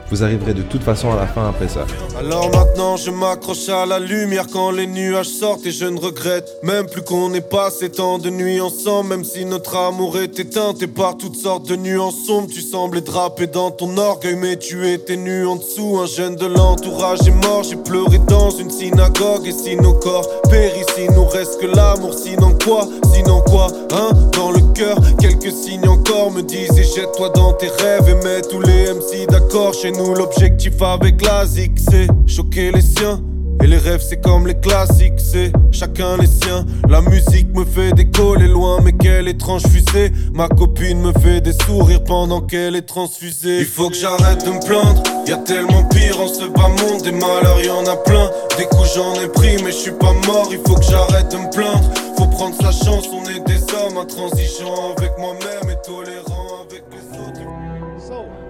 Vous 0.10 0.24
arriverez 0.24 0.54
de 0.54 0.62
toute 0.62 0.84
façon 0.84 1.12
à 1.12 1.16
la 1.16 1.28
fin 1.28 1.50
après 1.50 1.68
ça. 1.68 1.86
Alors 2.18 2.50
maintenant 2.52 2.98
je 2.98 3.10
m'accroche 3.10 3.70
à 3.70 3.86
la 3.86 4.00
lumière 4.00 4.46
quand 4.52 4.72
les 4.72 4.86
nuages 4.86 5.28
sortent 5.28 5.66
et 5.66 5.72
je 5.72 5.86
ne 5.86 6.00
regrette 6.00 6.60
même 6.62 6.86
plus 6.86 7.02
qu'on 7.02 7.34
ait 7.34 7.42
passé 7.42 7.90
tant 7.90 8.20
de 8.20 8.30
nuits 8.30 8.62
ensemble 8.62 9.10
même 9.10 9.24
si 9.24 9.46
notre 9.46 9.76
amour 9.76 10.20
éteint 10.20 10.74
et 10.80 10.88
par 10.88 11.18
toutes 11.18 11.36
sortes 11.36 11.68
de 11.68 11.76
nuances 11.76 12.26
sombres 12.28 12.50
tu 12.52 12.62
semblais 12.62 13.02
draper 13.02 13.48
dans 13.48 13.72
ton 13.72 13.98
orgueil 13.98 14.36
mais 14.36 14.58
tu 14.58 14.88
étais 14.90 15.16
nu 15.16 15.46
en 15.48 15.56
dessous 15.56 15.98
un 16.00 16.06
jeune 16.06 16.36
de 16.36 16.46
l'entourage 16.46 17.28
est 17.28 17.46
mort 17.48 17.64
j'ai 17.64 17.78
pleuré 17.78 18.20
dans 18.28 18.52
une 18.52 18.70
synagogue 18.70 19.48
et 19.48 19.52
si 19.52 19.76
nos 19.76 19.94
corps 19.94 20.28
périssent 20.50 20.86
il 20.98 21.12
nous 21.12 21.26
reste 21.26 21.60
que 21.60 21.66
l'amour 21.66 22.14
sinon 22.14 22.56
quoi 22.64 22.88
sinon 23.14 23.42
quoi 23.42 23.68
hein 23.92 24.12
dans 24.34 24.52
le 24.52 24.62
cœur 24.74 24.98
quelques 25.20 25.52
signes 25.52 25.88
encore 25.88 26.32
me 26.32 26.42
disent 26.42 26.78
et 26.78 26.84
jette-toi 26.84 27.30
dans 27.30 27.54
tes 27.54 27.70
rêves 27.70 28.08
et 28.10 28.16
mets 28.26 28.42
tous 28.42 28.62
les 28.62 28.94
MC 28.94 29.26
d'accord 29.30 29.74
chez 29.74 29.92
nous 29.98 30.14
l'objectif 30.14 30.82
avec 30.82 31.22
la 31.24 31.46
c'est 31.46 32.08
choquer 32.26 32.72
les 32.72 32.82
siens 32.82 33.22
et 33.64 33.68
les 33.68 33.78
rêves 33.78 34.02
c'est 34.02 34.22
comme 34.22 34.46
les 34.46 34.60
classiques, 34.60 35.20
c'est 35.20 35.52
chacun 35.72 36.18
les 36.18 36.28
siens. 36.28 36.66
La 36.90 37.02
musique 37.02 37.48
me 37.56 37.64
fait 37.64 37.94
décoller 37.94 38.48
loin, 38.48 38.80
mais 38.84 38.92
quelle 38.92 39.28
étrange 39.30 39.64
fusée. 39.64 40.12
Ma 40.34 40.50
copine 40.50 41.00
me 41.00 41.14
fait 41.20 41.40
des 41.40 41.54
sourires 41.54 42.04
pendant 42.04 42.42
qu'elle 42.42 42.76
est 42.76 42.88
transfusée. 42.88 43.60
Il 43.60 43.66
faut 43.66 43.90
que 43.90 43.96
j'arrête 43.96 44.44
de 44.46 44.52
me 44.52 44.66
plaindre, 44.66 45.02
y 45.28 45.32
a 45.32 45.38
tellement 45.38 45.84
pire 45.86 46.20
en 46.20 46.28
ce 46.28 46.46
bas 46.46 46.68
monde. 46.68 47.04
Des 47.04 47.14
malheurs 47.14 47.62
y 47.64 47.70
en 47.70 47.86
a 47.86 47.96
plein, 47.96 48.30
des 48.58 48.66
coups 48.66 48.96
j'en 48.96 49.14
ai 49.22 49.28
pris, 49.28 49.56
mais 49.64 49.72
je 49.72 49.78
suis 49.78 49.92
pas 49.92 50.14
mort. 50.28 50.50
Il 50.52 50.60
faut 50.68 50.76
que 50.76 50.84
j'arrête 50.84 51.32
de 51.32 51.38
me 51.38 51.50
plaindre, 51.50 51.90
faut 52.18 52.28
prendre 52.28 52.56
sa 52.58 52.72
chance. 52.72 53.06
On 53.14 53.24
est 53.30 53.40
des 53.48 53.62
hommes 53.74 53.98
intransigeants 53.98 54.94
avec 54.98 55.18
moi-même 55.18 55.70
et 55.70 55.88
tolérants 55.88 56.66
avec 56.70 56.84
les. 56.92 57.13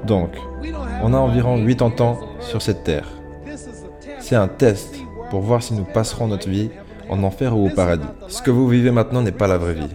Donc, 0.06 0.30
on 1.02 1.14
a 1.14 1.18
environ 1.18 1.64
80 1.66 2.06
ans 2.06 2.20
sur 2.40 2.62
cette 2.62 2.84
terre. 2.84 3.08
C'est 4.20 4.36
un 4.36 4.48
test 4.48 4.96
pour 5.30 5.42
voir 5.42 5.62
si 5.62 5.74
nous 5.74 5.84
passerons 5.84 6.28
notre 6.28 6.50
vie 6.50 6.70
en 7.10 7.24
enfer 7.24 7.58
ou 7.58 7.68
au 7.68 7.70
paradis. 7.70 8.06
Ce 8.28 8.42
que 8.42 8.52
vous 8.52 8.68
vivez 8.68 8.92
maintenant 8.92 9.22
n'est 9.22 9.32
pas 9.32 9.48
la 9.48 9.58
vraie 9.58 9.74
vie. 9.74 9.90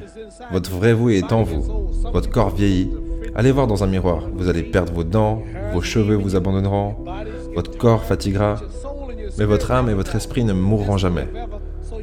Votre 0.52 0.70
vrai 0.70 0.92
vous 0.92 1.10
est 1.10 1.32
en 1.32 1.42
vous. 1.42 1.90
Votre 2.12 2.30
corps 2.30 2.50
vieillit. 2.50 2.90
Allez 3.34 3.52
voir 3.52 3.66
dans 3.66 3.84
un 3.84 3.86
miroir. 3.86 4.24
Vous 4.34 4.48
allez 4.48 4.62
perdre 4.62 4.92
vos 4.92 5.04
dents, 5.04 5.42
vos 5.72 5.82
cheveux 5.82 6.16
vous 6.16 6.36
abandonneront, 6.36 6.96
votre 7.54 7.76
corps 7.76 8.04
fatiguera, 8.04 8.56
mais 9.38 9.44
votre 9.44 9.70
âme 9.70 9.88
et 9.88 9.94
votre 9.94 10.16
esprit 10.16 10.44
ne 10.44 10.52
mourront 10.52 10.96
jamais. 10.96 11.28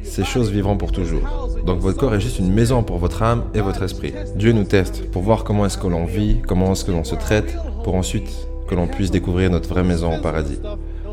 Ces 0.06 0.24
choses 0.24 0.50
vivront 0.50 0.76
pour 0.76 0.92
toujours. 0.92 1.50
Donc 1.66 1.80
votre 1.80 1.98
corps 1.98 2.14
est 2.14 2.20
juste 2.20 2.38
une 2.38 2.52
maison 2.52 2.82
pour 2.82 2.98
votre 2.98 3.22
âme 3.22 3.44
et 3.54 3.60
votre 3.60 3.82
esprit. 3.82 4.12
Dieu 4.36 4.52
nous 4.52 4.64
teste 4.64 5.10
pour 5.10 5.22
voir 5.22 5.44
comment 5.44 5.66
est-ce 5.66 5.76
que 5.76 5.86
l'on 5.86 6.04
vit, 6.04 6.38
comment 6.46 6.72
est-ce 6.72 6.84
que 6.84 6.92
l'on 6.92 7.04
se 7.04 7.14
traite, 7.14 7.56
pour 7.84 7.94
ensuite 7.94 8.48
que 8.68 8.74
l'on 8.74 8.86
puisse 8.86 9.10
découvrir 9.10 9.50
notre 9.50 9.68
vraie 9.68 9.84
maison 9.84 10.16
au 10.16 10.20
paradis. 10.20 10.58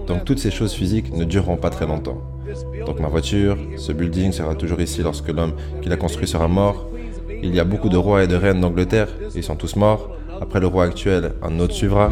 Donc 0.07 0.25
toutes 0.25 0.39
ces 0.39 0.51
choses 0.51 0.73
physiques 0.73 1.13
ne 1.13 1.23
dureront 1.23 1.57
pas 1.57 1.69
très 1.69 1.85
longtemps. 1.85 2.21
Donc 2.85 2.99
ma 2.99 3.07
voiture, 3.07 3.57
ce 3.77 3.91
building 3.91 4.31
sera 4.31 4.55
toujours 4.55 4.81
ici 4.81 5.01
lorsque 5.01 5.29
l'homme 5.29 5.53
qui 5.81 5.89
l'a 5.89 5.97
construit 5.97 6.27
sera 6.27 6.47
mort. 6.47 6.87
Il 7.41 7.53
y 7.53 7.59
a 7.59 7.63
beaucoup 7.63 7.89
de 7.89 7.97
rois 7.97 8.23
et 8.23 8.27
de 8.27 8.35
reines 8.35 8.61
d'Angleterre, 8.61 9.09
ils 9.35 9.43
sont 9.43 9.55
tous 9.55 9.75
morts. 9.75 10.09
Après 10.41 10.59
le 10.59 10.67
roi 10.67 10.85
actuel, 10.85 11.33
un 11.41 11.59
autre 11.59 11.73
suivra. 11.73 12.11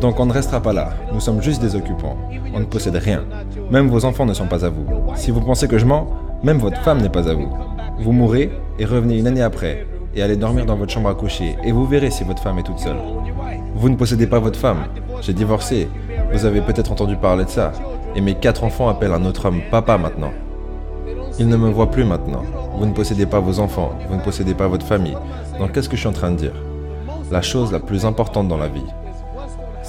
Donc 0.00 0.18
on 0.18 0.26
ne 0.26 0.32
restera 0.32 0.60
pas 0.60 0.72
là, 0.72 0.94
nous 1.12 1.20
sommes 1.20 1.42
juste 1.42 1.60
des 1.60 1.76
occupants. 1.76 2.16
On 2.54 2.60
ne 2.60 2.64
possède 2.64 2.96
rien. 2.96 3.24
Même 3.70 3.88
vos 3.88 4.04
enfants 4.04 4.24
ne 4.24 4.32
sont 4.32 4.46
pas 4.46 4.64
à 4.64 4.70
vous. 4.70 4.86
Si 5.14 5.30
vous 5.30 5.40
pensez 5.40 5.68
que 5.68 5.78
je 5.78 5.84
mens, 5.84 6.06
même 6.42 6.58
votre 6.58 6.80
femme 6.80 7.02
n'est 7.02 7.10
pas 7.10 7.28
à 7.28 7.34
vous. 7.34 7.52
Vous 7.98 8.12
mourrez 8.12 8.50
et 8.78 8.86
revenez 8.86 9.18
une 9.18 9.26
année 9.26 9.42
après 9.42 9.86
et 10.14 10.22
allez 10.22 10.36
dormir 10.36 10.64
dans 10.64 10.76
votre 10.76 10.92
chambre 10.92 11.10
à 11.10 11.14
coucher 11.14 11.56
et 11.62 11.70
vous 11.70 11.86
verrez 11.86 12.10
si 12.10 12.24
votre 12.24 12.42
femme 12.42 12.58
est 12.58 12.62
toute 12.62 12.78
seule. 12.78 12.96
Vous 13.74 13.90
ne 13.90 13.96
possédez 13.96 14.26
pas 14.26 14.38
votre 14.38 14.58
femme. 14.58 14.86
J'ai 15.20 15.34
divorcé. 15.34 15.88
Vous 16.32 16.46
avez 16.46 16.62
peut-être 16.62 16.92
entendu 16.92 17.16
parler 17.16 17.44
de 17.44 17.50
ça. 17.50 17.72
Et 18.16 18.20
mes 18.20 18.34
quatre 18.34 18.64
enfants 18.64 18.88
appellent 18.88 19.12
un 19.12 19.24
autre 19.26 19.46
homme 19.46 19.60
papa 19.70 19.98
maintenant. 19.98 20.32
Ils 21.38 21.48
ne 21.48 21.56
me 21.56 21.68
voient 21.68 21.90
plus 21.90 22.04
maintenant. 22.04 22.42
Vous 22.76 22.86
ne 22.86 22.92
possédez 22.92 23.26
pas 23.26 23.40
vos 23.40 23.60
enfants. 23.60 23.92
Vous 24.08 24.16
ne 24.16 24.22
possédez 24.22 24.54
pas 24.54 24.66
votre 24.66 24.86
famille. 24.86 25.16
Donc 25.58 25.72
qu'est-ce 25.72 25.88
que 25.88 25.96
je 25.96 26.00
suis 26.00 26.08
en 26.08 26.12
train 26.12 26.30
de 26.30 26.36
dire? 26.36 26.54
La 27.30 27.42
chose 27.42 27.70
la 27.70 27.80
plus 27.80 28.06
importante 28.06 28.48
dans 28.48 28.56
la 28.56 28.66
vie, 28.66 28.84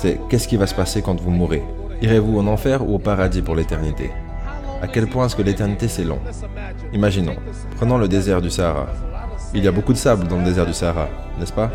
c'est 0.02 0.20
qu'est-ce 0.30 0.47
qui 0.47 0.58
va 0.58 0.66
se 0.66 0.74
passer 0.74 1.04
quand 1.04 1.22
vous 1.22 1.30
mourrez? 1.30 1.62
Irez-vous 2.02 2.39
en 2.39 2.47
enfer 2.47 2.82
ou 2.82 2.95
au 2.95 2.97
paradis 2.97 3.43
pour 3.43 3.56
l'éternité? 3.56 4.10
À 4.82 4.88
quel 4.88 5.06
point 5.06 5.28
est-ce 5.28 5.36
que 5.36 5.43
l'éternité 5.43 5.88
c'est 5.88 6.04
long? 6.04 6.18
Imaginons, 6.91 7.36
prenons 7.78 7.99
le 7.99 8.08
désert 8.08 8.41
du 8.41 8.49
Sahara. 8.49 8.88
Il 9.54 9.64
y 9.64 9.68
a 9.68 9.72
beaucoup 9.72 9.93
de 9.93 9.99
sable 9.99 10.28
dans 10.28 10.38
le 10.38 10.43
désert 10.43 10.66
du 10.66 10.74
Sahara, 10.74 11.08
n'est-ce 11.39 11.54
pas? 11.54 11.70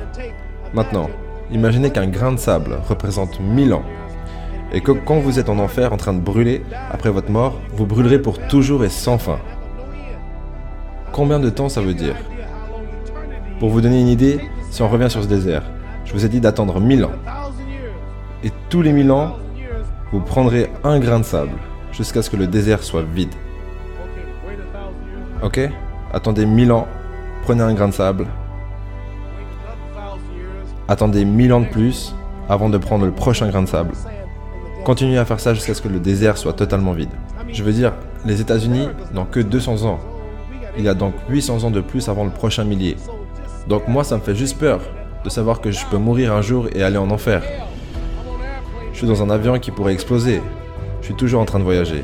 Maintenant, 0.75 1.09
imaginez 1.53 1.91
qu'un 1.91 2.09
grain 2.09 2.33
de 2.33 2.39
sable 2.39 2.79
représente 2.89 3.39
1000 3.39 3.73
ans 3.75 3.85
et 4.73 4.81
que 4.81 4.91
quand 4.91 5.21
vous 5.21 5.39
êtes 5.39 5.49
en 5.49 5.61
enfer 5.61 5.93
en 5.93 5.97
train 5.97 6.13
de 6.13 6.19
brûler, 6.19 6.65
après 6.91 7.11
votre 7.11 7.31
mort, 7.31 7.55
vous 7.75 7.87
brûlerez 7.87 8.19
pour 8.21 8.41
toujours 8.49 8.83
et 8.83 8.89
sans 8.89 9.19
fin. 9.19 9.39
Combien 11.13 11.39
de 11.39 11.49
temps 11.49 11.69
ça 11.69 11.81
veut 11.81 11.95
dire? 11.95 12.17
Pour 13.61 13.69
vous 13.71 13.81
donner 13.81 14.01
une 14.01 14.09
idée, 14.09 14.41
si 14.73 14.83
on 14.83 14.89
revient 14.89 15.11
sur 15.11 15.23
ce 15.23 15.29
désert, 15.29 15.63
je 16.05 16.13
vous 16.13 16.25
ai 16.25 16.29
dit 16.29 16.41
d'attendre 16.41 16.81
1000 16.81 17.05
ans. 17.05 17.13
Et 18.47 18.53
tous 18.69 18.81
les 18.81 18.93
1000 18.93 19.11
ans, 19.11 19.39
vous 20.13 20.21
prendrez 20.21 20.71
un 20.85 21.01
grain 21.01 21.19
de 21.19 21.25
sable 21.25 21.51
jusqu'à 21.91 22.23
ce 22.23 22.31
que 22.31 22.37
le 22.37 22.47
désert 22.47 22.85
soit 22.85 23.03
vide. 23.03 23.35
Ok? 25.43 25.59
Attendez 26.13 26.47
1000 26.47 26.71
ans, 26.71 26.87
prenez 27.43 27.65
un 27.65 27.75
grain 27.75 27.89
de 27.89 27.93
sable. 27.93 28.29
Attendez 30.87 31.25
1000 31.25 31.53
ans 31.55 31.61
de 31.61 31.67
plus 31.67 32.15
avant 32.49 32.69
de 32.69 32.79
prendre 32.79 33.05
le 33.05 33.11
prochain 33.11 33.49
grain 33.49 33.63
de 33.63 33.67
sable. 33.67 33.95
Continuez 34.85 35.19
à 35.19 35.25
faire 35.25 35.41
ça 35.41 35.53
jusqu'à 35.53 35.75
ce 35.75 35.83
que 35.83 35.89
le 35.89 35.99
désert 35.99 36.39
soit 36.39 36.53
totalement 36.53 36.93
vide. 36.93 37.11
Je 37.53 37.65
veux 37.65 37.73
dire, 37.73 37.95
les 38.25 38.41
États-Unis 38.41 38.87
n'ont 39.13 39.25
que 39.25 39.41
200 39.41 39.85
ans. 39.87 39.99
Il 40.79 40.85
y 40.85 40.89
a 40.89 40.95
donc 40.95 41.15
800 41.29 41.65
ans 41.65 41.73
de 41.73 41.81
plus 41.81 42.09
avant 42.09 42.23
le 42.23 42.31
prochain 42.31 42.63
millier. 42.63 42.95
Donc 43.67 43.89
moi, 43.89 44.05
ça 44.05 44.15
me 44.15 44.23
fait 44.23 44.37
juste 44.37 44.57
peur 44.57 44.83
de 45.25 45.31
savoir 45.31 45.61
que 45.61 45.73
je 45.73 45.85
peux 45.87 45.99
mourir 45.99 46.33
un 46.33 46.43
jour 46.43 46.69
et 46.73 46.85
aller 46.85 46.99
en 46.99 47.11
enfer. 47.11 47.43
Je 48.97 49.01
suis 49.01 49.09
dans 49.09 49.23
un 49.23 49.29
avion 49.29 49.59
qui 49.59 49.71
pourrait 49.71 49.93
exploser. 49.93 50.41
Je 51.03 51.05
suis 51.05 51.15
toujours 51.15 51.43
en 51.43 51.45
train 51.45 51.59
de 51.59 51.65
voyager. 51.65 52.03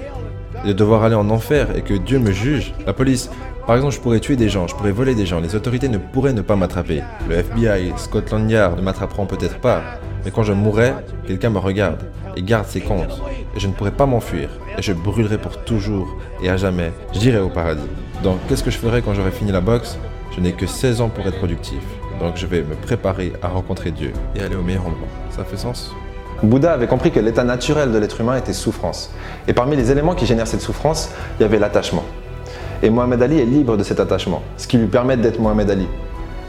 Et 0.62 0.68
de 0.68 0.72
devoir 0.74 1.05
aller 1.05 1.14
en 1.14 1.30
enfer 1.30 1.74
et 1.74 1.80
que 1.80 1.95
Dieu 1.95 2.18
me 2.18 2.32
juge. 2.32 2.74
La 2.84 2.93
police, 2.93 3.30
par 3.66 3.76
exemple, 3.76 3.95
je 3.95 4.01
pourrais 4.01 4.20
tuer 4.20 4.36
des 4.36 4.51
gens, 4.51 4.66
je 4.66 4.74
pourrais 4.74 4.93
voler 4.93 5.14
des 5.14 5.24
gens. 5.24 5.40
Les 5.40 5.55
autorités 5.55 5.88
ne 5.88 5.97
pourraient 5.97 6.34
ne 6.34 6.43
pas 6.43 6.55
m'attraper. 6.55 7.03
Le 7.30 7.36
FBI, 7.36 7.95
Scotland 7.97 8.51
Yard 8.51 8.76
ne 8.76 8.82
m'attraperont 8.82 9.24
peut-être 9.24 9.59
pas. 9.59 9.80
Mais 10.26 10.30
quand 10.30 10.43
je 10.43 10.53
mourrai, 10.53 10.93
quelqu'un 11.26 11.49
me 11.49 11.59
regarde 11.59 12.05
et 12.36 12.43
garde 12.43 12.66
ses 12.66 12.82
comptes. 12.82 13.22
Et 13.57 13.59
je 13.59 13.68
ne 13.68 13.72
pourrai 13.72 13.93
pas 13.93 14.05
m'enfuir. 14.05 14.51
Et 14.76 14.82
je 14.82 14.93
brûlerai 14.93 15.38
pour 15.38 15.64
toujours 15.64 16.18
et 16.43 16.51
à 16.51 16.59
jamais. 16.59 16.93
J'irai 17.14 17.38
au 17.38 17.49
paradis. 17.49 17.88
Donc, 18.22 18.36
qu'est-ce 18.51 18.62
que 18.62 18.70
je 18.70 18.76
ferai 18.76 19.01
quand 19.01 19.14
j'aurai 19.14 19.30
fini 19.30 19.51
la 19.51 19.62
boxe? 19.62 19.97
Je 20.36 20.43
n'ai 20.43 20.53
que 20.53 20.66
16 20.66 21.01
ans 21.01 21.09
pour 21.09 21.26
être 21.26 21.38
productif. 21.38 21.80
Donc, 22.20 22.36
je 22.36 22.45
vais 22.45 22.61
me 22.61 22.74
préparer 22.74 23.32
à 23.40 23.49
rencontrer 23.49 23.93
Dieu 23.93 24.12
et 24.36 24.43
aller 24.43 24.57
au 24.57 24.62
meilleur 24.62 24.84
endroit. 24.84 25.09
Ça 25.30 25.43
fait 25.43 25.57
sens? 25.57 25.95
Bouddha 26.43 26.72
avait 26.72 26.88
compris 26.88 27.12
que 27.12 27.20
l'état 27.20 27.45
naturel 27.45 27.93
de 27.93 27.99
l'être 27.99 28.20
humain 28.20 28.36
était 28.36 28.53
souffrance. 28.53 29.11
Et 29.47 29.53
parmi 29.53 29.76
les 29.76 29.93
éléments 29.93 30.14
qui 30.14 30.26
génèrent 30.26 30.49
cette 30.49 30.61
souffrance, 30.61 31.11
il 31.38 31.43
y 31.43 31.45
avait 31.45 31.61
l'attachement. 31.61 32.05
Et 32.82 32.90
Mohamed 32.90 33.22
Ali 33.22 33.38
est 33.38 33.45
libre 33.45 33.76
de 33.76 33.84
cet 33.84 34.01
attachement, 34.01 34.43
ce 34.57 34.66
qui 34.66 34.76
lui 34.76 34.88
permet 34.88 35.16
d'être 35.16 35.38
Mohamed 35.38 35.70
Ali. 35.70 35.86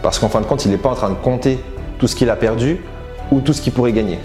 Parce 0.02 0.18
qu'en 0.18 0.30
fin 0.30 0.42
de 0.42 0.46
compte, 0.46 0.66
il 0.66 0.72
n'est 0.72 0.78
pas 0.78 0.90
en 0.90 0.96
train 0.96 1.10
de 1.10 1.16
compter 1.16 1.60
tout 2.00 2.08
ce 2.08 2.16
qu'il 2.16 2.30
a 2.32 2.36
perdu 2.36 2.82
ou 3.32 3.40
tout 3.42 3.54
ce 3.54 3.62
qu'il 3.62 3.72
pourrait 3.72 3.94
gagner. 3.94 4.20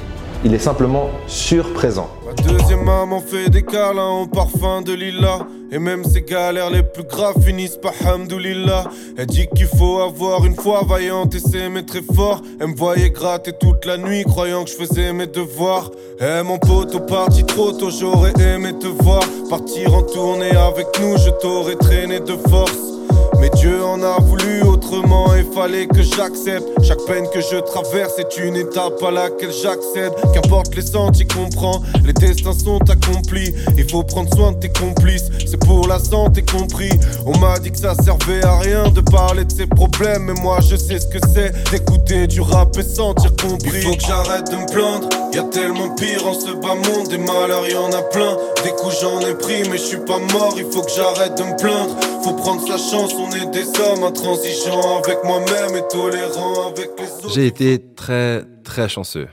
il 0.44 0.54
est 0.54 0.58
simplement 0.58 1.10
surprésent. 1.26 2.08
Deuxième 2.44 2.84
maman 2.84 3.20
fait 3.20 3.50
des 3.50 3.62
câlins 3.62 4.22
au 4.22 4.26
parfum 4.26 4.82
de 4.82 4.92
lilas. 4.92 5.40
Et 5.70 5.78
même 5.78 6.02
ses 6.04 6.22
galères 6.22 6.70
les 6.70 6.82
plus 6.82 7.02
graves 7.02 7.42
finissent 7.44 7.76
par 7.76 7.92
hamdoulillah. 8.06 8.84
Elle 9.18 9.26
dit 9.26 9.46
qu'il 9.54 9.66
faut 9.66 10.00
avoir 10.00 10.46
une 10.46 10.54
foi 10.54 10.82
vaillante 10.88 11.34
et 11.34 11.40
s'aimer 11.40 11.84
très 11.84 12.02
fort. 12.14 12.40
Elle 12.58 12.68
me 12.68 12.76
voyait 12.76 13.10
gratter 13.10 13.52
toute 13.52 13.84
la 13.84 13.98
nuit, 13.98 14.24
croyant 14.24 14.64
que 14.64 14.70
je 14.70 14.76
faisais 14.76 15.12
mes 15.12 15.26
devoirs. 15.26 15.90
Eh 16.20 16.42
mon 16.42 16.58
pote, 16.58 17.06
parti 17.06 17.44
trop 17.44 17.72
tôt, 17.72 17.90
j'aurais 17.90 18.32
aimé 18.40 18.72
te 18.78 18.86
voir. 18.86 19.22
Partir 19.50 19.94
en 19.94 20.02
tournée 20.02 20.56
avec 20.56 20.86
nous, 21.00 21.18
je 21.18 21.30
t'aurais 21.42 21.76
traîné 21.76 22.20
de 22.20 22.36
force. 22.48 22.97
Mais 23.40 23.50
Dieu 23.50 23.84
en 23.84 24.02
a 24.02 24.18
voulu 24.20 24.62
autrement 24.62 25.34
et 25.34 25.44
fallait 25.54 25.86
que 25.86 26.02
j'accepte. 26.02 26.66
Chaque 26.82 27.04
peine 27.06 27.26
que 27.32 27.40
je 27.40 27.56
traverse 27.58 28.18
est 28.18 28.38
une 28.38 28.56
étape 28.56 29.02
à 29.02 29.10
laquelle 29.10 29.52
j'accède. 29.52 30.12
Qu'importe 30.34 30.74
les 30.74 30.82
sentiers 30.82 31.26
qu'on 31.26 31.48
prend, 31.48 31.82
les 32.04 32.12
destins 32.12 32.52
sont 32.52 32.80
accomplis. 32.90 33.54
Il 33.76 33.88
faut 33.88 34.02
prendre 34.02 34.34
soin 34.34 34.52
de 34.52 34.58
tes 34.58 34.70
complices, 34.70 35.30
c'est 35.46 35.58
pour 35.64 35.86
la 35.86 35.98
santé 35.98 36.42
compris. 36.42 36.90
On 37.26 37.36
m'a 37.38 37.58
dit 37.58 37.70
que 37.70 37.78
ça 37.78 37.94
servait 37.94 38.44
à 38.44 38.58
rien 38.58 38.88
de 38.90 39.00
parler 39.00 39.44
de 39.44 39.52
ses 39.52 39.66
problèmes, 39.66 40.24
mais 40.24 40.40
moi 40.40 40.58
je 40.60 40.76
sais 40.76 40.98
ce 40.98 41.06
que 41.06 41.18
c'est 41.32 41.52
d'écouter 41.70 42.26
du 42.26 42.40
rap 42.40 42.76
et 42.76 42.82
sentir 42.82 43.30
compris. 43.36 43.78
Il 43.78 43.82
faut 43.82 43.94
que 43.94 44.02
j'arrête 44.02 44.50
de 44.50 44.56
me 44.56 44.66
plaindre, 44.66 45.08
y 45.32 45.38
a 45.38 45.44
tellement 45.44 45.94
pire 45.94 46.26
en 46.26 46.34
ce 46.34 46.52
bas 46.52 46.74
monde. 46.74 47.08
Des 47.08 47.18
malheurs, 47.18 47.68
y 47.68 47.76
en 47.76 47.92
a 47.92 48.02
plein. 48.02 48.36
Des 48.64 48.70
coups 48.70 49.00
j'en 49.00 49.20
ai 49.20 49.34
pris, 49.34 49.68
mais 49.70 49.78
je 49.78 49.82
suis 49.82 49.98
pas 49.98 50.18
mort. 50.18 50.54
Il 50.56 50.66
faut 50.72 50.82
que 50.82 50.90
j'arrête 50.90 51.36
de 51.38 51.44
me 51.44 51.56
plaindre. 51.56 51.94
Faut 52.24 52.32
prendre 52.32 52.62
sa 52.66 52.76
chance, 52.76 53.12
est 53.34 53.50
des 53.50 53.66
hommes 53.80 54.04
intransigeants 54.04 54.98
avec 55.04 55.22
moi-même 55.24 55.74
et 55.74 55.82
avec 55.82 56.90
les 56.92 57.08
autres. 57.08 57.30
J'ai 57.34 57.46
été 57.46 57.78
très, 57.94 58.42
très 58.64 58.88
chanceux 58.88 59.28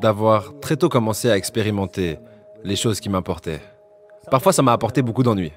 d'avoir 0.00 0.58
très 0.60 0.76
tôt 0.76 0.88
commencé 0.88 1.30
à 1.30 1.36
expérimenter 1.36 2.18
les 2.64 2.76
choses 2.76 3.00
qui 3.00 3.08
m'importaient. 3.08 3.60
Parfois, 4.30 4.52
ça 4.52 4.62
m'a 4.62 4.72
apporté 4.72 5.02
beaucoup 5.02 5.22
d'ennuis. 5.22 5.52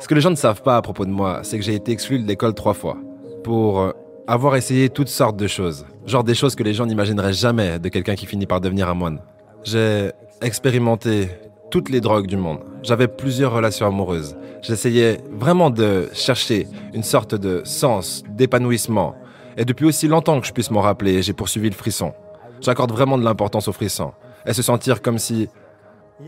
Ce 0.00 0.08
que 0.08 0.14
les 0.14 0.20
gens 0.20 0.30
ne 0.30 0.36
savent 0.36 0.62
pas 0.62 0.76
à 0.76 0.82
propos 0.82 1.04
de 1.04 1.10
moi, 1.10 1.40
c'est 1.42 1.58
que 1.58 1.64
j'ai 1.64 1.74
été 1.74 1.92
exclu 1.92 2.18
de 2.18 2.26
l'école 2.26 2.54
trois 2.54 2.74
fois 2.74 2.96
pour 3.44 3.80
euh, 3.80 3.92
avoir 4.26 4.56
essayé 4.56 4.88
toutes 4.90 5.08
sortes 5.08 5.36
de 5.36 5.46
choses. 5.46 5.86
Genre 6.06 6.24
des 6.24 6.34
choses 6.34 6.54
que 6.54 6.62
les 6.62 6.74
gens 6.74 6.86
n'imagineraient 6.86 7.32
jamais 7.32 7.78
de 7.78 7.88
quelqu'un 7.88 8.14
qui 8.14 8.26
finit 8.26 8.46
par 8.46 8.60
devenir 8.60 8.88
un 8.88 8.94
moine. 8.94 9.20
J'ai 9.64 10.10
expérimenté 10.40 11.28
toutes 11.70 11.90
les 11.90 12.00
drogues 12.00 12.26
du 12.26 12.36
monde. 12.36 12.60
J'avais 12.82 13.08
plusieurs 13.08 13.52
relations 13.52 13.86
amoureuses. 13.86 14.36
J'essayais 14.62 15.18
vraiment 15.30 15.70
de 15.70 16.08
chercher 16.12 16.66
une 16.92 17.02
sorte 17.02 17.34
de 17.34 17.62
sens, 17.64 18.22
d'épanouissement. 18.28 19.14
Et 19.56 19.64
depuis 19.64 19.86
aussi 19.86 20.08
longtemps 20.08 20.40
que 20.40 20.46
je 20.46 20.52
puisse 20.52 20.70
m'en 20.70 20.80
rappeler, 20.80 21.22
j'ai 21.22 21.32
poursuivi 21.32 21.68
le 21.68 21.74
frisson. 21.74 22.12
J'accorde 22.60 22.92
vraiment 22.92 23.18
de 23.18 23.24
l'importance 23.24 23.68
au 23.68 23.72
frisson. 23.72 24.12
Et 24.46 24.52
se 24.52 24.62
sentir 24.62 25.02
comme 25.02 25.18
si... 25.18 25.48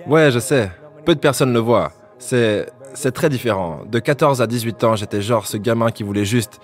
Ouais, 0.07 0.31
je 0.31 0.39
sais, 0.39 0.71
peu 1.05 1.15
de 1.15 1.21
personnes 1.21 1.53
le 1.53 1.61
voient. 1.61 1.93
C'est... 2.19 2.67
C'est 2.93 3.13
très 3.13 3.29
différent. 3.29 3.83
De 3.89 4.01
14 4.01 4.43
à 4.43 4.49
18 4.49 4.83
ans, 4.83 4.97
j'étais 4.97 5.23
genre 5.23 5.47
ce 5.47 5.57
gamin 5.57 5.93
qui 5.93 6.03
voulait 6.03 6.25
juste 6.25 6.59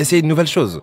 essayer 0.00 0.20
de 0.20 0.26
nouvelles 0.26 0.48
choses. 0.48 0.82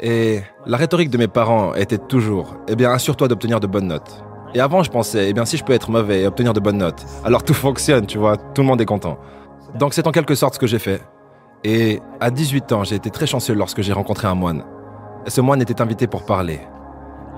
Et 0.00 0.40
la 0.64 0.78
rhétorique 0.78 1.10
de 1.10 1.18
mes 1.18 1.28
parents 1.28 1.74
était 1.74 1.98
toujours, 1.98 2.56
eh 2.66 2.76
bien, 2.76 2.90
assure-toi 2.90 3.28
d'obtenir 3.28 3.60
de 3.60 3.66
bonnes 3.66 3.88
notes. 3.88 4.24
Et 4.54 4.60
avant, 4.60 4.82
je 4.82 4.90
pensais, 4.90 5.28
eh 5.28 5.32
bien, 5.32 5.44
si 5.44 5.56
je 5.56 5.64
peux 5.64 5.72
être 5.72 5.90
mauvais 5.90 6.22
et 6.22 6.26
obtenir 6.26 6.52
de 6.52 6.60
bonnes 6.60 6.78
notes, 6.78 7.04
alors 7.24 7.42
tout 7.42 7.54
fonctionne, 7.54 8.06
tu 8.06 8.18
vois, 8.18 8.36
tout 8.36 8.62
le 8.62 8.68
monde 8.68 8.80
est 8.80 8.86
content. 8.86 9.18
Donc 9.78 9.94
c'est 9.94 10.06
en 10.06 10.12
quelque 10.12 10.34
sorte 10.34 10.54
ce 10.54 10.58
que 10.58 10.66
j'ai 10.66 10.78
fait. 10.78 11.02
Et 11.64 12.00
à 12.20 12.30
18 12.30 12.72
ans, 12.72 12.84
j'ai 12.84 12.96
été 12.96 13.10
très 13.10 13.26
chanceux 13.26 13.54
lorsque 13.54 13.82
j'ai 13.82 13.92
rencontré 13.92 14.26
un 14.26 14.34
moine. 14.34 14.64
Et 15.26 15.30
ce 15.30 15.40
moine 15.40 15.62
était 15.62 15.80
invité 15.80 16.06
pour 16.06 16.24
parler. 16.24 16.60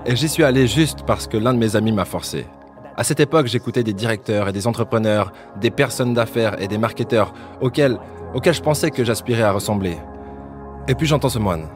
Et 0.05 0.15
j'y 0.15 0.27
suis 0.27 0.43
allé 0.43 0.67
juste 0.67 1.03
parce 1.05 1.27
que 1.27 1.37
l'un 1.37 1.53
de 1.53 1.59
mes 1.59 1.75
amis 1.75 1.91
m'a 1.91 2.05
forcé. 2.05 2.47
À 2.97 3.03
cette 3.03 3.19
époque, 3.19 3.47
j'écoutais 3.47 3.83
des 3.83 3.93
directeurs 3.93 4.47
et 4.47 4.53
des 4.53 4.67
entrepreneurs, 4.67 5.31
des 5.59 5.71
personnes 5.71 6.13
d'affaires 6.13 6.61
et 6.61 6.67
des 6.67 6.77
marketeurs 6.77 7.33
auxquels, 7.61 7.97
auxquels 8.33 8.53
je 8.53 8.61
pensais 8.61 8.89
que 8.89 9.03
j'aspirais 9.03 9.43
à 9.43 9.51
ressembler. 9.51 9.97
Et 10.87 10.95
puis 10.95 11.07
j'entends 11.07 11.29
ce 11.29 11.39
moine. 11.39 11.67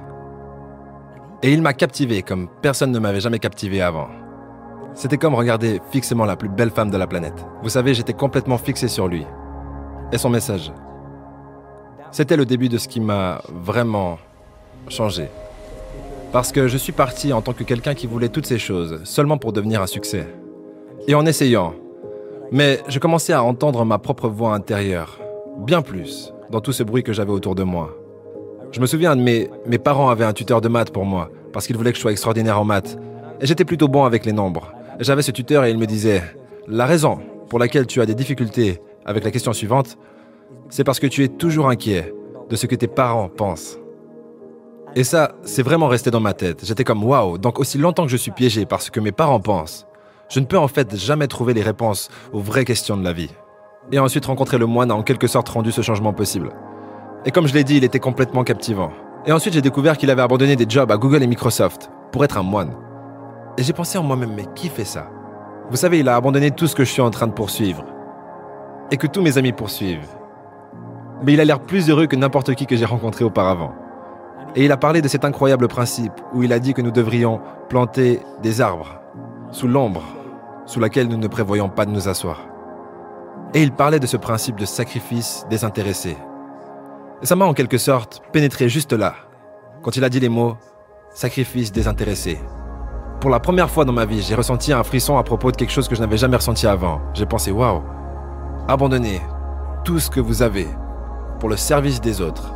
Et 1.42 1.54
il 1.54 1.62
m'a 1.62 1.74
captivé 1.74 2.22
comme 2.22 2.50
personne 2.62 2.92
ne 2.92 3.00
m'avait 3.00 3.22
jamais 3.22 3.40
captivé 3.40 3.82
avant. 3.82 4.10
C'était 4.94 5.18
comme 5.18 5.36
regarder 5.36 5.82
fixement 5.92 6.26
la 6.26 6.36
plus 6.36 6.50
belle 6.50 6.72
femme 6.72 6.90
de 6.90 6.98
la 6.98 7.08
planète. 7.08 7.46
Vous 7.64 7.70
savez, 7.70 7.94
j'étais 7.94 8.14
complètement 8.14 8.58
fixé 8.58 8.88
sur 8.88 9.08
lui. 9.08 9.26
Et 10.12 10.18
son 10.18 10.30
message. 10.30 10.72
C'était 12.12 12.36
le 12.36 12.46
début 12.46 12.68
de 12.68 12.80
ce 12.80 12.88
qui 12.88 13.00
m'a 13.00 13.42
vraiment 13.48 14.18
changé. 14.88 15.28
Parce 16.32 16.52
que 16.52 16.68
je 16.68 16.78
suis 16.78 16.92
parti 16.92 17.32
en 17.32 17.42
tant 17.42 17.54
que 17.54 17.64
quelqu'un 17.64 17.94
qui 17.94 18.08
voulait 18.08 18.30
toutes 18.30 18.48
ces 18.48 18.58
choses, 18.58 19.02
seulement 19.04 19.38
pour 19.38 19.54
devenir 19.54 19.82
un 19.82 19.88
succès. 19.88 20.28
Et 21.08 21.14
en 21.14 21.26
essayant. 21.28 21.76
Mais 22.52 22.80
je 22.88 22.98
commençais 22.98 23.34
à 23.34 23.44
entendre 23.44 23.86
ma 23.86 24.00
propre 24.00 24.28
voix 24.28 24.56
intérieure. 24.56 25.20
Bien 25.60 25.84
plus, 25.84 26.34
dans 26.50 26.62
tout 26.62 26.72
ce 26.72 26.82
bruit 26.82 27.04
que 27.04 27.14
j'avais 27.14 27.32
autour 27.32 27.54
de 27.54 27.64
moi. 27.64 27.96
Je 28.72 28.80
me 28.80 28.88
souviens 28.88 29.16
de 29.16 29.22
mes, 29.22 29.50
mes 29.68 29.78
parents 29.78 30.10
avaient 30.10 30.26
un 30.26 30.34
tuteur 30.34 30.62
de 30.62 30.70
maths 30.70 30.92
pour 30.92 31.06
moi, 31.06 31.30
parce 31.54 31.68
qu'ils 31.68 31.78
voulaient 31.78 31.92
que 31.92 31.98
je 31.98 32.02
sois 32.02 32.12
extraordinaire 32.12 32.60
en 32.60 32.66
maths. 32.66 32.98
Et 33.42 33.46
j'étais 33.46 33.66
plutôt 33.66 33.88
bon 33.88 34.06
avec 34.06 34.26
les 34.26 34.34
nombres. 34.34 34.74
J'avais 35.00 35.22
ce 35.22 35.32
tuteur 35.32 35.66
et 35.66 35.72
il 35.72 35.78
me 35.78 35.86
disait, 35.86 36.24
la 36.68 36.88
raison 36.88 37.20
pour 37.50 37.60
laquelle 37.60 37.86
tu 37.86 38.02
as 38.02 38.06
des 38.06 38.16
difficultés 38.16 38.80
avec 39.06 39.24
la 39.24 39.32
question 39.32 39.54
suivante, 39.54 39.98
c'est 40.70 40.84
parce 40.84 41.00
que 41.00 41.08
tu 41.08 41.24
es 41.24 41.28
toujours 41.28 41.70
inquiet 41.70 42.14
de 42.50 42.56
ce 42.56 42.68
que 42.68 42.76
tes 42.76 42.88
parents 42.88 43.30
pensent. 43.30 43.80
Et 44.96 45.04
ça, 45.04 45.34
c'est 45.44 45.62
vraiment 45.62 45.88
resté 45.88 46.10
dans 46.10 46.20
ma 46.20 46.34
tête. 46.34 46.66
J'étais 46.66 46.84
comme 46.84 47.04
waouh, 47.04 47.38
donc 47.38 47.60
aussi 47.60 47.78
longtemps 47.78 48.06
que 48.06 48.12
je 48.12 48.18
suis 48.18 48.32
piégé 48.32 48.66
par 48.66 48.82
ce 48.82 48.90
que 48.90 49.00
mes 49.00 49.12
parents 49.12 49.40
pensent, 49.40 49.86
je 50.30 50.40
ne 50.40 50.46
peux 50.46 50.58
en 50.58 50.68
fait 50.68 50.96
jamais 50.96 51.28
trouver 51.28 51.54
les 51.54 51.62
réponses 51.62 52.10
aux 52.34 52.40
vraies 52.40 52.66
questions 52.66 52.98
de 52.98 53.04
la 53.04 53.14
vie. 53.14 53.32
Et 53.92 54.00
ensuite 54.00 54.26
rencontrer 54.26 54.58
le 54.58 54.66
moine 54.66 54.92
a 54.92 54.96
en 54.96 55.04
quelque 55.04 55.28
sorte 55.28 55.50
rendu 55.50 55.72
ce 55.72 55.82
changement 55.82 56.14
possible. 56.14 56.52
Et 57.26 57.32
comme 57.32 57.48
je 57.48 57.54
l'ai 57.54 57.64
dit, 57.64 57.78
il 57.78 57.84
était 57.84 58.00
complètement 58.00 58.44
captivant. 58.44 58.92
Et 59.26 59.32
ensuite 59.32 59.54
j'ai 59.54 59.62
découvert 59.62 59.98
qu'il 59.98 60.10
avait 60.10 60.22
abandonné 60.22 60.56
des 60.56 60.70
jobs 60.70 60.92
à 60.92 60.98
Google 60.98 61.24
et 61.24 61.28
Microsoft 61.28 61.92
pour 62.12 62.24
être 62.24 62.38
un 62.38 62.44
moine. 62.44 62.76
Et 63.58 63.64
j'ai 63.64 63.74
pensé 63.74 63.98
en 63.98 64.04
moi-même, 64.04 64.34
mais 64.36 64.46
qui 64.56 64.70
fait 64.70 64.86
ça? 64.86 65.10
Vous 65.70 65.78
savez, 65.78 66.00
il 66.00 66.10
a 66.10 66.16
abandonné 66.16 66.52
tout 66.52 66.66
ce 66.66 66.76
que 66.76 66.84
je 66.84 66.92
suis 66.92 67.02
en 67.02 67.10
train 67.12 67.28
de 67.28 67.34
poursuivre. 67.34 67.84
Et 68.92 68.98
que 68.98 69.08
tous 69.08 69.22
mes 69.22 69.38
amis 69.38 69.52
poursuivent. 69.52 70.08
Mais 71.24 71.34
il 71.34 71.42
a 71.42 71.46
l'air 71.46 71.60
plus 71.60 71.90
heureux 71.90 72.08
que 72.08 72.16
n'importe 72.16 72.56
qui 72.56 72.66
que 72.66 72.76
j'ai 72.76 72.86
rencontré 72.86 73.24
auparavant. 73.24 73.74
Et 74.56 74.66
il 74.66 74.72
a 74.72 74.78
parlé 74.78 75.02
de 75.02 75.08
cet 75.08 75.26
incroyable 75.26 75.68
principe 75.68 76.14
où 76.34 76.44
il 76.44 76.54
a 76.54 76.60
dit 76.60 76.74
que 76.74 76.82
nous 76.82 76.92
devrions 76.92 77.40
planter 77.70 78.20
des 78.42 78.62
arbres 78.62 79.00
sous 79.52 79.68
l'ombre 79.68 80.04
sous 80.66 80.80
laquelle 80.80 81.08
nous 81.08 81.18
ne 81.18 81.28
prévoyons 81.28 81.70
pas 81.70 81.86
de 81.86 81.92
nous 81.92 82.08
asseoir. 82.08 82.48
Et 83.54 83.64
il 83.64 83.72
parlait 83.72 84.00
de 84.00 84.06
ce 84.06 84.18
principe 84.18 84.58
de 84.58 84.66
sacrifice 84.66 85.46
désintéressé. 85.50 86.16
Ça 87.24 87.36
m'a 87.36 87.46
en 87.46 87.54
quelque 87.54 87.80
sorte 87.80 88.22
pénétré 88.32 88.70
juste 88.70 88.94
là, 88.94 89.16
quand 89.82 89.98
il 89.98 90.04
a 90.04 90.10
dit 90.10 90.20
les 90.20 90.30
mots 90.30 90.56
sacrifice 91.12 91.72
désintéressé. 91.72 92.40
Pour 93.20 93.32
la 93.32 93.40
première 93.40 93.70
fois 93.70 93.84
dans 93.84 93.92
ma 93.92 94.06
vie, 94.06 94.22
j'ai 94.22 94.36
ressenti 94.36 94.72
un 94.72 94.84
frisson 94.84 95.18
à 95.18 95.24
propos 95.24 95.52
de 95.52 95.58
quelque 95.58 95.72
chose 95.72 95.90
que 95.90 95.96
je 95.96 96.02
n'avais 96.02 96.18
jamais 96.18 96.38
ressenti 96.38 96.68
avant. 96.68 97.02
J'ai 97.14 97.26
pensé, 97.26 97.52
waouh, 97.52 97.82
abandonnez 98.70 99.22
tout 99.84 100.00
ce 100.00 100.10
que 100.10 100.20
vous 100.20 100.44
avez 100.44 100.68
pour 101.40 101.50
le 101.50 101.58
service 101.58 102.00
des 102.00 102.22
autres. 102.22 102.54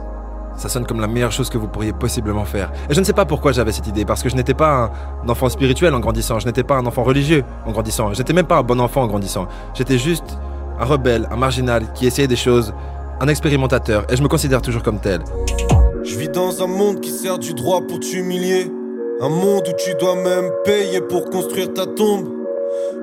Ça 0.55 0.69
sonne 0.69 0.85
comme 0.85 1.01
la 1.01 1.07
meilleure 1.07 1.31
chose 1.31 1.49
que 1.49 1.57
vous 1.57 1.67
pourriez 1.67 1.93
possiblement 1.93 2.45
faire. 2.45 2.71
Et 2.87 2.93
je 2.93 2.99
ne 2.99 3.05
sais 3.05 3.13
pas 3.13 3.25
pourquoi 3.25 3.51
j'avais 3.51 3.71
cette 3.71 3.87
idée, 3.87 4.05
parce 4.05 4.21
que 4.21 4.29
je 4.29 4.35
n'étais 4.35 4.53
pas 4.53 4.91
un 5.23 5.29
enfant 5.29 5.49
spirituel 5.49 5.95
en 5.95 5.99
grandissant, 5.99 6.37
je 6.37 6.45
n'étais 6.45 6.63
pas 6.63 6.75
un 6.75 6.85
enfant 6.85 7.03
religieux 7.03 7.43
en 7.65 7.71
grandissant, 7.71 8.13
je 8.13 8.19
n'étais 8.19 8.33
même 8.33 8.45
pas 8.45 8.57
un 8.57 8.63
bon 8.63 8.79
enfant 8.79 9.01
en 9.01 9.07
grandissant. 9.07 9.47
J'étais 9.73 9.97
juste 9.97 10.37
un 10.79 10.85
rebelle, 10.85 11.27
un 11.31 11.37
marginal 11.37 11.91
qui 11.93 12.05
essayait 12.05 12.27
des 12.27 12.35
choses, 12.35 12.73
un 13.19 13.27
expérimentateur, 13.27 14.05
et 14.11 14.15
je 14.15 14.21
me 14.21 14.27
considère 14.27 14.61
toujours 14.61 14.83
comme 14.83 14.99
tel. 14.99 15.21
Je 16.03 16.15
vis 16.15 16.29
dans 16.29 16.61
un 16.61 16.67
monde 16.67 16.99
qui 16.99 17.09
sert 17.09 17.39
du 17.39 17.55
droit 17.55 17.81
pour 17.81 17.99
t'humilier. 17.99 18.71
Un 19.21 19.29
monde 19.29 19.63
où 19.67 19.73
tu 19.77 19.95
dois 19.99 20.15
même 20.15 20.51
payer 20.65 21.01
pour 21.01 21.29
construire 21.29 21.73
ta 21.73 21.87
tombe. 21.87 22.27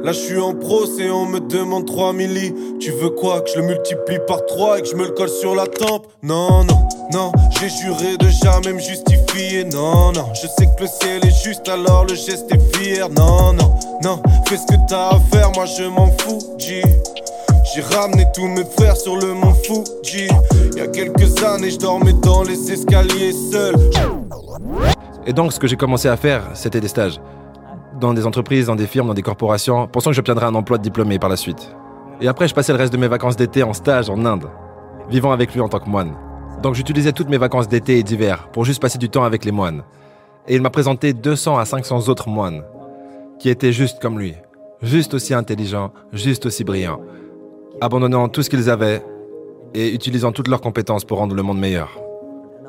Là, 0.02 0.12
je 0.12 0.18
suis 0.18 0.38
en 0.38 0.54
procès, 0.54 1.10
on 1.10 1.26
me 1.26 1.40
demande 1.40 1.86
3 1.86 2.14
milli. 2.14 2.54
Tu 2.80 2.90
veux 2.90 3.10
quoi? 3.10 3.42
Que 3.42 3.50
je 3.50 3.58
le 3.60 3.66
multiplie 3.66 4.18
par 4.26 4.46
3 4.46 4.78
et 4.78 4.82
que 4.82 4.88
je 4.88 4.94
me 4.94 5.04
le 5.04 5.10
colle 5.10 5.28
sur 5.28 5.54
la 5.54 5.66
tempe? 5.66 6.06
Non, 6.22 6.64
non, 6.64 6.88
non, 7.12 7.32
j'ai 7.50 7.68
juré 7.68 8.16
de 8.16 8.26
jamais 8.28 8.72
me 8.72 8.78
justifier. 8.78 9.64
Non, 9.64 10.12
non, 10.12 10.32
je 10.32 10.46
sais 10.46 10.66
que 10.66 10.82
le 10.82 10.86
ciel 10.86 11.24
est 11.24 11.44
juste, 11.44 11.68
alors 11.68 12.06
le 12.06 12.14
geste 12.14 12.50
est 12.50 12.76
fier. 12.76 13.10
Non, 13.10 13.52
non, 13.52 13.74
non, 14.02 14.22
fais 14.46 14.56
ce 14.56 14.66
que 14.66 14.80
t'as 14.88 15.10
à 15.10 15.20
faire, 15.30 15.52
moi 15.54 15.66
je 15.66 15.84
m'en 15.84 16.10
fous. 16.18 16.38
J'ai 16.58 17.82
ramené 17.94 18.24
tous 18.34 18.46
mes 18.46 18.64
frères 18.64 18.96
sur 18.96 19.16
le 19.16 19.34
mont 19.34 19.54
Fuji. 19.62 20.28
Y 20.76 20.80
a 20.80 20.86
quelques 20.86 21.42
années, 21.44 21.70
je 21.70 21.78
dormais 21.78 22.14
dans 22.14 22.42
les 22.42 22.72
escaliers 22.72 23.32
seul. 23.52 23.74
Et 25.26 25.32
donc, 25.34 25.52
ce 25.52 25.60
que 25.60 25.68
j'ai 25.68 25.76
commencé 25.76 26.08
à 26.08 26.16
faire, 26.16 26.44
c'était 26.54 26.80
des 26.80 26.88
stages. 26.88 27.20
Dans 28.00 28.14
des 28.14 28.26
entreprises, 28.26 28.66
dans 28.66 28.76
des 28.76 28.86
firmes, 28.86 29.08
dans 29.08 29.14
des 29.14 29.22
corporations, 29.22 29.86
pensant 29.86 30.10
que 30.10 30.16
j'obtiendrais 30.16 30.46
un 30.46 30.54
emploi 30.54 30.78
de 30.78 30.82
diplômé 30.82 31.18
par 31.18 31.28
la 31.28 31.36
suite. 31.36 31.74
Et 32.20 32.28
après, 32.28 32.48
je 32.48 32.54
passais 32.54 32.72
le 32.72 32.78
reste 32.78 32.92
de 32.92 32.98
mes 32.98 33.08
vacances 33.08 33.36
d'été 33.36 33.62
en 33.62 33.74
stage 33.74 34.08
en 34.08 34.24
Inde, 34.24 34.48
vivant 35.10 35.32
avec 35.32 35.52
lui 35.52 35.60
en 35.60 35.68
tant 35.68 35.80
que 35.80 35.88
moine. 35.88 36.16
Donc 36.62 36.74
j'utilisais 36.74 37.12
toutes 37.12 37.28
mes 37.28 37.38
vacances 37.38 37.68
d'été 37.68 37.98
et 37.98 38.02
d'hiver 38.02 38.48
pour 38.52 38.64
juste 38.64 38.80
passer 38.80 38.98
du 38.98 39.08
temps 39.08 39.24
avec 39.24 39.44
les 39.44 39.52
moines. 39.52 39.82
Et 40.48 40.54
il 40.54 40.62
m'a 40.62 40.70
présenté 40.70 41.12
200 41.12 41.58
à 41.58 41.64
500 41.64 42.08
autres 42.08 42.28
moines. 42.28 42.62
qui 43.38 43.48
étaient 43.48 43.72
juste 43.72 44.00
comme 44.02 44.18
lui, 44.18 44.34
juste 44.82 45.14
aussi 45.14 45.32
intelligents, 45.32 45.92
juste 46.12 46.44
aussi 46.44 46.62
brillants, 46.62 47.00
abandonnant 47.80 48.28
tout 48.28 48.42
ce 48.42 48.50
qu'ils 48.50 48.68
avaient 48.68 49.02
et 49.72 49.94
utilisant 49.94 50.30
toutes 50.30 50.48
leurs 50.48 50.60
compétences 50.60 51.06
pour 51.06 51.16
rendre 51.16 51.34
le 51.34 51.42
monde 51.42 51.58
meilleur. 51.58 51.88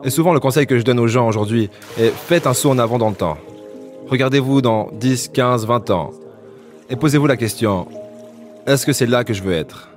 Et 0.06 0.10
souvent, 0.10 0.34
le 0.34 0.40
conseil 0.40 0.66
que 0.66 0.80
je 0.80 0.84
donne 0.84 1.00
aux 1.00 1.08
gens 1.08 1.28
aujourd'hui 1.28 1.70
est 2.00 2.10
faites 2.10 2.48
un 2.48 2.54
saut 2.54 2.70
en 2.70 2.80
avant 2.80 2.98
dans 2.98 3.10
le 3.10 3.16
temps. 3.16 3.38
Regardez-vous 4.08 4.62
dans 4.62 4.90
10, 4.94 5.30
15, 5.30 5.66
20 5.66 5.90
ans 5.92 6.12
et 6.90 6.96
posez-vous 6.96 7.28
la 7.28 7.38
question 7.38 7.88
est-ce 8.68 8.86
que 8.86 8.94
c'est 8.94 9.08
là 9.08 9.24
que 9.24 9.34
je 9.34 9.42
veux 9.42 9.54
être? 9.54 9.90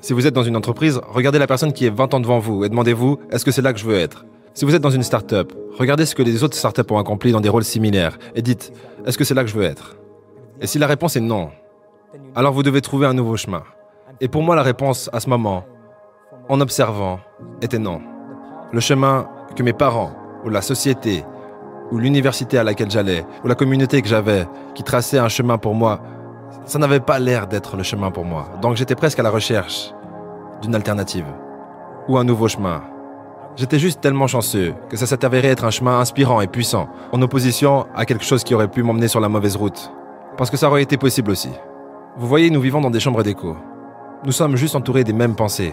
Si 0.00 0.12
vous 0.12 0.26
êtes 0.26 0.34
dans 0.34 0.44
une 0.44 0.56
entreprise, 0.56 1.00
regardez 1.08 1.38
la 1.38 1.46
personne 1.46 1.72
qui 1.72 1.86
est 1.86 1.90
20 1.90 2.14
ans 2.14 2.20
devant 2.20 2.38
vous 2.38 2.64
et 2.64 2.68
demandez-vous 2.68 3.18
est-ce 3.30 3.44
que 3.44 3.50
c'est 3.50 3.62
là 3.62 3.72
que 3.72 3.78
je 3.78 3.86
veux 3.86 3.96
être? 3.96 4.24
Si 4.54 4.64
vous 4.64 4.74
êtes 4.74 4.82
dans 4.82 4.90
une 4.90 5.02
start-up, 5.02 5.52
regardez 5.78 6.06
ce 6.06 6.14
que 6.14 6.22
les 6.22 6.44
autres 6.44 6.56
start-up 6.56 6.90
ont 6.92 6.98
accompli 6.98 7.32
dans 7.32 7.40
des 7.40 7.48
rôles 7.48 7.64
similaires 7.64 8.18
et 8.34 8.42
dites 8.42 8.72
est-ce 9.06 9.18
que 9.18 9.24
c'est 9.24 9.34
là 9.34 9.42
que 9.42 9.50
je 9.50 9.56
veux 9.56 9.64
être? 9.64 9.96
Et 10.60 10.66
si 10.66 10.78
la 10.78 10.86
réponse 10.86 11.16
est 11.16 11.20
non, 11.20 11.50
alors 12.34 12.52
vous 12.52 12.62
devez 12.62 12.80
trouver 12.80 13.06
un 13.06 13.14
nouveau 13.14 13.36
chemin. 13.36 13.62
Et 14.20 14.28
pour 14.28 14.42
moi, 14.42 14.56
la 14.56 14.62
réponse 14.62 15.10
à 15.12 15.20
ce 15.20 15.28
moment, 15.28 15.64
en 16.48 16.60
observant, 16.60 17.20
était 17.60 17.78
non. 17.78 18.00
Le 18.72 18.80
chemin 18.80 19.28
que 19.54 19.62
mes 19.62 19.72
parents, 19.72 20.12
ou 20.44 20.48
la 20.48 20.62
société, 20.62 21.24
ou 21.90 21.98
l'université 21.98 22.58
à 22.58 22.64
laquelle 22.64 22.90
j'allais, 22.90 23.24
ou 23.44 23.48
la 23.48 23.54
communauté 23.54 24.02
que 24.02 24.08
j'avais, 24.08 24.46
qui 24.74 24.82
traçait 24.82 25.18
un 25.18 25.28
chemin 25.28 25.58
pour 25.58 25.74
moi, 25.74 26.00
ça 26.64 26.78
n'avait 26.78 27.00
pas 27.00 27.18
l'air 27.18 27.46
d'être 27.46 27.76
le 27.76 27.82
chemin 27.82 28.10
pour 28.10 28.24
moi. 28.24 28.48
Donc 28.60 28.76
j'étais 28.76 28.94
presque 28.94 29.18
à 29.18 29.22
la 29.22 29.30
recherche 29.30 29.92
d'une 30.62 30.74
alternative, 30.74 31.26
ou 32.08 32.18
un 32.18 32.24
nouveau 32.24 32.48
chemin. 32.48 32.82
J'étais 33.56 33.78
juste 33.78 34.00
tellement 34.00 34.26
chanceux 34.26 34.74
que 34.90 34.96
ça 34.96 35.06
s'est 35.06 35.24
avéré 35.24 35.48
être 35.48 35.64
un 35.64 35.70
chemin 35.70 35.98
inspirant 36.00 36.40
et 36.40 36.46
puissant, 36.46 36.88
en 37.12 37.22
opposition 37.22 37.86
à 37.94 38.04
quelque 38.04 38.24
chose 38.24 38.44
qui 38.44 38.54
aurait 38.54 38.68
pu 38.68 38.82
m'emmener 38.82 39.08
sur 39.08 39.20
la 39.20 39.30
mauvaise 39.30 39.56
route. 39.56 39.90
Parce 40.36 40.50
que 40.50 40.58
ça 40.58 40.68
aurait 40.68 40.82
été 40.82 40.98
possible 40.98 41.30
aussi. 41.30 41.50
Vous 42.18 42.26
voyez, 42.26 42.50
nous 42.50 42.60
vivons 42.60 42.82
dans 42.82 42.90
des 42.90 43.00
chambres 43.00 43.22
d'écho. 43.22 43.56
Nous 44.24 44.32
sommes 44.32 44.56
juste 44.56 44.76
entourés 44.76 45.04
des 45.04 45.14
mêmes 45.14 45.34
pensées. 45.34 45.72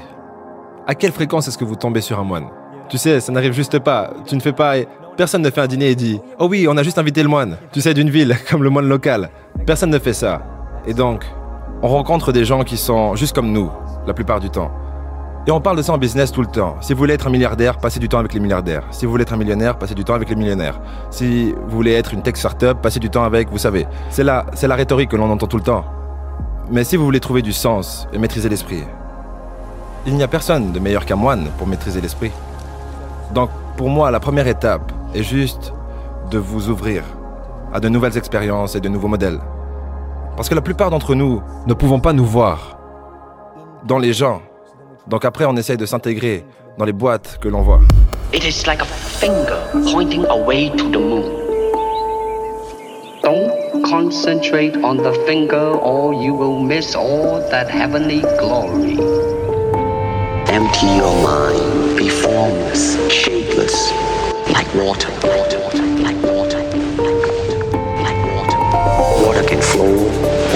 À 0.88 0.96
quelle 0.96 1.12
fréquence 1.12 1.48
est-ce 1.48 1.58
que 1.58 1.66
vous 1.66 1.76
tombez 1.76 2.02
sur 2.02 2.20
un 2.20 2.24
moine? 2.24 2.48
Tu 2.88 2.98
sais, 2.98 3.20
ça 3.20 3.32
n'arrive 3.32 3.54
juste 3.54 3.80
pas. 3.80 4.12
Tu 4.26 4.36
ne 4.36 4.42
fais 4.42 4.54
pas. 4.54 4.76
Personne 5.16 5.44
ne 5.44 5.52
fait 5.52 5.62
un 5.62 5.68
dîner 5.68 5.92
et 5.92 5.96
dit 5.96 6.20
Oh 6.40 6.48
oui, 6.50 6.66
on 6.68 6.76
a 6.76 6.82
juste 6.82 6.98
invité 6.98 7.22
le 7.22 7.30
moine. 7.30 7.58
Tu 7.72 7.82
sais, 7.82 7.94
d'une 7.94 8.10
ville, 8.10 8.36
comme 8.50 8.64
le 8.64 8.70
moine 8.70 8.88
local. 8.88 9.30
Personne 9.66 9.92
ne 9.92 10.00
fait 10.00 10.14
ça. 10.14 10.42
Et 10.88 10.94
donc, 10.94 11.24
on 11.84 11.88
rencontre 11.88 12.32
des 12.32 12.46
gens 12.46 12.64
qui 12.64 12.78
sont 12.78 13.16
juste 13.16 13.36
comme 13.36 13.52
nous, 13.52 13.70
la 14.08 14.14
plupart 14.14 14.40
du 14.40 14.50
temps. 14.50 14.72
Et 15.46 15.52
on 15.52 15.62
parle 15.62 15.78
de 15.78 15.82
ça 15.82 15.94
en 15.94 15.98
business 15.98 16.32
tout 16.32 16.42
le 16.42 16.48
temps. 16.48 16.78
Si 16.82 16.94
vous 16.94 17.00
voulez 17.00 17.14
être 17.14 17.28
un 17.28 17.30
milliardaire, 17.30 17.78
passez 17.78 18.00
du 18.00 18.08
temps 18.08 18.18
avec 18.18 18.34
les 18.34 18.40
milliardaires. 18.40 18.86
Si 18.92 19.06
vous 19.06 19.12
voulez 19.12 19.24
être 19.24 19.34
un 19.34 19.38
millionnaire, 19.38 19.78
passez 19.78 19.94
du 19.94 20.06
temps 20.06 20.14
avec 20.14 20.30
les 20.30 20.36
millionnaires. 20.36 20.80
Si 21.12 21.52
vous 21.52 21.76
voulez 21.76 21.92
être 21.92 22.14
une 22.14 22.22
tech 22.22 22.38
startup, 22.38 22.82
passez 22.82 23.02
du 23.02 23.10
temps 23.10 23.26
avec, 23.26 23.50
vous 23.52 23.58
savez. 23.58 23.86
C'est 24.10 24.24
la, 24.24 24.46
c'est 24.54 24.68
la 24.68 24.76
rhétorique 24.76 25.12
que 25.12 25.18
l'on 25.18 25.30
entend 25.30 25.48
tout 25.48 25.58
le 25.58 25.64
temps. 25.64 25.84
Mais 26.72 26.86
si 26.86 26.96
vous 26.96 27.04
voulez 27.04 27.20
trouver 27.20 27.42
du 27.42 27.52
sens 27.52 28.08
et 28.14 28.18
maîtriser 28.18 28.48
l'esprit, 28.48 28.86
il 30.08 30.16
n'y 30.16 30.24
a 30.24 30.30
personne 30.30 30.72
de 30.72 30.80
meilleur 30.80 31.06
qu'un 31.06 31.18
moine 31.18 31.50
pour 31.58 31.68
maîtriser 31.68 32.00
l'esprit. 32.00 32.32
Donc, 33.34 33.50
pour 33.76 33.90
moi, 33.90 34.12
la 34.12 34.22
première 34.22 34.48
étape 34.48 34.93
est 35.14 35.24
juste 35.24 35.74
de 36.32 36.38
vous 36.38 36.70
ouvrir 36.70 37.04
à 37.74 37.80
de 37.80 37.90
nouvelles 37.90 38.18
expériences 38.18 38.76
et 38.76 38.80
de 38.80 38.90
nouveaux 38.90 39.08
modèles. 39.08 39.40
Parce 40.36 40.50
que 40.50 40.56
la 40.56 40.62
plupart 40.62 40.90
d'entre 40.90 41.16
nous 41.16 41.42
ne 41.68 41.74
pouvons 41.74 42.00
pas 42.00 42.14
nous 42.14 42.26
voir 42.26 42.78
dans 43.86 44.00
les 44.00 44.14
gens. 44.14 44.42
Donc 45.08 45.26
après, 45.26 45.46
on 45.46 45.56
essaye 45.56 45.78
de 45.78 45.86
s'intégrer 45.86 46.46
dans 46.78 46.86
les 46.86 46.94
boîtes 46.94 47.38
que 47.42 47.50
l'on 47.50 47.62
voit. 47.62 47.82
It 48.34 48.44
is 48.44 48.66
like 48.66 48.82
a 48.82 48.86
finger 48.86 49.60
pointing 49.92 50.26
away 50.26 50.72
to 50.72 50.90
the 50.90 50.98
moon. 50.98 51.44
Don't 53.22 53.84
concentrate 53.84 54.76
on 54.84 54.98
the 54.98 55.14
finger 55.28 55.78
or 55.82 56.14
you 56.14 56.34
will 56.34 56.60
miss 56.60 56.96
all 56.96 57.42
that 57.52 57.70
heavenly 57.70 58.22
glory. 58.40 58.98
Empty 60.50 60.88
your 60.98 61.14
mind, 61.24 61.98
be 61.98 62.10
formless, 62.10 62.98
shapeless, 63.10 63.92
like 64.54 64.72
water, 64.76 65.10
water, 65.24 65.60
like 66.04 66.22
water, 66.22 66.62
like 68.06 68.22
water. 68.30 68.60
Water 69.26 69.44
can 69.48 69.60
flow 69.60 69.98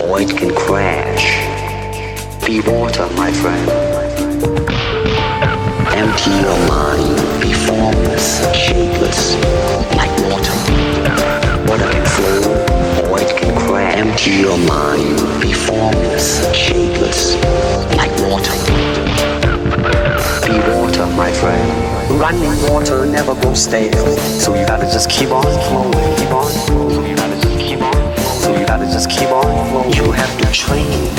or 0.08 0.22
it 0.22 0.30
can 0.38 0.54
crash. 0.54 1.26
Be 2.46 2.62
water, 2.62 3.08
my 3.16 3.32
friend. 3.32 3.68
Empty 5.98 6.30
your 6.46 6.60
mind, 6.70 7.42
be 7.42 7.52
formless, 7.54 8.38
shapeless, 8.56 9.34
like 9.96 10.14
water. 10.30 10.54
Water 11.68 11.90
can 11.92 12.06
flow 12.06 13.10
or 13.10 13.20
it 13.20 13.36
can 13.36 13.58
crash. 13.58 13.98
Empty 13.98 14.32
your 14.46 14.60
mind, 14.60 15.42
be 15.42 15.54
formless, 15.54 16.56
shapeless, 16.56 17.34
like 17.98 18.12
water. 18.22 19.37
Be 20.46 20.58
water, 20.74 21.06
my 21.16 21.32
friend. 21.32 22.20
Running 22.20 22.56
water 22.70 23.06
never 23.06 23.36
goes 23.36 23.64
stale. 23.64 24.18
So 24.40 24.56
you 24.56 24.66
gotta 24.66 24.86
just 24.86 25.10
keep 25.10 25.30
on 25.30 25.44
flowing, 25.44 26.16
keep 26.18 26.32
on 26.32 26.50
flowing. 26.66 26.94
So 26.94 27.06
you 27.06 27.16
gotta 27.16 27.36
just 27.42 27.60
keep 27.60 27.82
on 27.82 28.18
So 28.42 28.58
you 28.58 28.66
gotta 28.66 28.86
just 28.86 29.10
keep 29.10 29.30
on 29.30 29.44
flowing. 29.70 29.94
You 29.94 30.12
have 30.12 30.34
to 30.42 30.52
train. 30.52 31.10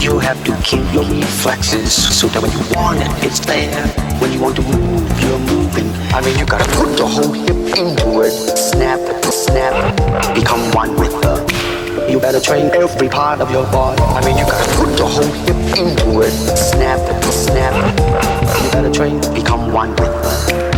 You 0.00 0.18
have 0.18 0.42
to 0.44 0.56
keep 0.62 0.84
your 0.92 1.04
reflexes 1.04 1.92
so 1.92 2.26
that 2.28 2.42
when 2.42 2.52
you 2.52 2.64
want 2.74 2.98
it, 3.00 3.24
it's 3.24 3.40
there. 3.40 3.86
When 4.20 4.32
you 4.32 4.40
want 4.40 4.56
to 4.56 4.62
move, 4.62 5.06
you're 5.20 5.38
moving. 5.38 5.90
I 6.12 6.20
mean, 6.20 6.38
you 6.38 6.46
gotta 6.46 6.70
put 6.76 6.98
your 6.98 7.08
whole 7.08 7.32
hip 7.32 7.56
into 7.78 8.20
it. 8.20 8.32
Snap 8.56 9.00
snap. 9.32 10.34
Become 10.34 10.70
one 10.72 10.94
with 10.96 11.12
the. 11.22 11.61
You 12.10 12.18
better 12.18 12.40
train 12.40 12.70
every 12.74 13.08
part 13.08 13.40
of 13.40 13.50
your 13.50 13.64
body. 13.64 14.00
I 14.02 14.24
mean, 14.24 14.38
you 14.38 14.44
gotta 14.44 14.76
put 14.76 14.98
your 14.98 15.08
whole 15.08 15.32
hip 15.44 15.56
into 15.78 16.20
it. 16.22 16.30
Snap 16.56 16.98
it, 17.00 17.32
snap 17.32 17.74
it. 17.74 18.64
You 18.64 18.70
better 18.70 18.90
train, 18.90 19.20
become 19.34 19.72
one 19.72 19.90
with 19.90 20.12
the. 20.22 20.71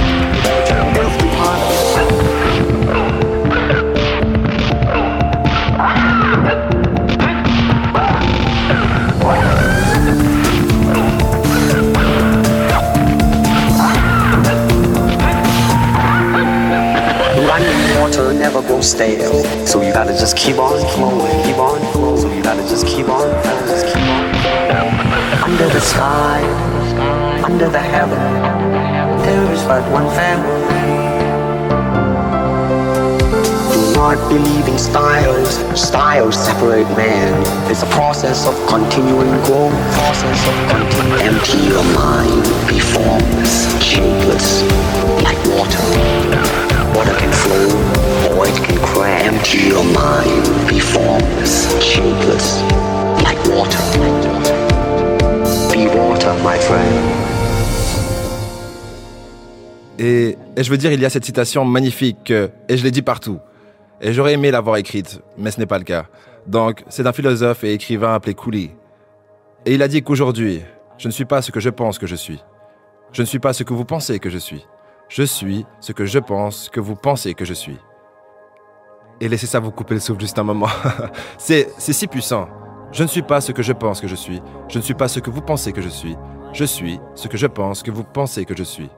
Running 18.17 18.39
never 18.39 18.63
goes 18.63 18.91
stale. 18.91 19.43
So 19.67 19.83
you 19.83 19.93
gotta 19.93 20.13
just 20.13 20.37
keep 20.37 20.57
on 20.59 20.79
flowing, 20.95 21.45
keep 21.45 21.57
on 21.57 21.81
flowing. 21.93 22.21
So 22.21 22.33
you 22.33 22.43
gotta 22.43 22.63
just 22.63 22.87
keep 22.87 23.09
on, 23.09 23.29
gotta 23.43 23.67
just 23.67 23.87
keep 23.87 23.97
on. 23.97 24.35
Under 25.43 25.67
the 25.67 25.81
sky, 25.81 26.41
under 27.43 27.69
the 27.69 27.81
heaven, 27.81 28.19
there 29.23 29.53
is 29.53 29.63
but 29.65 29.83
one 29.91 30.09
family. 30.15 30.63
Do 33.73 33.81
not 33.97 34.29
believe 34.29 34.69
in 34.69 34.79
styles. 34.79 35.57
Styles 35.79 36.37
separate 36.37 36.89
man. 36.97 37.35
It's 37.69 37.83
a 37.83 37.87
process 37.87 38.47
of 38.47 38.55
continuing 38.69 39.31
growth. 39.43 39.75
Process 39.99 40.41
of 40.47 40.55
continuing. 40.71 41.21
Empty 41.35 41.59
your 41.67 41.85
mind. 41.99 42.45
Be 42.69 42.79
formless, 42.79 43.83
shapeless, 43.83 44.63
Et, 60.57 60.63
je 60.63 60.71
veux 60.71 60.77
dire, 60.77 60.93
il 60.93 61.01
y 61.01 61.05
a 61.05 61.11
cette 61.11 61.25
citation 61.25 61.65
magnifique, 61.65 62.31
euh, 62.31 62.49
et 62.69 62.77
je 62.77 62.85
l'ai 62.85 62.91
dit 62.91 63.03
partout. 63.03 63.41
Et 64.01 64.13
j'aurais 64.13 64.35
aimé 64.35 64.51
l'avoir 64.51 64.77
écrite, 64.77 65.21
mais 65.37 65.51
ce 65.51 65.59
n'est 65.59 65.67
pas 65.67 65.79
le 65.79 65.85
cas. 65.85 66.07
Donc, 66.47 66.85
c'est 66.89 67.03
d'un 67.03 67.13
philosophe 67.13 67.65
et 67.65 67.73
écrivain 67.73 68.15
appelé 68.15 68.35
Cooley. 68.35 68.77
Et 69.67 69.75
il 69.75 69.83
a 69.83 69.89
dit 69.89 70.03
qu'aujourd'hui, 70.03 70.63
je 70.99 71.09
ne 71.09 71.13
suis 71.13 71.25
pas 71.25 71.43
ce 71.43 71.51
que 71.51 71.61
je 71.61 71.71
pense 71.71 71.99
que 71.99 72.07
je 72.07 72.15
suis. 72.15 72.43
Je 73.13 73.23
ne 73.23 73.27
suis 73.27 73.39
pas 73.39 73.53
ce 73.53 73.63
que 73.63 73.73
vous 73.73 73.85
pensez 73.85 74.19
que 74.19 74.31
je 74.31 74.39
suis. 74.39 74.67
Je 75.09 75.23
suis 75.23 75.65
ce 75.81 75.93
que 75.93 76.05
je 76.05 76.19
pense 76.19 76.69
que 76.69 76.81
vous 76.81 76.97
pensez 76.97 77.35
que 77.35 77.45
je 77.45 77.55
suis. 77.55 77.79
Et 79.21 79.29
laissez 79.29 79.47
ça 79.47 79.61
vous 79.61 79.71
couper 79.71 79.95
le 79.95 80.01
souffle 80.01 80.21
juste 80.21 80.39
un 80.39 80.45
moment. 80.45 80.69
c'est 81.39 81.69
si 81.79 82.07
puissant. 82.07 82.49
Je 82.93 83.03
ne 83.03 83.09
suis 83.09 83.23
pas 83.23 83.41
ce 83.41 83.53
que 83.53 83.63
je 83.63 83.73
pense 83.73 84.01
que 84.01 84.09
je 84.09 84.15
suis. 84.15 84.41
Je 84.69 84.79
ne 84.79 84.83
suis 84.83 84.95
pas 84.95 85.09
ce 85.09 85.21
que 85.21 85.31
vous 85.31 85.41
pensez 85.41 85.73
que 85.73 85.83
je 85.83 85.89
suis. 85.89 86.17
Je 86.53 86.65
suis 86.65 87.01
ce 87.15 87.29
que 87.29 87.37
je 87.37 87.47
pense 87.47 87.83
que 87.83 87.91
vous 87.91 88.05
pensez 88.05 88.45
que 88.45 88.57
je 88.57 88.65
suis. 88.65 88.91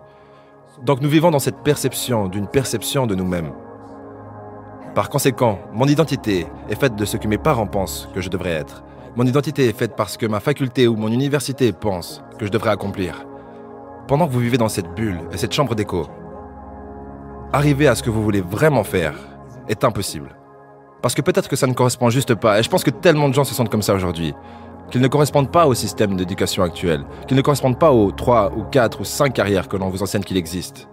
Donc 0.83 1.01
nous 1.01 1.09
vivons 1.09 1.31
dans 1.31 1.39
cette 1.39 1.63
perception 1.63 2.29
d'une 2.29 2.47
perception 2.47 3.07
de 3.07 3.15
nous-mêmes. 3.15 3.53
Par 4.95 5.09
conséquent, 5.09 5.59
mon 5.73 5.87
identité 5.87 6.47
est 6.69 6.79
faite 6.79 6.97
de 6.97 7.05
ce 7.05 7.17
que 7.17 7.29
mes 7.29 7.39
parents 7.39 7.67
pensent 7.67 8.09
que 8.15 8.21
je 8.21 8.29
devrais 8.29 8.51
être. 8.53 8.85
Mon 9.17 9.25
identité 9.25 9.69
est 9.69 9.77
faite 9.77 9.97
parce 9.97 10.19
que 10.19 10.27
ma 10.27 10.41
faculté 10.41 10.87
ou 10.87 10.97
mon 10.97 11.09
université 11.09 11.73
pense 11.73 12.23
que 12.39 12.45
je 12.45 12.51
devrais 12.51 12.71
accomplir. 12.71 13.27
Pendant 14.07 14.27
que 14.27 14.33
vous 14.33 14.41
vivez 14.41 14.59
dans 14.59 14.69
cette 14.69 14.95
bulle 14.95 15.21
et 15.33 15.39
cette 15.39 15.53
chambre 15.53 15.75
d'écho, 15.75 16.07
arriver 17.53 17.89
à 17.89 17.95
ce 17.95 18.03
que 18.03 18.11
vous 18.11 18.23
voulez 18.23 18.43
vraiment 18.43 18.85
faire 18.85 19.15
est 19.69 19.83
impossible. 19.83 20.37
Parce 21.01 21.15
que 21.15 21.23
peut-être 21.23 21.49
que 21.49 21.57
ça 21.57 21.67
ne 21.67 21.73
correspond 21.73 22.11
juste 22.11 22.35
pas, 22.35 22.59
et 22.59 22.63
je 22.63 22.69
pense 22.69 22.85
que 22.85 22.91
tellement 22.91 23.29
de 23.29 23.35
gens 23.35 23.45
se 23.45 23.55
sentent 23.55 23.71
comme 23.71 23.83
ça 23.83 23.95
aujourd'hui, 23.95 24.35
qu'ils 24.91 25.01
ne 25.01 25.09
correspondent 25.09 25.51
pas 25.51 25.67
au 25.67 25.75
système 25.75 26.17
d'éducation 26.17 26.63
actuel, 26.63 27.05
qu'ils 27.27 27.37
ne 27.37 27.43
correspondent 27.43 27.79
pas 27.79 27.93
aux 27.93 28.13
3 28.13 28.53
ou 28.57 28.63
4 28.65 29.01
ou 29.01 29.05
5 29.05 29.33
carrières 29.33 29.69
que 29.69 29.77
l'on 29.77 29.89
vous 29.89 30.03
enseigne 30.03 30.23
qu'il 30.23 30.37
existe. 30.37 30.89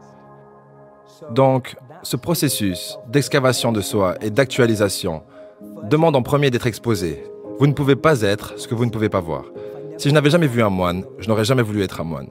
Donc, 1.31 1.75
ce 2.01 2.17
processus 2.17 2.97
d'excavation 3.07 3.71
de 3.71 3.81
soi 3.81 4.15
et 4.21 4.29
d'actualisation 4.29 5.23
demande 5.83 6.15
en 6.15 6.21
premier 6.21 6.49
d'être 6.49 6.67
exposé. 6.67 7.23
Vous 7.59 7.67
ne 7.67 7.73
pouvez 7.73 7.95
pas 7.95 8.21
être 8.21 8.53
ce 8.57 8.67
que 8.67 8.75
vous 8.75 8.85
ne 8.85 8.89
pouvez 8.89 9.09
pas 9.09 9.21
voir. 9.21 9.45
Si 9.97 10.09
je 10.09 10.13
n'avais 10.13 10.29
jamais 10.29 10.47
vu 10.47 10.61
un 10.63 10.69
moine, 10.69 11.05
je 11.19 11.29
n'aurais 11.29 11.45
jamais 11.45 11.61
voulu 11.61 11.83
être 11.83 12.01
un 12.01 12.03
moine. 12.03 12.29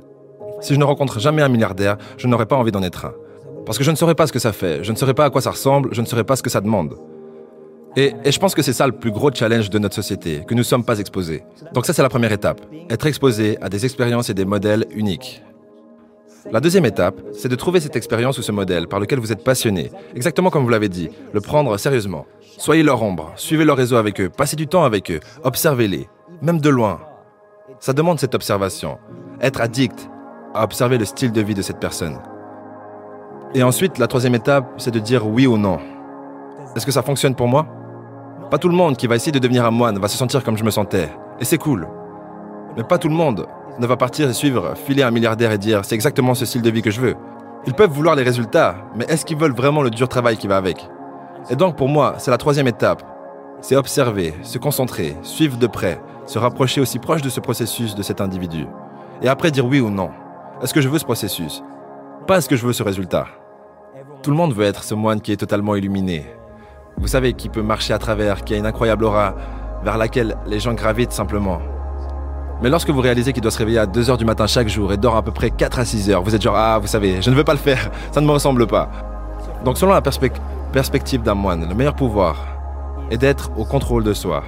Si 0.60 0.74
je 0.74 0.78
ne 0.78 0.84
rencontre 0.84 1.20
jamais 1.20 1.42
un 1.42 1.48
milliardaire, 1.48 1.96
je 2.18 2.26
n'aurais 2.26 2.46
pas 2.46 2.56
envie 2.56 2.72
d'en 2.72 2.82
être 2.82 3.06
un. 3.06 3.14
Parce 3.64 3.78
que 3.78 3.84
je 3.84 3.90
ne 3.90 3.96
saurais 3.96 4.14
pas 4.14 4.26
ce 4.26 4.32
que 4.32 4.38
ça 4.38 4.52
fait, 4.52 4.82
je 4.82 4.90
ne 4.92 4.96
saurais 4.96 5.14
pas 5.14 5.24
à 5.24 5.30
quoi 5.30 5.40
ça 5.40 5.52
ressemble, 5.52 5.88
je 5.92 6.00
ne 6.00 6.06
saurais 6.06 6.24
pas 6.24 6.36
ce 6.36 6.42
que 6.42 6.50
ça 6.50 6.60
demande. 6.60 6.96
Et, 7.97 8.14
et 8.24 8.32
je 8.32 8.38
pense 8.38 8.55
que 8.55 8.62
c'est 8.62 8.72
ça 8.72 8.86
le 8.86 8.93
plus 8.93 9.11
gros 9.11 9.30
challenge 9.32 9.68
de 9.68 9.78
notre 9.78 9.95
société, 9.95 10.45
que 10.47 10.55
nous 10.55 10.61
ne 10.61 10.64
sommes 10.64 10.84
pas 10.84 10.99
exposés. 10.99 11.45
Donc 11.74 11.84
ça 11.84 11.93
c'est 11.93 12.03
la 12.03 12.09
première 12.09 12.32
étape, 12.32 12.61
être 12.88 13.07
exposé 13.07 13.59
à 13.61 13.68
des 13.68 13.84
expériences 13.84 14.30
et 14.30 14.34
des 14.34 14.47
modèles 14.47 14.86
uniques. 14.95 15.43
La 16.51 16.61
deuxième 16.61 16.86
étape, 16.86 17.20
c'est 17.32 17.49
de 17.49 17.55
trouver 17.55 17.80
cette 17.80 17.95
expérience 17.95 18.38
ou 18.38 18.43
ce 18.43 18.51
modèle 18.51 18.88
par 18.88 18.99
lequel 18.99 19.20
vous 19.20 19.30
êtes 19.30 19.45
passionné, 19.45 19.93
exactement 20.16 20.51
comme 20.51 20.64
vous 20.64 20.70
l'avez 20.70 20.88
dit, 20.88 21.11
le 21.32 21.40
prendre 21.40 21.76
sérieusement. 21.76 22.26
Soyez 22.59 22.82
leur 22.82 23.03
ombre, 23.03 23.32
suivez 23.36 23.64
leur 23.64 23.76
réseau 23.76 23.97
avec 23.97 24.20
eux, 24.20 24.28
passez 24.28 24.57
du 24.57 24.66
temps 24.66 24.84
avec 24.84 25.11
eux, 25.11 25.20
observez-les, 25.45 26.09
même 26.40 26.61
de 26.61 26.68
loin. 26.70 27.01
Ça 27.78 27.93
demande 27.93 28.18
cette 28.18 28.34
observation, 28.34 28.99
être 29.40 29.61
addict 29.61 30.09
à 30.55 30.64
observer 30.64 30.99
le 30.99 31.05
style 31.05 31.32
de 31.32 31.40
vie 31.40 31.55
de 31.55 31.62
cette 31.62 31.78
personne. 31.78 32.18
Et 33.55 33.62
ensuite, 33.62 33.99
la 33.99 34.07
troisième 34.07 34.34
étape, 34.34 34.66
c'est 34.78 34.90
de 34.90 34.99
dire 34.99 35.26
oui 35.26 35.47
ou 35.47 35.59
non. 35.59 35.78
Est-ce 36.74 36.86
que 36.86 36.93
ça 36.93 37.03
fonctionne 37.03 37.34
pour 37.34 37.49
moi? 37.49 37.66
Pas 38.53 38.59
tout 38.59 38.68
le 38.68 38.76
monde 38.76 38.98
qui 38.98 39.07
va 39.07 39.16
essayer 39.16 39.32
de 39.32 39.38
devenir 39.38 39.64
un 39.64 39.70
moine 39.70 39.98
va 39.98 40.09
se 40.09 40.18
sentir 40.18 40.44
comme 40.44 40.59
je 40.59 40.62
me 40.62 40.70
sentais. 40.70 41.09
Et 41.40 41.44
c'est 41.46 41.57
cool. 41.57 41.88
Mais 42.76 42.84
pas 42.84 42.98
tout 42.98 43.09
le 43.09 43.14
monde 43.14 43.46
ne 43.78 43.86
va 43.86 43.96
partir 43.96 44.28
et 44.28 44.34
suivre, 44.34 44.74
filer 44.76 45.03
un 45.03 45.11
milliardaire 45.11 45.53
et 45.53 45.57
dire 45.57 45.86
c'est 45.86 45.94
exactement 45.94 46.34
ce 46.34 46.44
style 46.44 46.61
de 46.61 46.68
vie 46.68 46.82
que 46.82 46.90
je 46.90 47.00
veux. 47.00 47.16
Ils 47.66 47.72
peuvent 47.72 47.88
vouloir 47.88 48.14
les 48.14 48.22
résultats, 48.22 48.76
mais 48.94 49.07
est-ce 49.09 49.24
qu'ils 49.24 49.38
veulent 49.38 49.55
vraiment 49.55 49.80
le 49.80 49.88
dur 49.88 50.07
travail 50.07 50.36
qui 50.36 50.48
va 50.48 50.59
avec? 50.59 50.86
Et 51.48 51.57
donc 51.57 51.76
pour 51.76 51.88
moi, 51.88 52.16
c'est 52.18 52.30
la 52.30 52.36
troisième 52.36 52.68
étape. 52.68 53.03
C'est 53.62 53.74
observer, 53.74 54.34
se 54.42 54.59
concentrer, 54.59 55.16
suivre 55.22 55.57
de 55.57 55.66
près, 55.66 55.98
se 56.26 56.38
rapprocher 56.38 56.82
aussi 56.82 56.98
proche 56.98 57.22
de 57.22 57.30
ce 57.30 57.40
processus 57.40 57.94
de 57.94 58.03
cet 58.03 58.20
individu. 58.20 58.66
Et 59.22 59.28
après 59.28 59.50
dire 59.50 59.64
oui 59.64 59.80
ou 59.80 59.88
non. 59.88 60.11
Est-ce 60.62 60.74
que 60.74 60.82
je 60.82 60.90
veux 60.90 60.98
ce 60.98 61.07
processus? 61.07 61.62
Pas 62.26 62.36
est-ce 62.36 62.50
que 62.50 62.57
je 62.57 62.66
veux 62.66 62.74
ce 62.74 62.82
résultat. 62.82 63.28
Tout 64.22 64.30
le 64.30 64.36
monde 64.36 64.53
veut 64.53 64.66
être 64.66 64.84
ce 64.84 64.94
moine 64.94 65.22
qui 65.22 65.32
est 65.32 65.38
totalement 65.38 65.74
illuminé. 65.74 66.26
Vous 66.99 67.09
savez, 67.09 67.32
qui 67.32 67.49
peut 67.49 67.62
marcher 67.62 67.93
à 67.93 67.99
travers, 67.99 68.45
qui 68.45 68.55
a 68.55 68.57
une 68.57 68.66
incroyable 68.66 69.05
aura, 69.05 69.34
vers 69.82 69.99
laquelle 69.99 70.36
les 70.47 70.61
gens 70.61 70.74
gravitent 70.74 71.12
simplement. 71.12 71.61
Mais 72.62 72.68
lorsque 72.68 72.90
vous 72.90 73.01
réalisez 73.01 73.32
qu'il 73.32 73.43
doit 73.43 73.51
se 73.51 73.59
réveiller 73.59 73.78
à 73.80 73.86
2h 73.86 74.16
du 74.18 74.24
matin 74.24 74.47
chaque 74.47 74.68
jour 74.68 74.93
et 74.93 74.97
dort 74.97 75.16
à 75.16 75.22
peu 75.22 75.32
près 75.32 75.51
4 75.51 75.80
à 75.80 75.84
6 75.84 76.11
heures, 76.11 76.22
vous 76.22 76.34
êtes 76.34 76.43
genre 76.43 76.55
Ah, 76.57 76.78
vous 76.80 76.86
savez, 76.86 77.20
je 77.20 77.28
ne 77.30 77.34
veux 77.34 77.43
pas 77.45 77.55
le 77.55 77.59
faire, 77.59 77.90
ça 78.12 78.20
ne 78.20 78.26
me 78.26 78.30
ressemble 78.32 78.66
pas. 78.68 78.88
Donc 79.64 79.78
selon 79.78 79.93
la 79.93 80.01
perspec- 80.01 80.40
perspective 80.72 81.22
d'un 81.22 81.34
moine, 81.34 81.68
le 81.68 81.74
meilleur 81.74 81.95
pouvoir 81.95 82.36
est 83.11 83.18
d'être 83.18 83.51
au 83.59 83.64
contrôle 83.64 84.05
de 84.05 84.12
soi. 84.12 84.45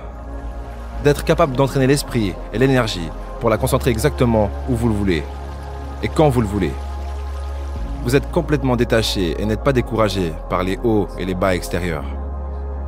D'être 1.02 1.24
capable 1.24 1.56
d'entraîner 1.56 1.88
l'esprit 1.88 2.34
et 2.52 2.58
l'énergie 2.58 3.10
pour 3.40 3.50
la 3.50 3.58
concentrer 3.58 3.90
exactement 3.90 4.48
où 4.68 4.76
vous 4.76 4.88
le 4.88 4.94
voulez 4.94 5.22
et 6.02 6.08
quand 6.08 6.28
vous 6.28 6.40
le 6.40 6.46
voulez. 6.46 6.72
Vous 8.04 8.14
êtes 8.14 8.30
complètement 8.30 8.76
détaché 8.76 9.34
et 9.40 9.44
n'êtes 9.44 9.64
pas 9.64 9.72
découragé 9.72 10.32
par 10.48 10.62
les 10.62 10.78
hauts 10.84 11.08
et 11.18 11.24
les 11.24 11.34
bas 11.34 11.54
extérieurs. 11.54 12.04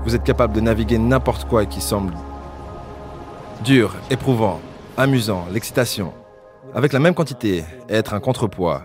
Vous 0.07 0.15
êtes 0.15 0.23
capable 0.23 0.55
de 0.55 0.61
naviguer 0.61 0.99
n'importe 0.99 1.49
quoi 1.49 1.67
qui 1.67 1.81
semble 1.81 2.15
dur, 3.65 3.97
éprouvant, 4.09 4.61
amusant, 4.97 5.47
l'excitation, 5.53 6.13
avec 6.73 6.93
la 6.93 7.01
même 7.01 7.15
quantité, 7.15 7.65
être 7.89 8.15
un 8.15 8.21
contrepoids, 8.21 8.83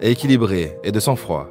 équilibré 0.00 0.78
et 0.84 0.92
de 0.92 1.00
sang-froid, 1.00 1.48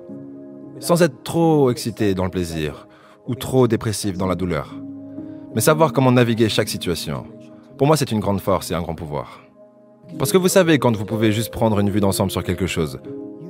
sans 0.80 1.01
être 1.01 1.22
trop 1.24 1.70
excité 1.70 2.15
dans 2.15 2.24
le 2.24 2.30
plaisir 2.30 2.88
ou 3.28 3.36
trop 3.36 3.67
dépressif 3.67 4.17
dans 4.17 4.26
la 4.26 4.36
douleur, 4.36 4.74
mais 5.53 5.59
savoir 5.59 5.91
comment 5.91 6.13
naviguer 6.13 6.47
chaque 6.47 6.70
situation. 6.70 7.26
Pour 7.78 7.88
moi, 7.88 7.97
c'est 7.97 8.13
une 8.13 8.22
grande 8.22 8.39
force 8.39 8.72
et 8.72 8.74
un 8.74 8.82
grand 8.82 8.95
pouvoir. 8.95 9.41
Parce 10.17 10.32
que 10.32 10.38
vous 10.38 10.47
savez 10.47 10.80
quand 10.80 10.95
vous 10.95 11.03
pouvez 11.03 11.34
juste 11.34 11.51
prendre 11.51 11.82
une 11.82 11.89
vue 11.89 11.99
d'ensemble 11.99 12.32
sur 12.32 12.45
quelque 12.45 12.67
chose. 12.67 13.01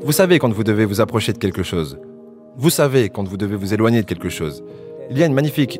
Vous 0.01 0.13
savez 0.13 0.39
quand 0.39 0.51
vous 0.51 0.63
devez 0.63 0.85
vous 0.85 0.99
approcher 0.99 1.31
de 1.31 1.37
quelque 1.37 1.61
chose. 1.61 1.99
Vous 2.57 2.71
savez 2.71 3.09
quand 3.09 3.27
vous 3.27 3.37
devez 3.37 3.55
vous 3.55 3.71
éloigner 3.71 4.01
de 4.01 4.07
quelque 4.07 4.29
chose. 4.29 4.63
Il 5.11 5.17
y 5.17 5.23
a 5.23 5.25
une 5.25 5.33
magnifique 5.33 5.79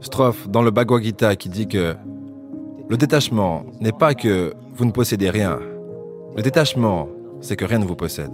strophe 0.00 0.48
dans 0.48 0.62
le 0.62 0.70
Bhagavad 0.70 1.02
Gita 1.02 1.36
qui 1.36 1.50
dit 1.50 1.68
que 1.68 1.94
le 2.88 2.96
détachement 2.96 3.66
n'est 3.80 3.92
pas 3.92 4.14
que 4.14 4.54
vous 4.74 4.86
ne 4.86 4.90
possédez 4.90 5.28
rien. 5.28 5.58
Le 6.34 6.42
détachement, 6.42 7.08
c'est 7.42 7.56
que 7.56 7.66
rien 7.66 7.78
ne 7.78 7.84
vous 7.84 7.94
possède. 7.94 8.32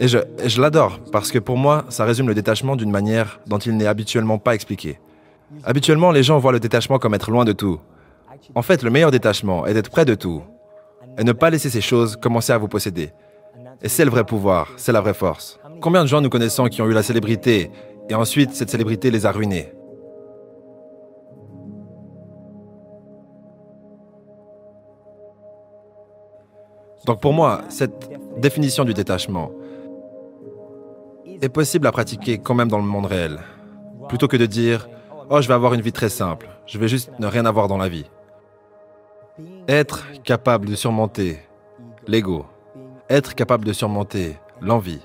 Et 0.00 0.08
je, 0.08 0.18
et 0.42 0.48
je 0.48 0.60
l'adore 0.60 0.98
parce 1.12 1.30
que 1.30 1.38
pour 1.38 1.56
moi, 1.56 1.84
ça 1.88 2.04
résume 2.04 2.26
le 2.26 2.34
détachement 2.34 2.74
d'une 2.74 2.90
manière 2.90 3.40
dont 3.46 3.58
il 3.58 3.76
n'est 3.76 3.86
habituellement 3.86 4.38
pas 4.38 4.56
expliqué. 4.56 4.98
Habituellement, 5.62 6.10
les 6.10 6.24
gens 6.24 6.38
voient 6.38 6.52
le 6.52 6.60
détachement 6.60 6.98
comme 6.98 7.14
être 7.14 7.30
loin 7.30 7.44
de 7.44 7.52
tout. 7.52 7.78
En 8.56 8.62
fait, 8.62 8.82
le 8.82 8.90
meilleur 8.90 9.12
détachement 9.12 9.66
est 9.66 9.74
d'être 9.74 9.90
près 9.90 10.04
de 10.04 10.16
tout 10.16 10.42
et 11.16 11.22
ne 11.22 11.32
pas 11.32 11.50
laisser 11.50 11.70
ces 11.70 11.80
choses 11.80 12.16
commencer 12.16 12.52
à 12.52 12.58
vous 12.58 12.68
posséder. 12.68 13.12
Et 13.82 13.88
c'est 13.88 14.04
le 14.04 14.10
vrai 14.10 14.24
pouvoir, 14.24 14.72
c'est 14.76 14.92
la 14.92 15.00
vraie 15.00 15.14
force. 15.14 15.60
Combien 15.80 16.02
de 16.02 16.08
gens 16.08 16.20
nous 16.20 16.28
connaissons 16.28 16.66
qui 16.66 16.82
ont 16.82 16.88
eu 16.88 16.92
la 16.92 17.04
célébrité 17.04 17.70
et 18.08 18.14
ensuite 18.14 18.52
cette 18.52 18.70
célébrité 18.70 19.10
les 19.10 19.26
a 19.26 19.32
ruinés 19.32 19.72
Donc 27.08 27.22
pour 27.22 27.32
moi, 27.32 27.62
cette 27.70 28.10
définition 28.36 28.84
du 28.84 28.92
détachement 28.92 29.50
est 31.40 31.48
possible 31.48 31.86
à 31.86 31.92
pratiquer 31.92 32.36
quand 32.36 32.54
même 32.54 32.68
dans 32.68 32.76
le 32.76 32.84
monde 32.84 33.06
réel. 33.06 33.38
Plutôt 34.10 34.28
que 34.28 34.36
de 34.36 34.44
dire 34.44 34.90
Oh, 35.30 35.40
je 35.40 35.48
vais 35.48 35.54
avoir 35.54 35.72
une 35.72 35.80
vie 35.80 35.92
très 35.92 36.10
simple, 36.10 36.50
je 36.66 36.78
vais 36.78 36.86
juste 36.86 37.10
ne 37.18 37.26
rien 37.26 37.46
avoir 37.46 37.66
dans 37.66 37.78
la 37.78 37.88
vie. 37.88 38.04
Être 39.68 40.04
capable 40.22 40.68
de 40.68 40.74
surmonter 40.74 41.38
l'ego, 42.06 42.44
être 43.08 43.34
capable 43.34 43.64
de 43.64 43.72
surmonter 43.72 44.36
l'envie, 44.60 45.00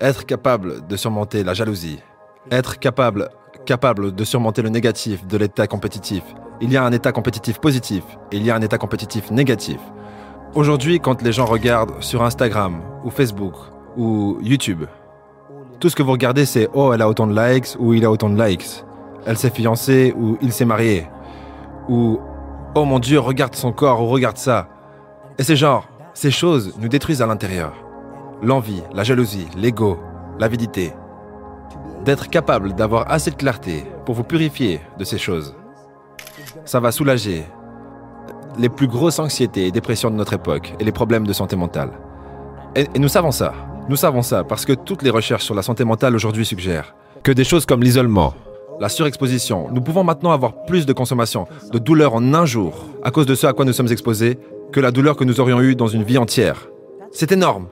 être 0.00 0.26
capable 0.26 0.86
de 0.86 0.96
surmonter 0.96 1.44
la 1.44 1.54
jalousie, 1.54 2.00
être 2.50 2.78
capable, 2.78 3.30
capable 3.66 4.14
de 4.14 4.24
surmonter 4.24 4.62
le 4.62 4.68
négatif 4.68 5.26
de 5.26 5.36
l'état 5.36 5.66
compétitif. 5.66 6.22
Il 6.60 6.72
y 6.72 6.76
a 6.76 6.84
un 6.84 6.92
état 6.92 7.12
compétitif 7.12 7.58
positif 7.58 8.04
et 8.32 8.36
il 8.36 8.44
y 8.44 8.50
a 8.50 8.56
un 8.56 8.62
état 8.62 8.78
compétitif 8.78 9.30
négatif. 9.30 9.78
Aujourd'hui, 10.54 11.00
quand 11.00 11.22
les 11.22 11.32
gens 11.32 11.46
regardent 11.46 12.00
sur 12.02 12.22
Instagram 12.22 12.80
ou 13.04 13.10
Facebook 13.10 13.54
ou 13.96 14.38
YouTube, 14.42 14.84
tout 15.80 15.88
ce 15.88 15.96
que 15.96 16.02
vous 16.02 16.12
regardez, 16.12 16.46
c'est 16.46 16.68
oh, 16.74 16.92
elle 16.92 17.02
a 17.02 17.08
autant 17.08 17.26
de 17.26 17.34
likes 17.34 17.76
ou 17.78 17.92
il 17.94 18.04
a 18.04 18.10
autant 18.10 18.30
de 18.30 18.42
likes. 18.42 18.84
Elle 19.26 19.36
s'est 19.36 19.50
fiancée 19.50 20.14
ou 20.16 20.38
il 20.40 20.52
s'est 20.52 20.64
marié. 20.64 21.08
Ou 21.88 22.20
oh 22.74 22.84
mon 22.84 22.98
Dieu, 22.98 23.18
regarde 23.18 23.54
son 23.54 23.72
corps 23.72 24.00
ou 24.00 24.06
regarde 24.06 24.36
ça. 24.36 24.68
Et 25.38 25.42
c'est 25.42 25.56
genre, 25.56 25.88
ces 26.14 26.30
choses 26.30 26.74
nous 26.78 26.88
détruisent 26.88 27.22
à 27.22 27.26
l'intérieur. 27.26 27.74
L'envie, 28.44 28.82
la 28.92 29.04
jalousie, 29.04 29.46
l'ego, 29.56 29.98
l'avidité. 30.38 30.92
D'être 32.04 32.28
capable 32.28 32.74
d'avoir 32.74 33.10
assez 33.10 33.30
de 33.30 33.36
clarté 33.36 33.84
pour 34.04 34.14
vous 34.14 34.22
purifier 34.22 34.82
de 34.98 35.04
ces 35.04 35.16
choses. 35.16 35.56
Ça 36.66 36.78
va 36.78 36.92
soulager 36.92 37.46
les 38.58 38.68
plus 38.68 38.86
grosses 38.86 39.18
anxiétés 39.18 39.66
et 39.66 39.70
dépressions 39.70 40.10
de 40.10 40.16
notre 40.16 40.34
époque 40.34 40.74
et 40.78 40.84
les 40.84 40.92
problèmes 40.92 41.26
de 41.26 41.32
santé 41.32 41.56
mentale. 41.56 41.92
Et, 42.76 42.86
et 42.94 42.98
nous 42.98 43.08
savons 43.08 43.30
ça. 43.30 43.54
Nous 43.88 43.96
savons 43.96 44.20
ça 44.20 44.44
parce 44.44 44.66
que 44.66 44.74
toutes 44.74 45.02
les 45.02 45.10
recherches 45.10 45.44
sur 45.44 45.54
la 45.54 45.62
santé 45.62 45.84
mentale 45.84 46.14
aujourd'hui 46.14 46.44
suggèrent 46.44 46.94
que 47.22 47.32
des 47.32 47.44
choses 47.44 47.64
comme 47.64 47.82
l'isolement, 47.82 48.34
la 48.78 48.90
surexposition, 48.90 49.70
nous 49.72 49.80
pouvons 49.80 50.04
maintenant 50.04 50.32
avoir 50.32 50.66
plus 50.66 50.84
de 50.84 50.92
consommation, 50.92 51.46
de 51.72 51.78
douleur 51.78 52.12
en 52.12 52.34
un 52.34 52.44
jour, 52.44 52.74
à 53.02 53.10
cause 53.10 53.24
de 53.24 53.34
ce 53.34 53.46
à 53.46 53.54
quoi 53.54 53.64
nous 53.64 53.72
sommes 53.72 53.90
exposés, 53.90 54.38
que 54.70 54.80
la 54.80 54.90
douleur 54.90 55.16
que 55.16 55.24
nous 55.24 55.40
aurions 55.40 55.62
eue 55.62 55.76
dans 55.76 55.86
une 55.86 56.02
vie 56.02 56.18
entière. 56.18 56.68
C'est 57.10 57.32
énorme. 57.32 57.68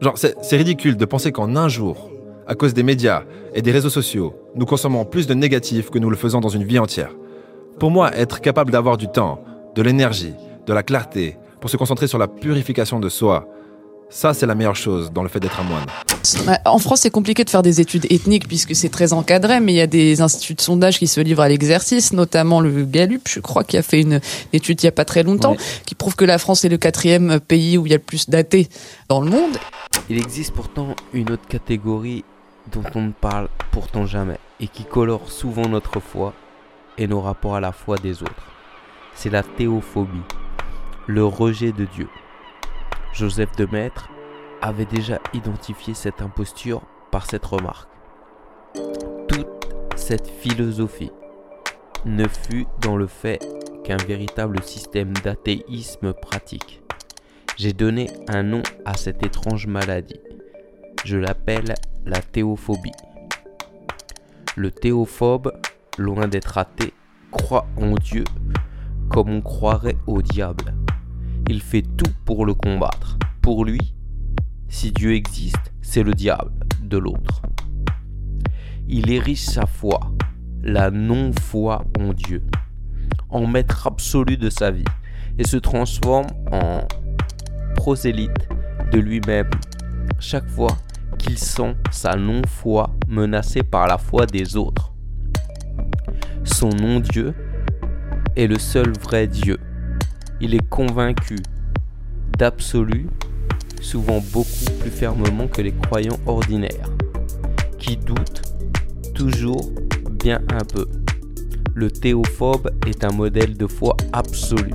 Genre, 0.00 0.16
c'est 0.16 0.56
ridicule 0.56 0.96
de 0.96 1.04
penser 1.04 1.32
qu'en 1.32 1.56
un 1.56 1.68
jour, 1.68 2.10
à 2.46 2.54
cause 2.54 2.72
des 2.72 2.82
médias 2.82 3.24
et 3.54 3.62
des 3.62 3.72
réseaux 3.72 3.90
sociaux, 3.90 4.34
nous 4.54 4.64
consommons 4.64 5.04
plus 5.04 5.26
de 5.26 5.34
négatifs 5.34 5.90
que 5.90 5.98
nous 5.98 6.08
le 6.08 6.16
faisons 6.16 6.40
dans 6.40 6.48
une 6.48 6.64
vie 6.64 6.78
entière. 6.78 7.10
Pour 7.78 7.90
moi, 7.90 8.14
être 8.16 8.40
capable 8.40 8.70
d'avoir 8.70 8.96
du 8.96 9.08
temps, 9.08 9.42
de 9.74 9.82
l'énergie, 9.82 10.34
de 10.66 10.72
la 10.72 10.82
clarté, 10.82 11.36
pour 11.60 11.68
se 11.68 11.76
concentrer 11.76 12.06
sur 12.06 12.18
la 12.18 12.28
purification 12.28 13.00
de 13.00 13.08
soi, 13.08 13.48
ça 14.10 14.34
c'est 14.34 14.46
la 14.46 14.54
meilleure 14.54 14.76
chose 14.76 15.12
dans 15.12 15.22
le 15.22 15.28
fait 15.28 15.40
d'être 15.40 15.60
un 15.60 15.64
moine. 15.64 15.86
En 16.64 16.78
France, 16.78 17.00
c'est 17.00 17.10
compliqué 17.10 17.44
de 17.44 17.50
faire 17.50 17.62
des 17.62 17.80
études 17.80 18.06
ethniques 18.10 18.48
puisque 18.48 18.74
c'est 18.74 18.88
très 18.88 19.12
encadré, 19.12 19.60
mais 19.60 19.72
il 19.72 19.76
y 19.76 19.80
a 19.80 19.86
des 19.86 20.20
instituts 20.20 20.54
de 20.54 20.60
sondage 20.60 20.98
qui 20.98 21.06
se 21.06 21.20
livrent 21.20 21.42
à 21.42 21.48
l'exercice, 21.48 22.12
notamment 22.12 22.60
le 22.60 22.84
Gallup, 22.84 23.28
je 23.28 23.40
crois, 23.40 23.64
qui 23.64 23.76
a 23.76 23.82
fait 23.82 24.00
une 24.00 24.20
étude 24.52 24.82
il 24.82 24.86
y 24.86 24.88
a 24.88 24.92
pas 24.92 25.04
très 25.04 25.22
longtemps, 25.22 25.56
qui 25.86 25.94
prouve 25.94 26.16
que 26.16 26.24
la 26.24 26.38
France 26.38 26.64
est 26.64 26.68
le 26.68 26.78
quatrième 26.78 27.40
pays 27.40 27.78
où 27.78 27.86
il 27.86 27.90
y 27.90 27.94
a 27.94 27.98
le 27.98 28.02
plus 28.02 28.28
d'athées 28.28 28.68
dans 29.08 29.20
le 29.20 29.30
monde. 29.30 29.56
Il 30.10 30.18
existe 30.18 30.52
pourtant 30.52 30.94
une 31.12 31.30
autre 31.30 31.46
catégorie 31.48 32.24
dont 32.72 32.84
on 32.94 33.02
ne 33.02 33.12
parle 33.12 33.48
pourtant 33.70 34.06
jamais. 34.06 34.38
et 34.60 34.66
qui 34.66 34.84
colore 34.84 35.30
souvent 35.30 35.68
notre 35.68 36.00
foi 36.00 36.34
et 36.96 37.06
nos 37.06 37.20
rapports 37.20 37.54
à 37.54 37.60
la 37.60 37.70
foi 37.70 37.96
des 37.96 38.22
autres. 38.22 38.48
C'est 39.14 39.30
la 39.30 39.44
théophobie, 39.44 40.22
le 41.06 41.24
rejet 41.24 41.70
de 41.72 41.84
Dieu. 41.84 42.08
Joseph 43.12 43.56
de 43.56 43.68
avait 44.60 44.84
déjà 44.84 45.18
identifié 45.34 45.94
cette 45.94 46.22
imposture 46.22 46.82
par 47.10 47.26
cette 47.26 47.44
remarque. 47.44 47.88
Toute 49.28 49.68
cette 49.96 50.28
philosophie 50.28 51.12
ne 52.04 52.26
fut 52.28 52.66
dans 52.80 52.96
le 52.96 53.06
fait 53.06 53.40
qu'un 53.84 53.96
véritable 53.96 54.62
système 54.62 55.12
d'athéisme 55.14 56.12
pratique. 56.12 56.82
J'ai 57.56 57.72
donné 57.72 58.08
un 58.28 58.42
nom 58.42 58.62
à 58.84 58.94
cette 58.94 59.24
étrange 59.24 59.66
maladie. 59.66 60.20
Je 61.04 61.16
l'appelle 61.16 61.74
la 62.04 62.20
théophobie. 62.20 62.92
Le 64.56 64.70
théophobe, 64.70 65.52
loin 65.96 66.28
d'être 66.28 66.58
athée, 66.58 66.92
croit 67.30 67.66
en 67.76 67.94
Dieu 67.94 68.24
comme 69.10 69.30
on 69.30 69.40
croirait 69.40 69.96
au 70.06 70.22
diable. 70.22 70.74
Il 71.50 71.62
fait 71.62 71.80
tout 71.80 72.12
pour 72.26 72.44
le 72.44 72.52
combattre. 72.52 73.18
Pour 73.40 73.64
lui, 73.64 73.94
si 74.68 74.92
Dieu 74.92 75.14
existe, 75.14 75.72
c'est 75.80 76.02
le 76.02 76.12
diable 76.12 76.52
de 76.82 76.98
l'autre. 76.98 77.40
Il 78.86 79.10
érige 79.10 79.44
sa 79.44 79.64
foi, 79.64 79.98
la 80.62 80.90
non-foi 80.90 81.86
en 81.98 82.12
Dieu, 82.12 82.42
en 83.30 83.46
maître 83.46 83.86
absolu 83.86 84.36
de 84.36 84.50
sa 84.50 84.70
vie, 84.70 84.84
et 85.38 85.46
se 85.46 85.56
transforme 85.56 86.26
en 86.52 86.86
prosélyte 87.76 88.48
de 88.92 88.98
lui-même 88.98 89.48
chaque 90.20 90.50
fois 90.50 90.76
qu'il 91.18 91.38
sent 91.38 91.76
sa 91.90 92.14
non-foi 92.14 92.94
menacée 93.08 93.62
par 93.62 93.86
la 93.86 93.96
foi 93.96 94.26
des 94.26 94.54
autres. 94.54 94.92
Son 96.44 96.68
non-Dieu 96.68 97.34
est 98.36 98.48
le 98.48 98.58
seul 98.58 98.92
vrai 98.98 99.26
Dieu. 99.26 99.58
Il 100.40 100.54
est 100.54 100.68
convaincu 100.68 101.36
d'absolu, 102.38 103.08
souvent 103.80 104.20
beaucoup 104.32 104.70
plus 104.80 104.90
fermement 104.90 105.48
que 105.48 105.62
les 105.62 105.72
croyants 105.72 106.18
ordinaires, 106.26 106.90
qui 107.78 107.96
doutent 107.96 108.42
toujours 109.14 109.72
bien 110.12 110.40
un 110.52 110.64
peu. 110.64 110.86
Le 111.74 111.90
théophobe 111.90 112.70
est 112.86 113.02
un 113.02 113.10
modèle 113.10 113.56
de 113.56 113.66
foi 113.66 113.96
absolue, 114.12 114.74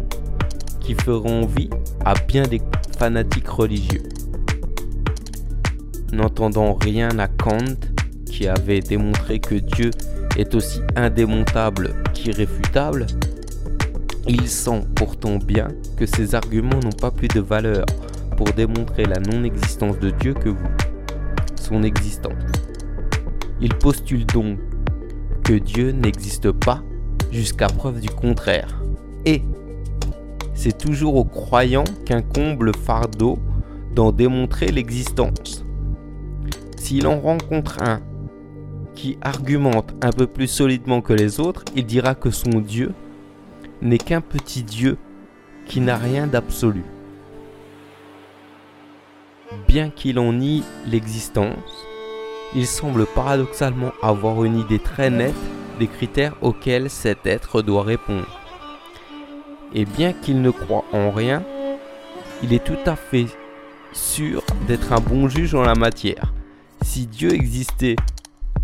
qui 0.82 0.96
fera 0.96 1.30
envie 1.30 1.70
à 2.04 2.14
bien 2.14 2.44
des 2.44 2.62
fanatiques 2.98 3.48
religieux. 3.48 4.04
N'entendant 6.12 6.74
rien 6.74 7.18
à 7.20 7.30
Kant, 7.30 7.80
qui 8.26 8.48
avait 8.48 8.82
démontré 8.82 9.40
que 9.40 9.56
Dieu 9.56 9.92
est 10.38 10.56
aussi 10.56 10.82
indémontable 10.98 11.94
qu'irréfutable, 12.14 13.08
il 14.28 14.48
sent 14.48 14.86
pourtant 14.96 15.38
bien 15.38 15.68
que 15.98 16.06
ces 16.06 16.36
arguments 16.36 16.80
n'ont 16.82 16.92
pas 16.92 17.12
plus 17.12 17.28
de 17.28 17.42
valeur 17.42 17.86
pour 18.38 18.48
démontrer 18.54 19.06
la 19.06 19.20
non-existence 19.20 20.00
de 20.00 20.12
Dieu 20.12 20.34
que 20.34 20.50
vous, 20.50 20.70
son 21.56 21.84
existence. 21.84 22.34
Il 23.62 23.74
postule 23.76 24.26
donc 24.26 24.60
que 25.44 25.54
Dieu 25.54 25.92
n'existe 25.92 26.52
pas 26.52 26.82
jusqu'à 27.32 27.68
preuve 27.68 28.00
du 28.00 28.10
contraire. 28.10 28.82
Et 29.26 29.42
c'est 30.54 30.78
toujours 30.78 31.16
aux 31.16 31.26
croyants 31.26 31.84
qu'incombe 32.06 32.64
le 32.64 32.74
fardeau 32.74 33.40
d'en 33.94 34.12
démontrer 34.12 34.68
l'existence. 34.68 35.66
S'il 36.78 37.08
en 37.08 37.20
rencontre 37.20 37.82
un 37.82 38.02
qui 38.96 39.18
argumente 39.22 39.94
un 40.02 40.12
peu 40.12 40.28
plus 40.28 40.48
solidement 40.48 41.02
que 41.02 41.14
les 41.14 41.40
autres, 41.40 41.64
il 41.76 41.86
dira 41.86 42.16
que 42.16 42.32
son 42.32 42.60
Dieu 42.60 42.94
n'est 43.84 43.98
qu'un 43.98 44.22
petit 44.22 44.64
Dieu 44.64 44.98
qui 45.66 45.82
n'a 45.82 45.98
rien 45.98 46.26
d'absolu. 46.26 46.84
Bien 49.68 49.90
qu'il 49.90 50.20
en 50.20 50.32
nie 50.32 50.64
l'existence, 50.88 51.86
il 52.56 52.66
semble 52.66 53.06
paradoxalement 53.06 53.92
avoir 54.02 54.46
une 54.46 54.58
idée 54.58 54.80
très 54.80 55.10
nette 55.10 55.36
des 55.80 55.88
critères 55.88 56.36
auxquels 56.42 56.90
cet 56.90 57.26
être 57.26 57.62
doit 57.62 57.84
répondre. 57.84 58.40
Et 59.74 59.86
bien 59.86 60.14
qu'il 60.14 60.42
ne 60.42 60.52
croit 60.52 60.86
en 60.94 61.12
rien, 61.12 61.44
il 62.42 62.54
est 62.54 62.64
tout 62.64 62.78
à 62.86 62.96
fait 62.96 63.28
sûr 63.92 64.44
d'être 64.68 64.94
un 64.94 65.02
bon 65.02 65.28
juge 65.28 65.56
en 65.56 65.64
la 65.64 65.76
matière. 65.76 66.34
Si 66.84 67.06
Dieu 67.06 67.34
existait 67.34 67.96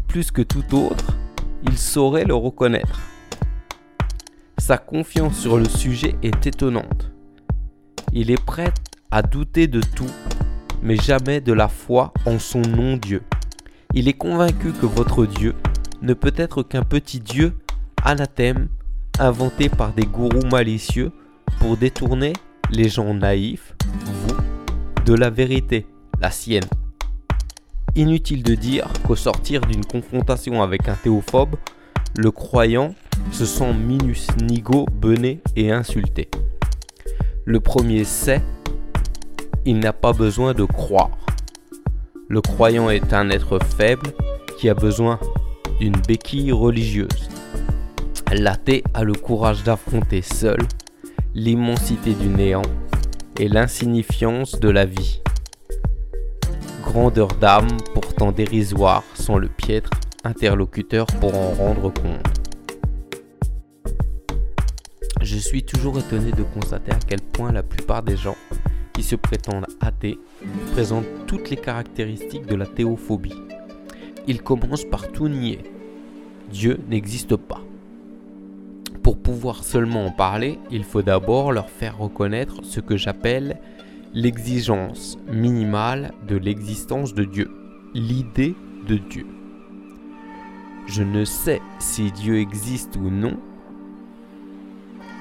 plus 0.07 0.31
que 0.31 0.41
tout 0.41 0.75
autre, 0.75 1.17
il 1.63 1.77
saurait 1.77 2.25
le 2.25 2.35
reconnaître. 2.35 2.99
Sa 4.69 4.77
confiance 4.77 5.35
sur 5.35 5.57
le 5.57 5.65
sujet 5.65 6.13
est 6.21 6.45
étonnante. 6.45 7.11
Il 8.13 8.29
est 8.29 8.39
prêt 8.39 8.71
à 9.09 9.23
douter 9.23 9.65
de 9.65 9.81
tout, 9.81 10.11
mais 10.83 10.95
jamais 10.95 11.41
de 11.41 11.53
la 11.53 11.67
foi 11.67 12.13
en 12.27 12.37
son 12.37 12.61
non-Dieu. 12.61 13.23
Il 13.95 14.07
est 14.07 14.13
convaincu 14.13 14.71
que 14.73 14.85
votre 14.85 15.25
Dieu 15.25 15.55
ne 16.03 16.13
peut 16.13 16.35
être 16.37 16.61
qu'un 16.61 16.83
petit 16.83 17.19
Dieu 17.19 17.57
anathème 18.05 18.69
inventé 19.17 19.69
par 19.69 19.91
des 19.91 20.05
gourous 20.05 20.45
malicieux 20.51 21.11
pour 21.59 21.75
détourner 21.75 22.33
les 22.69 22.89
gens 22.89 23.15
naïfs, 23.15 23.73
vous, 24.05 24.37
de 25.03 25.15
la 25.15 25.31
vérité, 25.31 25.87
la 26.21 26.29
sienne. 26.29 26.69
Inutile 27.95 28.43
de 28.43 28.53
dire 28.53 28.87
qu'au 29.07 29.15
sortir 29.15 29.61
d'une 29.61 29.83
confrontation 29.83 30.61
avec 30.61 30.87
un 30.87 30.95
théophobe, 30.95 31.55
le 32.17 32.31
croyant 32.31 32.95
se 33.31 33.45
sent 33.45 33.73
minus 33.73 34.27
nigo, 34.41 34.85
bené 34.91 35.41
et 35.55 35.71
insulté. 35.71 36.29
Le 37.45 37.59
premier 37.59 38.03
sait, 38.03 38.41
il 39.65 39.79
n'a 39.79 39.93
pas 39.93 40.13
besoin 40.13 40.53
de 40.53 40.63
croire. 40.63 41.17
Le 42.27 42.41
croyant 42.41 42.89
est 42.89 43.13
un 43.13 43.29
être 43.29 43.59
faible 43.59 44.11
qui 44.57 44.69
a 44.69 44.73
besoin 44.73 45.19
d'une 45.79 45.97
béquille 46.07 46.51
religieuse. 46.51 47.29
L'athée 48.31 48.83
a 48.93 49.03
le 49.03 49.13
courage 49.13 49.63
d'affronter 49.63 50.21
seul 50.21 50.59
l'immensité 51.33 52.13
du 52.13 52.27
néant 52.27 52.63
et 53.39 53.47
l'insignifiance 53.47 54.59
de 54.59 54.69
la 54.69 54.85
vie. 54.85 55.21
Grandeur 56.83 57.29
d'âme 57.39 57.77
pourtant 57.93 58.31
dérisoire 58.31 59.03
sont 59.13 59.37
le 59.37 59.47
piètre 59.47 59.91
interlocuteur 60.23 61.05
pour 61.19 61.35
en 61.35 61.51
rendre 61.51 61.93
compte. 61.93 62.39
Je 65.21 65.37
suis 65.37 65.63
toujours 65.63 65.99
étonné 65.99 66.31
de 66.31 66.43
constater 66.43 66.91
à 66.91 66.99
quel 67.07 67.21
point 67.21 67.51
la 67.51 67.63
plupart 67.63 68.03
des 68.03 68.17
gens 68.17 68.37
qui 68.93 69.03
se 69.03 69.15
prétendent 69.15 69.67
athées 69.79 70.17
présentent 70.73 71.05
toutes 71.27 71.49
les 71.49 71.57
caractéristiques 71.57 72.45
de 72.45 72.55
la 72.55 72.65
théophobie. 72.65 73.35
Ils 74.27 74.41
commencent 74.41 74.89
par 74.89 75.11
tout 75.11 75.27
nier. 75.27 75.59
Dieu 76.51 76.79
n'existe 76.89 77.35
pas. 77.35 77.61
Pour 79.03 79.17
pouvoir 79.17 79.63
seulement 79.63 80.05
en 80.05 80.11
parler, 80.11 80.59
il 80.71 80.83
faut 80.83 81.01
d'abord 81.01 81.51
leur 81.51 81.69
faire 81.69 81.97
reconnaître 81.97 82.63
ce 82.63 82.79
que 82.79 82.97
j'appelle 82.97 83.59
l'exigence 84.13 85.17
minimale 85.31 86.11
de 86.27 86.35
l'existence 86.35 87.13
de 87.13 87.23
Dieu, 87.23 87.49
l'idée 87.93 88.55
de 88.87 88.97
Dieu. 88.97 89.25
Je 90.87 91.03
ne 91.03 91.23
sais 91.25 91.61
si 91.79 92.11
Dieu 92.11 92.39
existe 92.39 92.95
ou 92.95 93.09
non, 93.09 93.37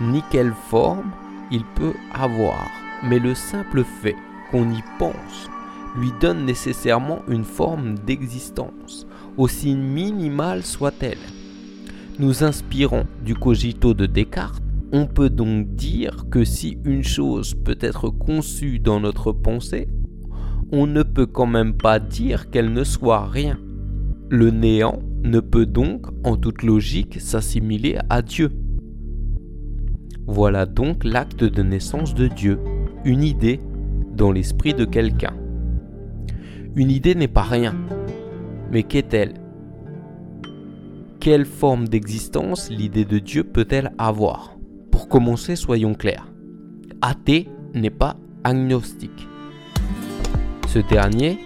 ni 0.01 0.23
quelle 0.31 0.55
forme 0.71 1.11
il 1.51 1.65
peut 1.75 1.95
avoir, 2.15 2.67
mais 3.05 3.19
le 3.19 3.35
simple 3.35 3.85
fait 3.85 4.17
qu'on 4.51 4.71
y 4.71 4.83
pense 4.99 5.49
lui 5.97 6.13
donne 6.21 6.45
nécessairement 6.45 7.21
une 7.29 7.45
forme 7.45 7.99
d'existence, 7.99 9.07
aussi 9.37 9.75
minimale 9.75 10.63
soit-elle. 10.63 11.19
Nous 12.19 12.45
inspirons 12.45 13.07
du 13.25 13.35
cogito 13.35 13.95
de 13.95 14.07
Descartes, 14.07 14.63
on 14.93 15.07
peut 15.07 15.31
donc 15.31 15.75
dire 15.75 16.27
que 16.31 16.45
si 16.45 16.79
une 16.85 17.05
chose 17.05 17.55
peut 17.55 17.79
être 17.81 18.11
conçue 18.11 18.79
dans 18.79 19.01
notre 19.01 19.33
pensée, 19.33 19.89
on 20.73 20.87
ne 20.87 21.03
peut 21.03 21.27
quand 21.27 21.47
même 21.47 21.75
pas 21.75 21.99
dire 21.99 22.51
qu'elle 22.51 22.73
ne 22.73 22.85
soit 22.85 23.27
rien. 23.27 23.59
Le 24.31 24.51
néant 24.51 25.01
ne 25.29 25.41
peut 25.41 25.67
donc, 25.67 26.07
en 26.25 26.37
toute 26.37 26.63
logique, 26.63 27.21
s'assimiler 27.21 27.99
à 28.09 28.23
Dieu. 28.23 28.51
Voilà 30.27 30.67
donc 30.67 31.05
l'acte 31.05 31.45
de 31.45 31.63
naissance 31.63 32.15
de 32.15 32.27
Dieu, 32.27 32.59
une 33.05 33.23
idée 33.23 33.61
dans 34.13 34.33
l'esprit 34.33 34.75
de 34.75 34.85
quelqu'un. 34.85 35.35
Une 36.77 36.91
idée 36.91 37.15
n'est 37.15 37.29
pas 37.29 37.43
rien, 37.43 37.75
mais 38.71 38.83
qu'est-elle? 38.83 39.35
Quelle 41.21 41.47
forme 41.47 41.89
d'existence 41.89 42.71
l'idée 42.71 43.05
de 43.05 43.19
Dieu 43.19 43.45
peut-elle 43.45 43.93
avoir? 43.99 44.57
Pour 44.91 45.09
commencer, 45.09 45.57
soyons 45.57 45.95
clairs. 45.95 46.33
Athée 47.01 47.49
n'est 47.75 47.91
pas 47.91 48.17
agnostique. 48.45 49.29
Ce 50.69 50.79
dernier 50.79 51.39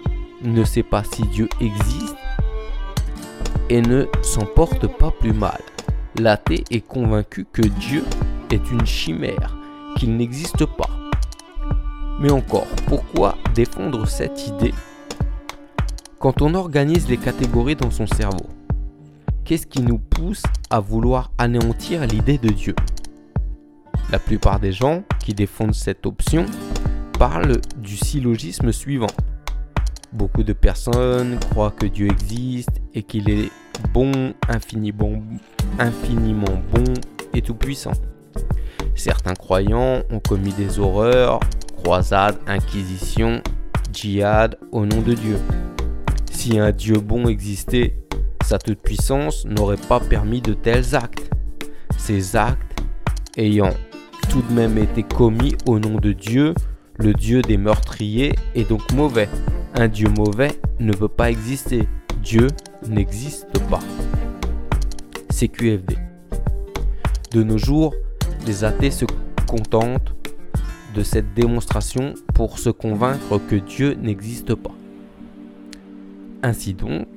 ne 0.43 0.63
sait 0.63 0.83
pas 0.83 1.03
si 1.03 1.23
Dieu 1.33 1.47
existe 1.61 2.17
et 3.69 3.81
ne 3.81 4.05
s'en 4.21 4.45
porte 4.45 4.87
pas 4.87 5.11
plus 5.11 5.33
mal. 5.33 5.59
L'athée 6.19 6.63
est 6.71 6.85
convaincu 6.85 7.45
que 7.51 7.61
Dieu 7.61 8.03
est 8.51 8.71
une 8.71 8.85
chimère, 8.85 9.57
qu'il 9.97 10.15
n'existe 10.15 10.65
pas. 10.65 10.89
Mais 12.19 12.31
encore, 12.31 12.67
pourquoi 12.87 13.35
défendre 13.55 14.07
cette 14.07 14.47
idée? 14.47 14.73
Quand 16.19 16.41
on 16.41 16.53
organise 16.53 17.09
les 17.09 17.17
catégories 17.17 17.75
dans 17.75 17.91
son 17.91 18.07
cerveau 18.07 18.47
Qu'est-ce 19.45 19.67
qui 19.67 19.81
nous 19.81 19.97
pousse 19.97 20.43
à 20.69 20.79
vouloir 20.79 21.31
anéantir 21.37 22.07
l'idée 22.07 22.37
de 22.37 22.47
Dieu? 22.47 22.75
La 24.09 24.17
plupart 24.17 24.61
des 24.61 24.71
gens 24.71 25.03
qui 25.19 25.33
défendent 25.33 25.73
cette 25.73 26.05
option 26.05 26.45
parlent 27.19 27.59
du 27.77 27.97
syllogisme 27.97 28.71
suivant. 28.71 29.07
Beaucoup 30.13 30.43
de 30.43 30.53
personnes 30.53 31.39
croient 31.39 31.71
que 31.71 31.87
Dieu 31.87 32.07
existe 32.07 32.81
et 32.93 33.01
qu'il 33.01 33.29
est 33.31 33.49
bon, 33.93 34.33
infiniment, 34.47 35.23
bon 36.71 36.83
et 37.33 37.41
tout-puissant. 37.41 37.93
Certains 38.93 39.33
croyants 39.33 40.03
ont 40.11 40.19
commis 40.19 40.53
des 40.53 40.77
horreurs, 40.77 41.39
croisades, 41.77 42.37
inquisitions, 42.45 43.41
djihad 43.91 44.57
au 44.71 44.85
nom 44.85 45.01
de 45.01 45.13
Dieu. 45.13 45.37
Si 46.31 46.59
un 46.59 46.71
Dieu 46.71 46.99
bon 46.99 47.27
existait, 47.27 47.95
sa 48.45 48.59
toute-puissance 48.59 49.45
n'aurait 49.45 49.77
pas 49.77 49.99
permis 49.99 50.41
de 50.41 50.53
tels 50.53 50.95
actes. 50.95 51.27
Ces 51.97 52.35
actes 52.35 52.83
ayant 53.35 53.73
tout 54.29 54.43
de 54.43 54.53
même 54.53 54.77
été 54.77 55.01
commis 55.01 55.55
au 55.65 55.79
nom 55.79 55.95
de 55.95 56.11
Dieu, 56.11 56.53
le 56.97 57.13
Dieu 57.13 57.41
des 57.41 57.57
meurtriers 57.57 58.33
est 58.55 58.69
donc 58.69 58.91
mauvais. 58.91 59.27
Un 59.75 59.87
Dieu 59.87 60.09
mauvais 60.09 60.59
ne 60.79 60.93
peut 60.93 61.07
pas 61.07 61.31
exister. 61.31 61.87
Dieu 62.21 62.47
n'existe 62.87 63.59
pas. 63.69 63.79
CQFD. 65.31 65.97
De 67.31 67.43
nos 67.43 67.57
jours, 67.57 67.95
les 68.45 68.63
athées 68.63 68.91
se 68.91 69.05
contentent 69.47 70.13
de 70.93 71.01
cette 71.01 71.33
démonstration 71.33 72.13
pour 72.35 72.59
se 72.59 72.69
convaincre 72.69 73.39
que 73.49 73.55
Dieu 73.55 73.95
n'existe 73.95 74.53
pas. 74.53 74.75
Ainsi 76.43 76.75
donc, 76.75 77.07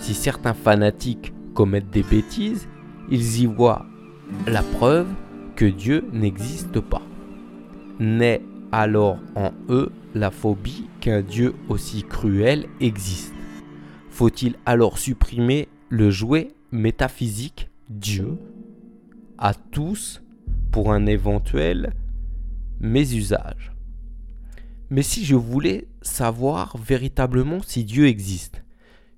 si 0.00 0.12
certains 0.12 0.54
fanatiques 0.54 1.32
commettent 1.54 1.90
des 1.90 2.02
bêtises, 2.02 2.68
ils 3.10 3.40
y 3.40 3.46
voient 3.46 3.86
la 4.46 4.62
preuve 4.62 5.08
que 5.56 5.64
Dieu 5.64 6.04
n'existe 6.12 6.80
pas. 6.80 7.02
Naît 7.98 8.42
alors 8.72 9.18
en 9.34 9.52
eux 9.68 9.92
la 10.14 10.30
phobie 10.30 10.88
qu'un 11.00 11.22
Dieu 11.22 11.54
aussi 11.68 12.02
cruel 12.02 12.66
existe. 12.80 13.34
Faut-il 14.10 14.56
alors 14.66 14.98
supprimer 14.98 15.68
le 15.88 16.10
jouet 16.10 16.54
métaphysique 16.72 17.68
Dieu 17.88 18.38
à 19.38 19.54
tous 19.54 20.22
pour 20.70 20.92
un 20.92 21.06
éventuel 21.06 21.94
mésusage? 22.80 23.72
Mais 24.90 25.02
si 25.02 25.24
je 25.24 25.36
voulais 25.36 25.86
savoir 26.02 26.76
véritablement 26.76 27.60
si 27.62 27.84
Dieu 27.84 28.06
existe, 28.06 28.64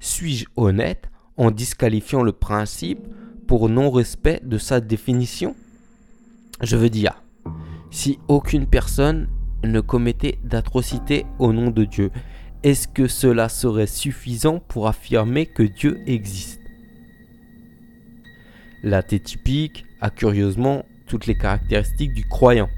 suis-je 0.01 0.47
honnête 0.57 1.11
en 1.37 1.51
disqualifiant 1.51 2.23
le 2.23 2.33
principe 2.33 3.01
pour 3.47 3.69
non-respect 3.69 4.41
de 4.45 4.59
sa 4.59 4.81
définition? 4.81 5.57
Je 6.61 6.77
veux 6.77 6.91
dire, 6.91 7.23
si 7.91 8.19
aucune 8.29 8.67
personne 8.67 9.29
ne 9.65 9.81
commettait 9.81 10.39
d'atrocité 10.45 11.27
au 11.39 11.53
nom 11.53 11.71
de 11.71 11.85
Dieu, 11.85 12.11
est-ce 12.63 12.87
que 12.87 13.09
cela 13.09 13.49
serait 13.49 13.87
suffisant 13.87 14.61
pour 14.61 14.87
affirmer 14.87 15.47
que 15.47 15.63
Dieu 15.63 16.01
existe? 16.07 16.61
L'athée 18.83 19.21
typique 19.21 19.85
a 20.01 20.11
curieusement 20.11 20.85
toutes 21.07 21.27
les 21.27 21.37
caractéristiques 21.37 22.15
du 22.15 22.25
croyant. 22.25 22.69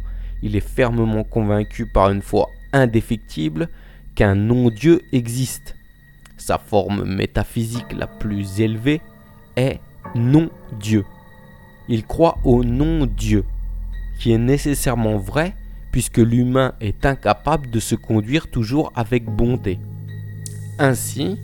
Il 0.43 0.57
est 0.57 0.67
fermement 0.67 1.25
convaincu 1.25 1.87
par 1.87 2.11
une 2.11 2.23
foi 2.23 2.49
indéfectible 2.73 3.69
qu'un 4.15 4.35
non-Dieu 4.35 5.01
existe. 5.13 5.77
Sa 6.37 6.59
forme 6.59 7.05
métaphysique 7.05 7.93
la 7.97 8.07
plus 8.07 8.61
élevée 8.61 9.01
est 9.57 9.81
non-Dieu. 10.15 11.05
Il 11.89 12.05
croit 12.05 12.39
au 12.45 12.65
non-Dieu, 12.65 13.45
qui 14.19 14.33
est 14.33 14.39
nécessairement 14.39 15.17
vrai 15.17 15.55
puisque 15.95 16.19
l'humain 16.19 16.73
est 16.81 17.07
incapable 17.07 17.71
de 17.71 17.79
se 17.79 17.95
conduire 17.95 18.49
toujours 18.49 18.93
avec 18.97 19.27
bonté. 19.27 19.79
Ainsi, 20.81 21.39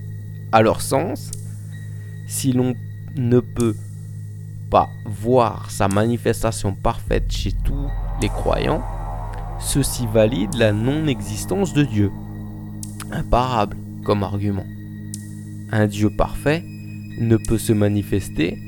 à 0.50 0.60
leur 0.60 0.80
sens, 0.80 1.30
si 2.26 2.52
l'on 2.52 2.74
ne 3.14 3.38
peut 3.38 3.76
pas 4.68 4.88
voir 5.06 5.70
sa 5.70 5.86
manifestation 5.86 6.74
parfaite 6.74 7.30
chez 7.30 7.52
tous 7.52 7.86
les 8.20 8.28
croyants, 8.28 8.82
ceci 9.60 10.08
valide 10.12 10.54
la 10.54 10.72
non-existence 10.72 11.72
de 11.72 11.84
Dieu. 11.84 12.10
Imparable 13.12 13.76
comme 14.02 14.24
argument. 14.24 14.66
Un 15.70 15.86
Dieu 15.86 16.10
parfait 16.10 16.64
ne 17.20 17.36
peut 17.36 17.58
se 17.58 17.72
manifester 17.72 18.58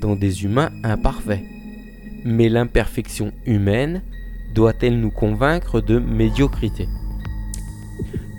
dans 0.00 0.16
des 0.16 0.44
humains 0.44 0.70
imparfaits. 0.82 1.44
Mais 2.24 2.48
l'imperfection 2.48 3.32
humaine 3.44 4.00
doit-elle 4.56 4.98
nous 4.98 5.10
convaincre 5.10 5.82
de 5.82 5.98
médiocrité? 5.98 6.88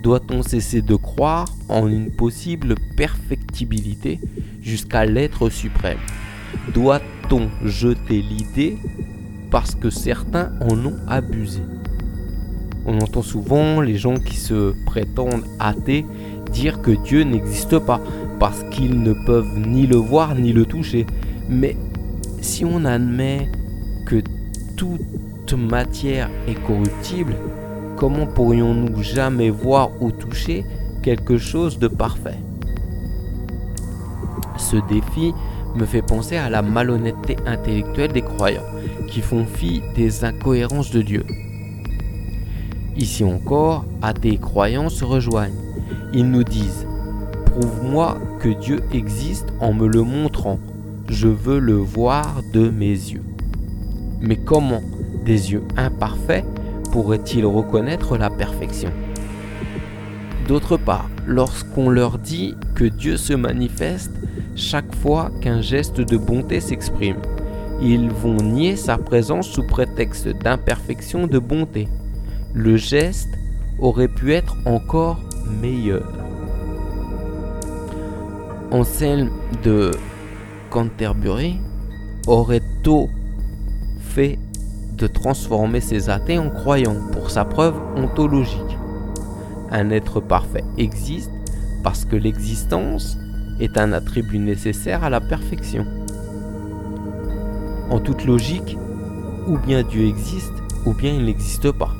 Doit-on 0.02 0.42
cesser 0.42 0.82
de 0.82 0.96
croire 0.96 1.46
en 1.68 1.86
une 1.86 2.10
possible 2.10 2.74
perfectibilité 2.96 4.18
jusqu'à 4.60 5.06
l'être 5.06 5.48
suprême? 5.48 5.98
Doit-on 6.74 7.48
jeter 7.64 8.20
l'idée 8.20 8.78
parce 9.52 9.76
que 9.76 9.90
certains 9.90 10.50
en 10.60 10.84
ont 10.86 10.96
abusé? 11.06 11.60
On 12.84 12.98
entend 12.98 13.22
souvent 13.22 13.80
les 13.80 13.96
gens 13.96 14.18
qui 14.18 14.36
se 14.36 14.74
prétendent 14.86 15.44
athées 15.60 16.04
dire 16.52 16.82
que 16.82 16.90
Dieu 16.90 17.22
n'existe 17.22 17.78
pas 17.78 18.00
parce 18.40 18.64
qu'ils 18.70 19.02
ne 19.02 19.12
peuvent 19.12 19.56
ni 19.56 19.86
le 19.86 19.96
voir 19.96 20.34
ni 20.34 20.52
le 20.52 20.66
toucher. 20.66 21.06
Mais 21.48 21.76
si 22.40 22.64
on 22.64 22.84
admet 22.84 23.48
que 24.04 24.20
matière 25.54 26.30
est 26.46 26.60
corruptible, 26.66 27.34
comment 27.96 28.26
pourrions-nous 28.26 29.02
jamais 29.02 29.50
voir 29.50 29.90
ou 30.00 30.10
toucher 30.10 30.64
quelque 31.02 31.38
chose 31.38 31.78
de 31.78 31.88
parfait? 31.88 32.38
Ce 34.56 34.76
défi 34.88 35.32
me 35.74 35.86
fait 35.86 36.02
penser 36.02 36.36
à 36.36 36.50
la 36.50 36.62
malhonnêteté 36.62 37.36
intellectuelle 37.46 38.12
des 38.12 38.22
croyants, 38.22 38.62
qui 39.08 39.20
font 39.20 39.44
fi 39.44 39.82
des 39.94 40.24
incohérences 40.24 40.90
de 40.90 41.02
Dieu. 41.02 41.24
Ici 42.96 43.22
encore, 43.22 43.84
athées 44.02 44.34
et 44.34 44.38
croyants 44.38 44.88
se 44.88 45.04
rejoignent. 45.04 45.54
Ils 46.12 46.28
nous 46.28 46.44
disent 46.44 46.86
Prouve-moi 47.46 48.18
que 48.40 48.48
Dieu 48.48 48.80
existe 48.92 49.46
en 49.60 49.72
me 49.72 49.86
le 49.86 50.02
montrant. 50.02 50.58
Je 51.08 51.28
veux 51.28 51.58
le 51.58 51.74
voir 51.74 52.42
de 52.52 52.68
mes 52.68 52.90
yeux. 52.90 53.22
Mais 54.20 54.36
comment 54.36 54.82
des 55.28 55.52
yeux 55.52 55.62
imparfaits 55.76 56.46
pourraient-ils 56.90 57.44
reconnaître 57.44 58.16
la 58.16 58.30
perfection? 58.30 58.90
D'autre 60.48 60.78
part, 60.78 61.10
lorsqu'on 61.26 61.90
leur 61.90 62.18
dit 62.18 62.54
que 62.74 62.84
Dieu 62.84 63.18
se 63.18 63.34
manifeste 63.34 64.12
chaque 64.56 64.94
fois 64.96 65.30
qu'un 65.42 65.60
geste 65.60 66.00
de 66.00 66.16
bonté 66.16 66.60
s'exprime, 66.60 67.18
ils 67.82 68.10
vont 68.10 68.36
nier 68.36 68.74
sa 68.74 68.96
présence 68.96 69.46
sous 69.46 69.66
prétexte 69.66 70.28
d'imperfection 70.28 71.26
de 71.26 71.38
bonté. 71.38 71.88
Le 72.54 72.78
geste 72.78 73.28
aurait 73.78 74.08
pu 74.08 74.32
être 74.32 74.56
encore 74.64 75.20
meilleur. 75.60 76.10
Anselme 78.70 79.30
de 79.62 79.90
Canterbury 80.70 81.60
aurait 82.26 82.62
tôt 82.82 83.10
fait 84.00 84.38
de 84.98 85.06
transformer 85.06 85.80
ses 85.80 86.10
athées 86.10 86.38
en 86.38 86.50
croyants 86.50 86.96
pour 87.12 87.30
sa 87.30 87.44
preuve 87.44 87.80
ontologique. 87.96 88.78
Un 89.70 89.90
être 89.90 90.20
parfait 90.20 90.64
existe 90.76 91.30
parce 91.82 92.04
que 92.04 92.16
l'existence 92.16 93.16
est 93.60 93.78
un 93.78 93.92
attribut 93.92 94.38
nécessaire 94.38 95.04
à 95.04 95.10
la 95.10 95.20
perfection. 95.20 95.86
En 97.90 98.00
toute 98.00 98.24
logique, 98.24 98.76
ou 99.46 99.56
bien 99.58 99.82
Dieu 99.82 100.06
existe, 100.06 100.52
ou 100.84 100.92
bien 100.92 101.12
il 101.12 101.24
n'existe 101.24 101.70
pas. 101.72 101.94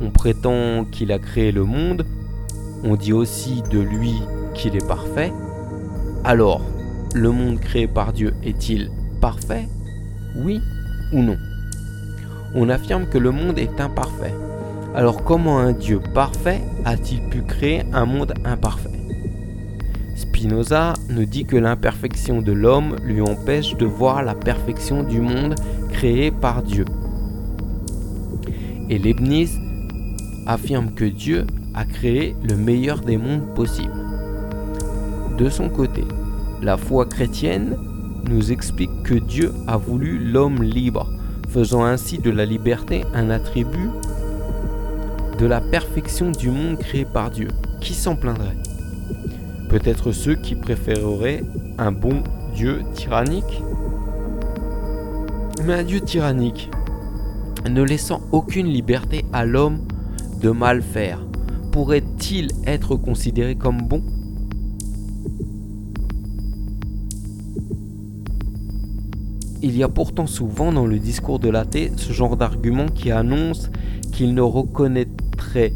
On 0.00 0.10
prétend 0.10 0.84
qu'il 0.84 1.12
a 1.12 1.18
créé 1.18 1.52
le 1.52 1.64
monde, 1.64 2.04
on 2.82 2.96
dit 2.96 3.12
aussi 3.12 3.62
de 3.70 3.78
lui 3.78 4.14
qu'il 4.54 4.74
est 4.76 4.86
parfait. 4.86 5.32
Alors, 6.24 6.60
le 7.14 7.30
monde 7.30 7.60
créé 7.60 7.86
par 7.86 8.12
Dieu 8.12 8.34
est-il 8.42 8.90
parfait? 9.20 9.68
Oui 10.36 10.60
ou 11.12 11.22
non? 11.22 11.36
On 12.56 12.70
affirme 12.70 13.06
que 13.06 13.18
le 13.18 13.30
monde 13.30 13.58
est 13.58 13.80
imparfait. 13.80 14.34
Alors 14.94 15.22
comment 15.22 15.58
un 15.58 15.72
Dieu 15.72 16.00
parfait 16.14 16.62
a-t-il 16.86 17.20
pu 17.28 17.42
créer 17.42 17.82
un 17.92 18.06
monde 18.06 18.32
imparfait? 18.46 18.88
Spinoza 20.14 20.94
nous 21.10 21.26
dit 21.26 21.44
que 21.44 21.56
l'imperfection 21.56 22.40
de 22.40 22.52
l'homme 22.52 22.96
lui 23.04 23.20
empêche 23.20 23.76
de 23.76 23.84
voir 23.84 24.22
la 24.22 24.34
perfection 24.34 25.02
du 25.02 25.20
monde 25.20 25.54
créé 25.90 26.30
par 26.30 26.62
Dieu. 26.62 26.86
Et 28.88 28.98
Leibniz 28.98 29.58
affirme 30.46 30.92
que 30.92 31.04
Dieu 31.04 31.46
a 31.74 31.84
créé 31.84 32.34
le 32.42 32.56
meilleur 32.56 33.00
des 33.00 33.18
mondes 33.18 33.54
possibles. 33.54 33.92
De 35.36 35.50
son 35.50 35.68
côté, 35.68 36.04
la 36.62 36.78
foi 36.78 37.04
chrétienne 37.04 37.76
nous 38.30 38.50
explique 38.50 39.02
que 39.02 39.14
Dieu 39.14 39.52
a 39.66 39.76
voulu 39.76 40.18
l'homme 40.18 40.62
libre, 40.62 41.12
faisant 41.56 41.84
ainsi 41.84 42.18
de 42.18 42.30
la 42.30 42.44
liberté 42.44 43.06
un 43.14 43.30
attribut 43.30 43.88
de 45.38 45.46
la 45.46 45.62
perfection 45.62 46.30
du 46.30 46.50
monde 46.50 46.76
créé 46.76 47.06
par 47.06 47.30
Dieu. 47.30 47.48
Qui 47.80 47.94
s'en 47.94 48.14
plaindrait? 48.14 48.58
Peut-être 49.70 50.12
ceux 50.12 50.34
qui 50.34 50.54
préféreraient 50.54 51.42
un 51.78 51.92
bon 51.92 52.22
Dieu 52.54 52.82
tyrannique? 52.92 53.62
Mais 55.64 55.72
un 55.72 55.82
Dieu 55.82 56.02
tyrannique, 56.02 56.68
ne 57.66 57.82
laissant 57.82 58.20
aucune 58.32 58.66
liberté 58.66 59.24
à 59.32 59.46
l'homme 59.46 59.78
de 60.42 60.50
mal 60.50 60.82
faire, 60.82 61.24
pourrait-il 61.72 62.50
être 62.66 62.96
considéré 62.96 63.54
comme 63.54 63.80
bon? 63.80 64.02
Il 69.68 69.76
y 69.76 69.82
a 69.82 69.88
pourtant 69.88 70.28
souvent 70.28 70.72
dans 70.72 70.86
le 70.86 71.00
discours 71.00 71.40
de 71.40 71.48
l'athée 71.48 71.90
ce 71.96 72.12
genre 72.12 72.36
d'argument 72.36 72.86
qui 72.86 73.10
annonce 73.10 73.68
qu'il 74.12 74.32
ne 74.32 74.40
reconnaîtrait 74.40 75.72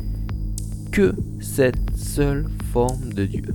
que 0.93 1.17
cette 1.41 1.97
seule 1.97 2.47
forme 2.73 3.13
de 3.13 3.25
Dieu. 3.25 3.53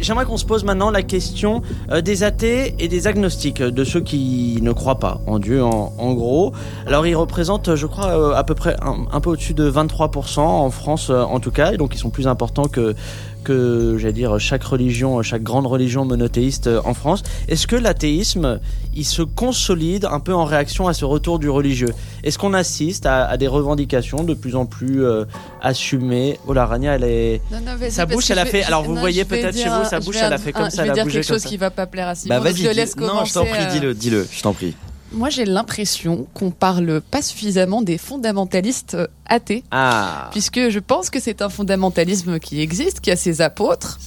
J'aimerais 0.00 0.26
qu'on 0.26 0.36
se 0.36 0.44
pose 0.44 0.62
maintenant 0.62 0.90
la 0.90 1.02
question 1.02 1.62
euh, 1.90 2.02
des 2.02 2.22
athées 2.22 2.74
et 2.78 2.86
des 2.86 3.06
agnostiques, 3.06 3.62
euh, 3.62 3.70
de 3.70 3.82
ceux 3.82 4.00
qui 4.00 4.58
ne 4.62 4.72
croient 4.72 4.98
pas 4.98 5.20
en 5.26 5.38
Dieu 5.38 5.64
en, 5.64 6.12
gros. 6.12 6.52
Alors 6.86 7.06
ils 7.06 7.16
représentent, 7.16 7.74
je 7.74 7.86
crois, 7.86 8.08
euh, 8.08 8.34
à 8.34 8.44
peu 8.44 8.54
près 8.54 8.76
un, 8.82 9.06
un 9.10 9.20
peu 9.20 9.30
au-dessus 9.30 9.54
de 9.54 9.70
23% 9.70 10.40
en 10.40 10.70
France 10.70 11.08
euh, 11.10 11.22
en 11.22 11.40
tout 11.40 11.50
cas, 11.50 11.72
et 11.72 11.78
donc 11.78 11.94
ils 11.94 11.98
sont 11.98 12.10
plus 12.10 12.28
importants 12.28 12.68
que 12.68 12.94
que 13.42 13.96
j'allais 13.98 14.12
dire 14.12 14.38
chaque 14.38 14.62
religion, 14.64 15.22
chaque 15.22 15.42
grande 15.42 15.66
religion 15.66 16.04
monothéiste 16.04 16.66
euh, 16.68 16.80
en 16.84 16.94
France. 16.94 17.22
Est-ce 17.48 17.66
que 17.66 17.76
l'athéisme, 17.76 18.60
il 18.94 19.04
se 19.04 19.22
consolide 19.22 20.04
un 20.04 20.20
peu 20.20 20.34
en 20.34 20.44
réaction 20.44 20.88
à 20.88 20.94
ce 20.94 21.04
retour 21.04 21.38
du 21.38 21.48
religieux? 21.50 21.92
Est-ce 22.24 22.38
qu'on 22.38 22.54
assiste 22.54 23.06
à, 23.06 23.26
à 23.26 23.36
des 23.36 23.48
revendications 23.48 24.22
de 24.24 24.34
plus 24.34 24.56
en 24.56 24.66
plus 24.66 25.04
euh, 25.04 25.24
assumées? 25.60 26.38
Oh 26.46 26.52
la 26.52 26.66
Rania, 26.66 26.94
elle 26.96 27.04
est 27.04 27.40
Non, 27.52 27.58
non, 27.64 27.72
sa 27.90 28.06
bouche, 28.06 28.30
elle 28.30 28.38
a 28.38 28.44
fait. 28.44 28.58
vais- 28.60 28.64
Alors 28.64 28.82
vous 28.84 28.94
non, 28.94 29.00
voyez 29.00 29.24
peut-être 29.24 29.56
chez 29.56 29.68
vous, 29.68 29.84
sa 29.88 30.00
bouche, 30.00 30.16
elle 30.22 30.32
a 30.32 30.38
fait 30.38 30.52
comme 30.52 30.64
un- 30.64 30.70
ça. 30.70 30.82
Je 30.84 30.88
vais 30.88 30.94
dire 30.94 31.06
quelque 31.06 31.22
chose 31.26 31.44
qui 31.44 31.56
va 31.56 31.70
pas 31.70 31.86
plaire 31.86 32.08
à 32.08 32.14
Simon. 32.14 32.40
Bah 32.40 32.50
je 32.54 32.62
te 32.64 32.68
laisse 32.74 32.96
non, 32.96 33.24
je 33.24 33.32
t'en 33.32 33.40
commencer, 33.44 33.50
prie, 33.58 33.64
euh, 33.66 33.72
dis-le, 33.72 33.94
dis-le, 33.94 34.28
je 34.30 34.42
t'en 34.42 34.52
prie. 34.52 34.74
Moi, 35.12 35.28
j'ai 35.28 35.44
l'impression 35.44 36.26
qu'on 36.34 36.52
parle 36.52 37.00
pas 37.00 37.20
suffisamment 37.20 37.82
des 37.82 37.98
fondamentalistes 37.98 38.96
athées. 39.30 39.64
Ah. 39.70 40.28
Puisque 40.32 40.68
je 40.68 40.78
pense 40.78 41.08
que 41.08 41.18
c'est 41.20 41.40
un 41.40 41.48
fondamentalisme 41.48 42.38
qui 42.38 42.60
existe, 42.60 43.00
qui 43.00 43.10
a 43.10 43.16
ses 43.16 43.40
apôtres, 43.40 43.98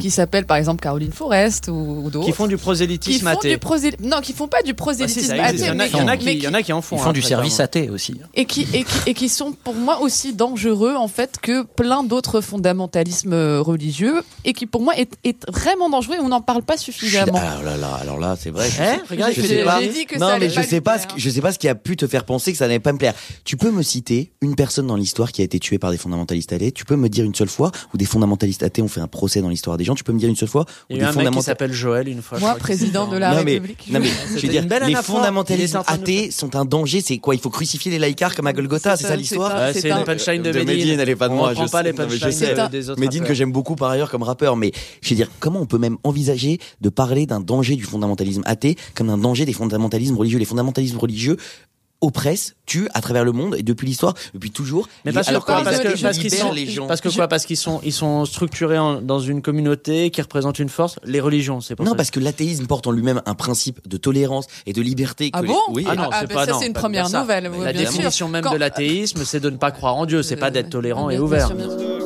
qui 0.00 0.10
s'appellent 0.10 0.44
par 0.46 0.56
exemple 0.58 0.82
Caroline 0.82 1.12
Forest 1.12 1.68
ou, 1.68 2.02
ou 2.04 2.10
d'autres. 2.10 2.26
Qui 2.26 2.32
font 2.32 2.46
du 2.48 2.56
Qui 2.56 2.62
prosélytisme 2.62 3.30
font 3.30 3.38
athée. 3.38 3.50
du 3.50 3.58
prosé- 3.58 3.94
Non, 4.02 4.20
qui 4.20 4.32
font 4.32 4.48
pas 4.48 4.58
du 4.62 4.70
Ah, 4.70 4.72
si, 4.72 4.74
prosélytisme 4.74 5.32
athée. 5.40 5.56
Il 5.58 5.60
y 5.64 5.68
en 5.68 5.70
a- 5.70 5.74
mais- 5.74 5.88
il 5.90 5.96
y 5.96 6.02
en 6.02 6.08
a 6.08 6.16
qui- 6.16 6.24
mais 6.26 6.34
il 6.34 6.42
y 6.42 6.48
en 6.48 6.54
a 6.54 6.62
qui 6.62 6.72
en 6.72 6.82
font. 6.82 6.96
Ils 6.96 7.02
font 7.02 7.10
hein, 7.10 7.12
du 7.12 7.22
service 7.22 7.60
athée 7.60 7.88
aussi. 7.88 8.20
et 8.34 8.44
qui, 8.44 8.62
et, 8.74 8.82
qui, 8.84 8.98
et 9.06 9.14
qui 9.14 9.28
sont 9.28 9.52
pour 9.52 9.74
moi 9.74 10.00
aussi 10.00 10.34
dangereux 10.34 10.94
en 10.96 11.08
fait 11.08 11.36
que 11.40 11.62
plein 11.62 12.02
d'autres 12.02 12.40
fondamentalismes 12.40 13.58
religieux 13.60 14.22
et 14.44 14.52
qui 14.52 14.66
pour 14.66 14.82
moi 14.82 14.94
est, 14.98 15.12
est 15.24 15.48
vraiment 15.50 15.88
dangereux 15.88 16.16
et 16.16 16.20
on 16.20 16.28
n'en 16.28 16.40
parle 16.40 16.62
pas 16.62 16.76
suffisamment. 16.76 17.38
Alors 17.38 17.62
là, 17.62 17.76
là, 17.76 17.94
alors 18.00 18.18
là, 18.18 18.36
c'est 18.40 18.50
vrai. 18.50 18.68
je 18.68 18.82
Hein 18.82 18.96
sais- 18.96 19.14
Regarde, 19.14 19.32
je 19.36 19.40
j'ai- 19.42 19.48
sais 19.48 19.64
pas. 19.64 19.80
j'ai 19.80 19.88
dit 19.88 20.06
que 20.06 20.18
non, 20.18 20.26
ça 20.28 20.38
mais 20.40 20.50
je 20.50 20.54
pas 20.56 20.62
sais 20.64 20.74
lui 20.76 20.80
pas, 20.80 20.98
ce 20.98 21.04
plaire. 21.04 21.14
que- 21.14 21.20
je 21.20 21.30
sais 21.30 21.40
pas 21.40 21.52
ce 21.52 21.58
qui 21.60 21.68
a 21.68 21.74
pu 21.76 21.96
te 21.96 22.06
faire 22.08 22.24
penser 22.24 22.50
que 22.50 22.58
ça 22.58 22.66
n'allait 22.66 22.80
pas 22.80 22.92
me 22.92 22.98
plaire. 22.98 23.14
Tu 23.44 23.56
peux 23.56 23.70
me 23.70 23.82
citer 23.82 24.32
une 24.40 24.55
personne 24.56 24.86
dans 24.86 24.96
l'histoire 24.96 25.30
qui 25.32 25.42
a 25.42 25.44
été 25.44 25.58
tuée 25.58 25.78
par 25.78 25.90
des 25.90 25.98
fondamentalistes 25.98 26.52
athées. 26.52 26.72
Tu 26.72 26.84
peux 26.84 26.96
me 26.96 27.08
dire 27.08 27.24
une 27.24 27.34
seule 27.34 27.48
fois 27.48 27.70
où 27.94 27.96
des 27.96 28.04
fondamentalistes 28.04 28.62
athées 28.62 28.82
ont 28.82 28.88
fait 28.88 29.00
un 29.00 29.06
procès 29.06 29.40
dans 29.40 29.48
l'histoire 29.48 29.76
des 29.76 29.84
gens. 29.84 29.94
Tu 29.94 30.02
peux 30.02 30.12
me 30.12 30.18
dire 30.18 30.28
une 30.28 30.36
seule 30.36 30.48
fois 30.48 30.62
où 30.62 30.66
Il 30.90 30.96
y 30.96 30.98
des 30.98 31.04
a 31.04 31.08
eu 31.08 31.10
un 31.10 31.12
mec 31.12 31.14
qui 31.14 31.18
fondamentalistes 31.18 31.46
s'appelle 31.46 31.72
Joël 31.72 32.08
une 32.08 32.22
fois. 32.22 32.38
je 32.38 32.44
Moi, 32.44 32.54
président 32.56 33.06
de 33.06 33.16
la 33.16 33.34
non, 33.34 33.44
mais, 33.44 33.54
République. 33.54 33.86
non 33.90 34.00
mais 34.00 34.08
je 34.36 34.40
veux 34.40 34.48
dire, 34.48 34.64
les 34.86 34.94
fondamentalistes 34.96 35.76
athées 35.86 36.30
sont 36.30 36.56
un 36.56 36.64
danger. 36.64 37.00
C'est 37.00 37.18
quoi? 37.18 37.34
Il 37.34 37.40
faut 37.40 37.50
crucifier 37.50 37.90
les 37.92 37.98
laïcars 37.98 38.34
comme 38.34 38.46
à 38.46 38.52
Golgotha, 38.52 38.96
c'est 38.96 39.06
ça 39.06 39.16
l'histoire? 39.16 39.72
c'est 39.72 39.90
une 39.90 40.04
punchline 40.04 40.42
de 40.42 40.50
Medine. 40.52 40.98
elle 41.00 41.08
est 41.08 41.16
pas 41.16 41.28
de 41.28 41.34
On 41.34 41.36
moi. 41.36 41.54
je 41.54 41.70
pas 41.70 41.82
les 41.82 41.92
punchlines 41.92 42.68
des 42.70 42.90
autres 42.90 43.00
Medine 43.00 43.24
que 43.24 43.34
j'aime 43.34 43.52
beaucoup 43.52 43.76
par 43.76 43.90
ailleurs 43.90 44.10
comme 44.10 44.22
rappeur, 44.22 44.56
mais 44.56 44.72
je 45.02 45.10
veux 45.10 45.16
dire, 45.16 45.30
comment 45.40 45.60
on 45.60 45.66
peut 45.66 45.78
même 45.78 45.98
envisager 46.04 46.58
de 46.80 46.88
parler 46.88 47.26
d'un 47.26 47.40
danger 47.40 47.76
du 47.76 47.84
fondamentalisme 47.84 48.42
athée 48.46 48.76
comme 48.94 49.10
un 49.10 49.18
danger 49.18 49.44
des 49.44 49.52
fondamentalismes 49.52 50.16
religieux? 50.16 50.38
Les 50.38 50.44
fondamentalismes 50.44 50.98
religieux 50.98 51.36
oppressent, 52.00 52.54
tuent 52.66 52.88
à 52.94 53.00
travers 53.00 53.24
le 53.24 53.32
monde 53.32 53.54
et 53.56 53.62
depuis 53.62 53.86
l'histoire, 53.86 54.14
depuis 54.34 54.50
toujours. 54.50 54.88
Mais 55.04 55.12
parce 55.12 55.26
que 55.26 55.30
alors 55.30 55.44
quoi 55.44 55.62
Parce 55.62 55.78
que 55.80 56.00
parce 56.02 56.18
qu'ils 56.18 56.32
sont 56.34 56.52
les 56.52 56.66
gens. 56.66 56.86
parce 56.86 57.00
que 57.00 57.08
quoi 57.08 57.26
Parce 57.28 57.46
qu'ils 57.46 57.56
sont 57.56 57.80
ils 57.84 57.92
sont 57.92 58.24
structurés 58.24 58.78
en- 58.78 59.00
dans 59.00 59.18
une 59.20 59.40
communauté 59.42 60.10
qui 60.10 60.20
représente 60.20 60.58
une 60.58 60.68
force. 60.68 60.96
Les 61.04 61.20
religions, 61.20 61.60
c'est 61.60 61.74
pour 61.76 61.84
Non, 61.84 61.92
ça. 61.92 61.96
parce 61.96 62.10
que 62.10 62.20
l'athéisme 62.20 62.66
porte 62.66 62.86
en 62.86 62.90
lui-même 62.90 63.22
un 63.26 63.34
principe 63.34 63.86
de 63.88 63.96
tolérance 63.96 64.46
et 64.66 64.72
de 64.72 64.82
liberté. 64.82 65.30
Ah 65.32 65.40
que 65.42 65.46
bon? 65.46 65.54
Les... 65.68 65.74
Oui. 65.74 65.86
Ah 65.88 65.94
non, 65.96 66.08
Ah, 66.12 66.18
c'est 66.20 66.26
bah 66.28 66.34
pas 66.34 66.46
ça, 66.46 66.52
non, 66.52 66.58
c'est 66.60 66.66
une 66.66 66.72
pas 66.72 66.80
de 66.80 66.82
première 66.84 67.08
nouvelle, 67.10 67.50
oui, 67.52 67.64
La 67.64 67.72
bien 67.72 67.82
sûr. 67.82 67.90
définition 67.92 68.28
même 68.28 68.44
Quand- 68.44 68.52
de 68.52 68.58
l'athéisme, 68.58 69.24
c'est 69.24 69.40
de 69.40 69.50
ne 69.50 69.56
pas 69.56 69.70
croire 69.70 69.96
en 69.96 70.06
Dieu, 70.06 70.22
c'est 70.22 70.36
pas 70.36 70.50
d'être 70.50 70.70
tolérant 70.70 71.08
et 71.10 71.14
Bien 71.16 71.22
ouvert. 71.24 71.46
sûr, 71.48 71.56
bien 71.56 71.68
sûr. 71.68 72.05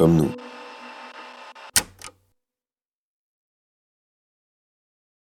Astres, 0.00 0.08
s'éloignent 0.08 0.39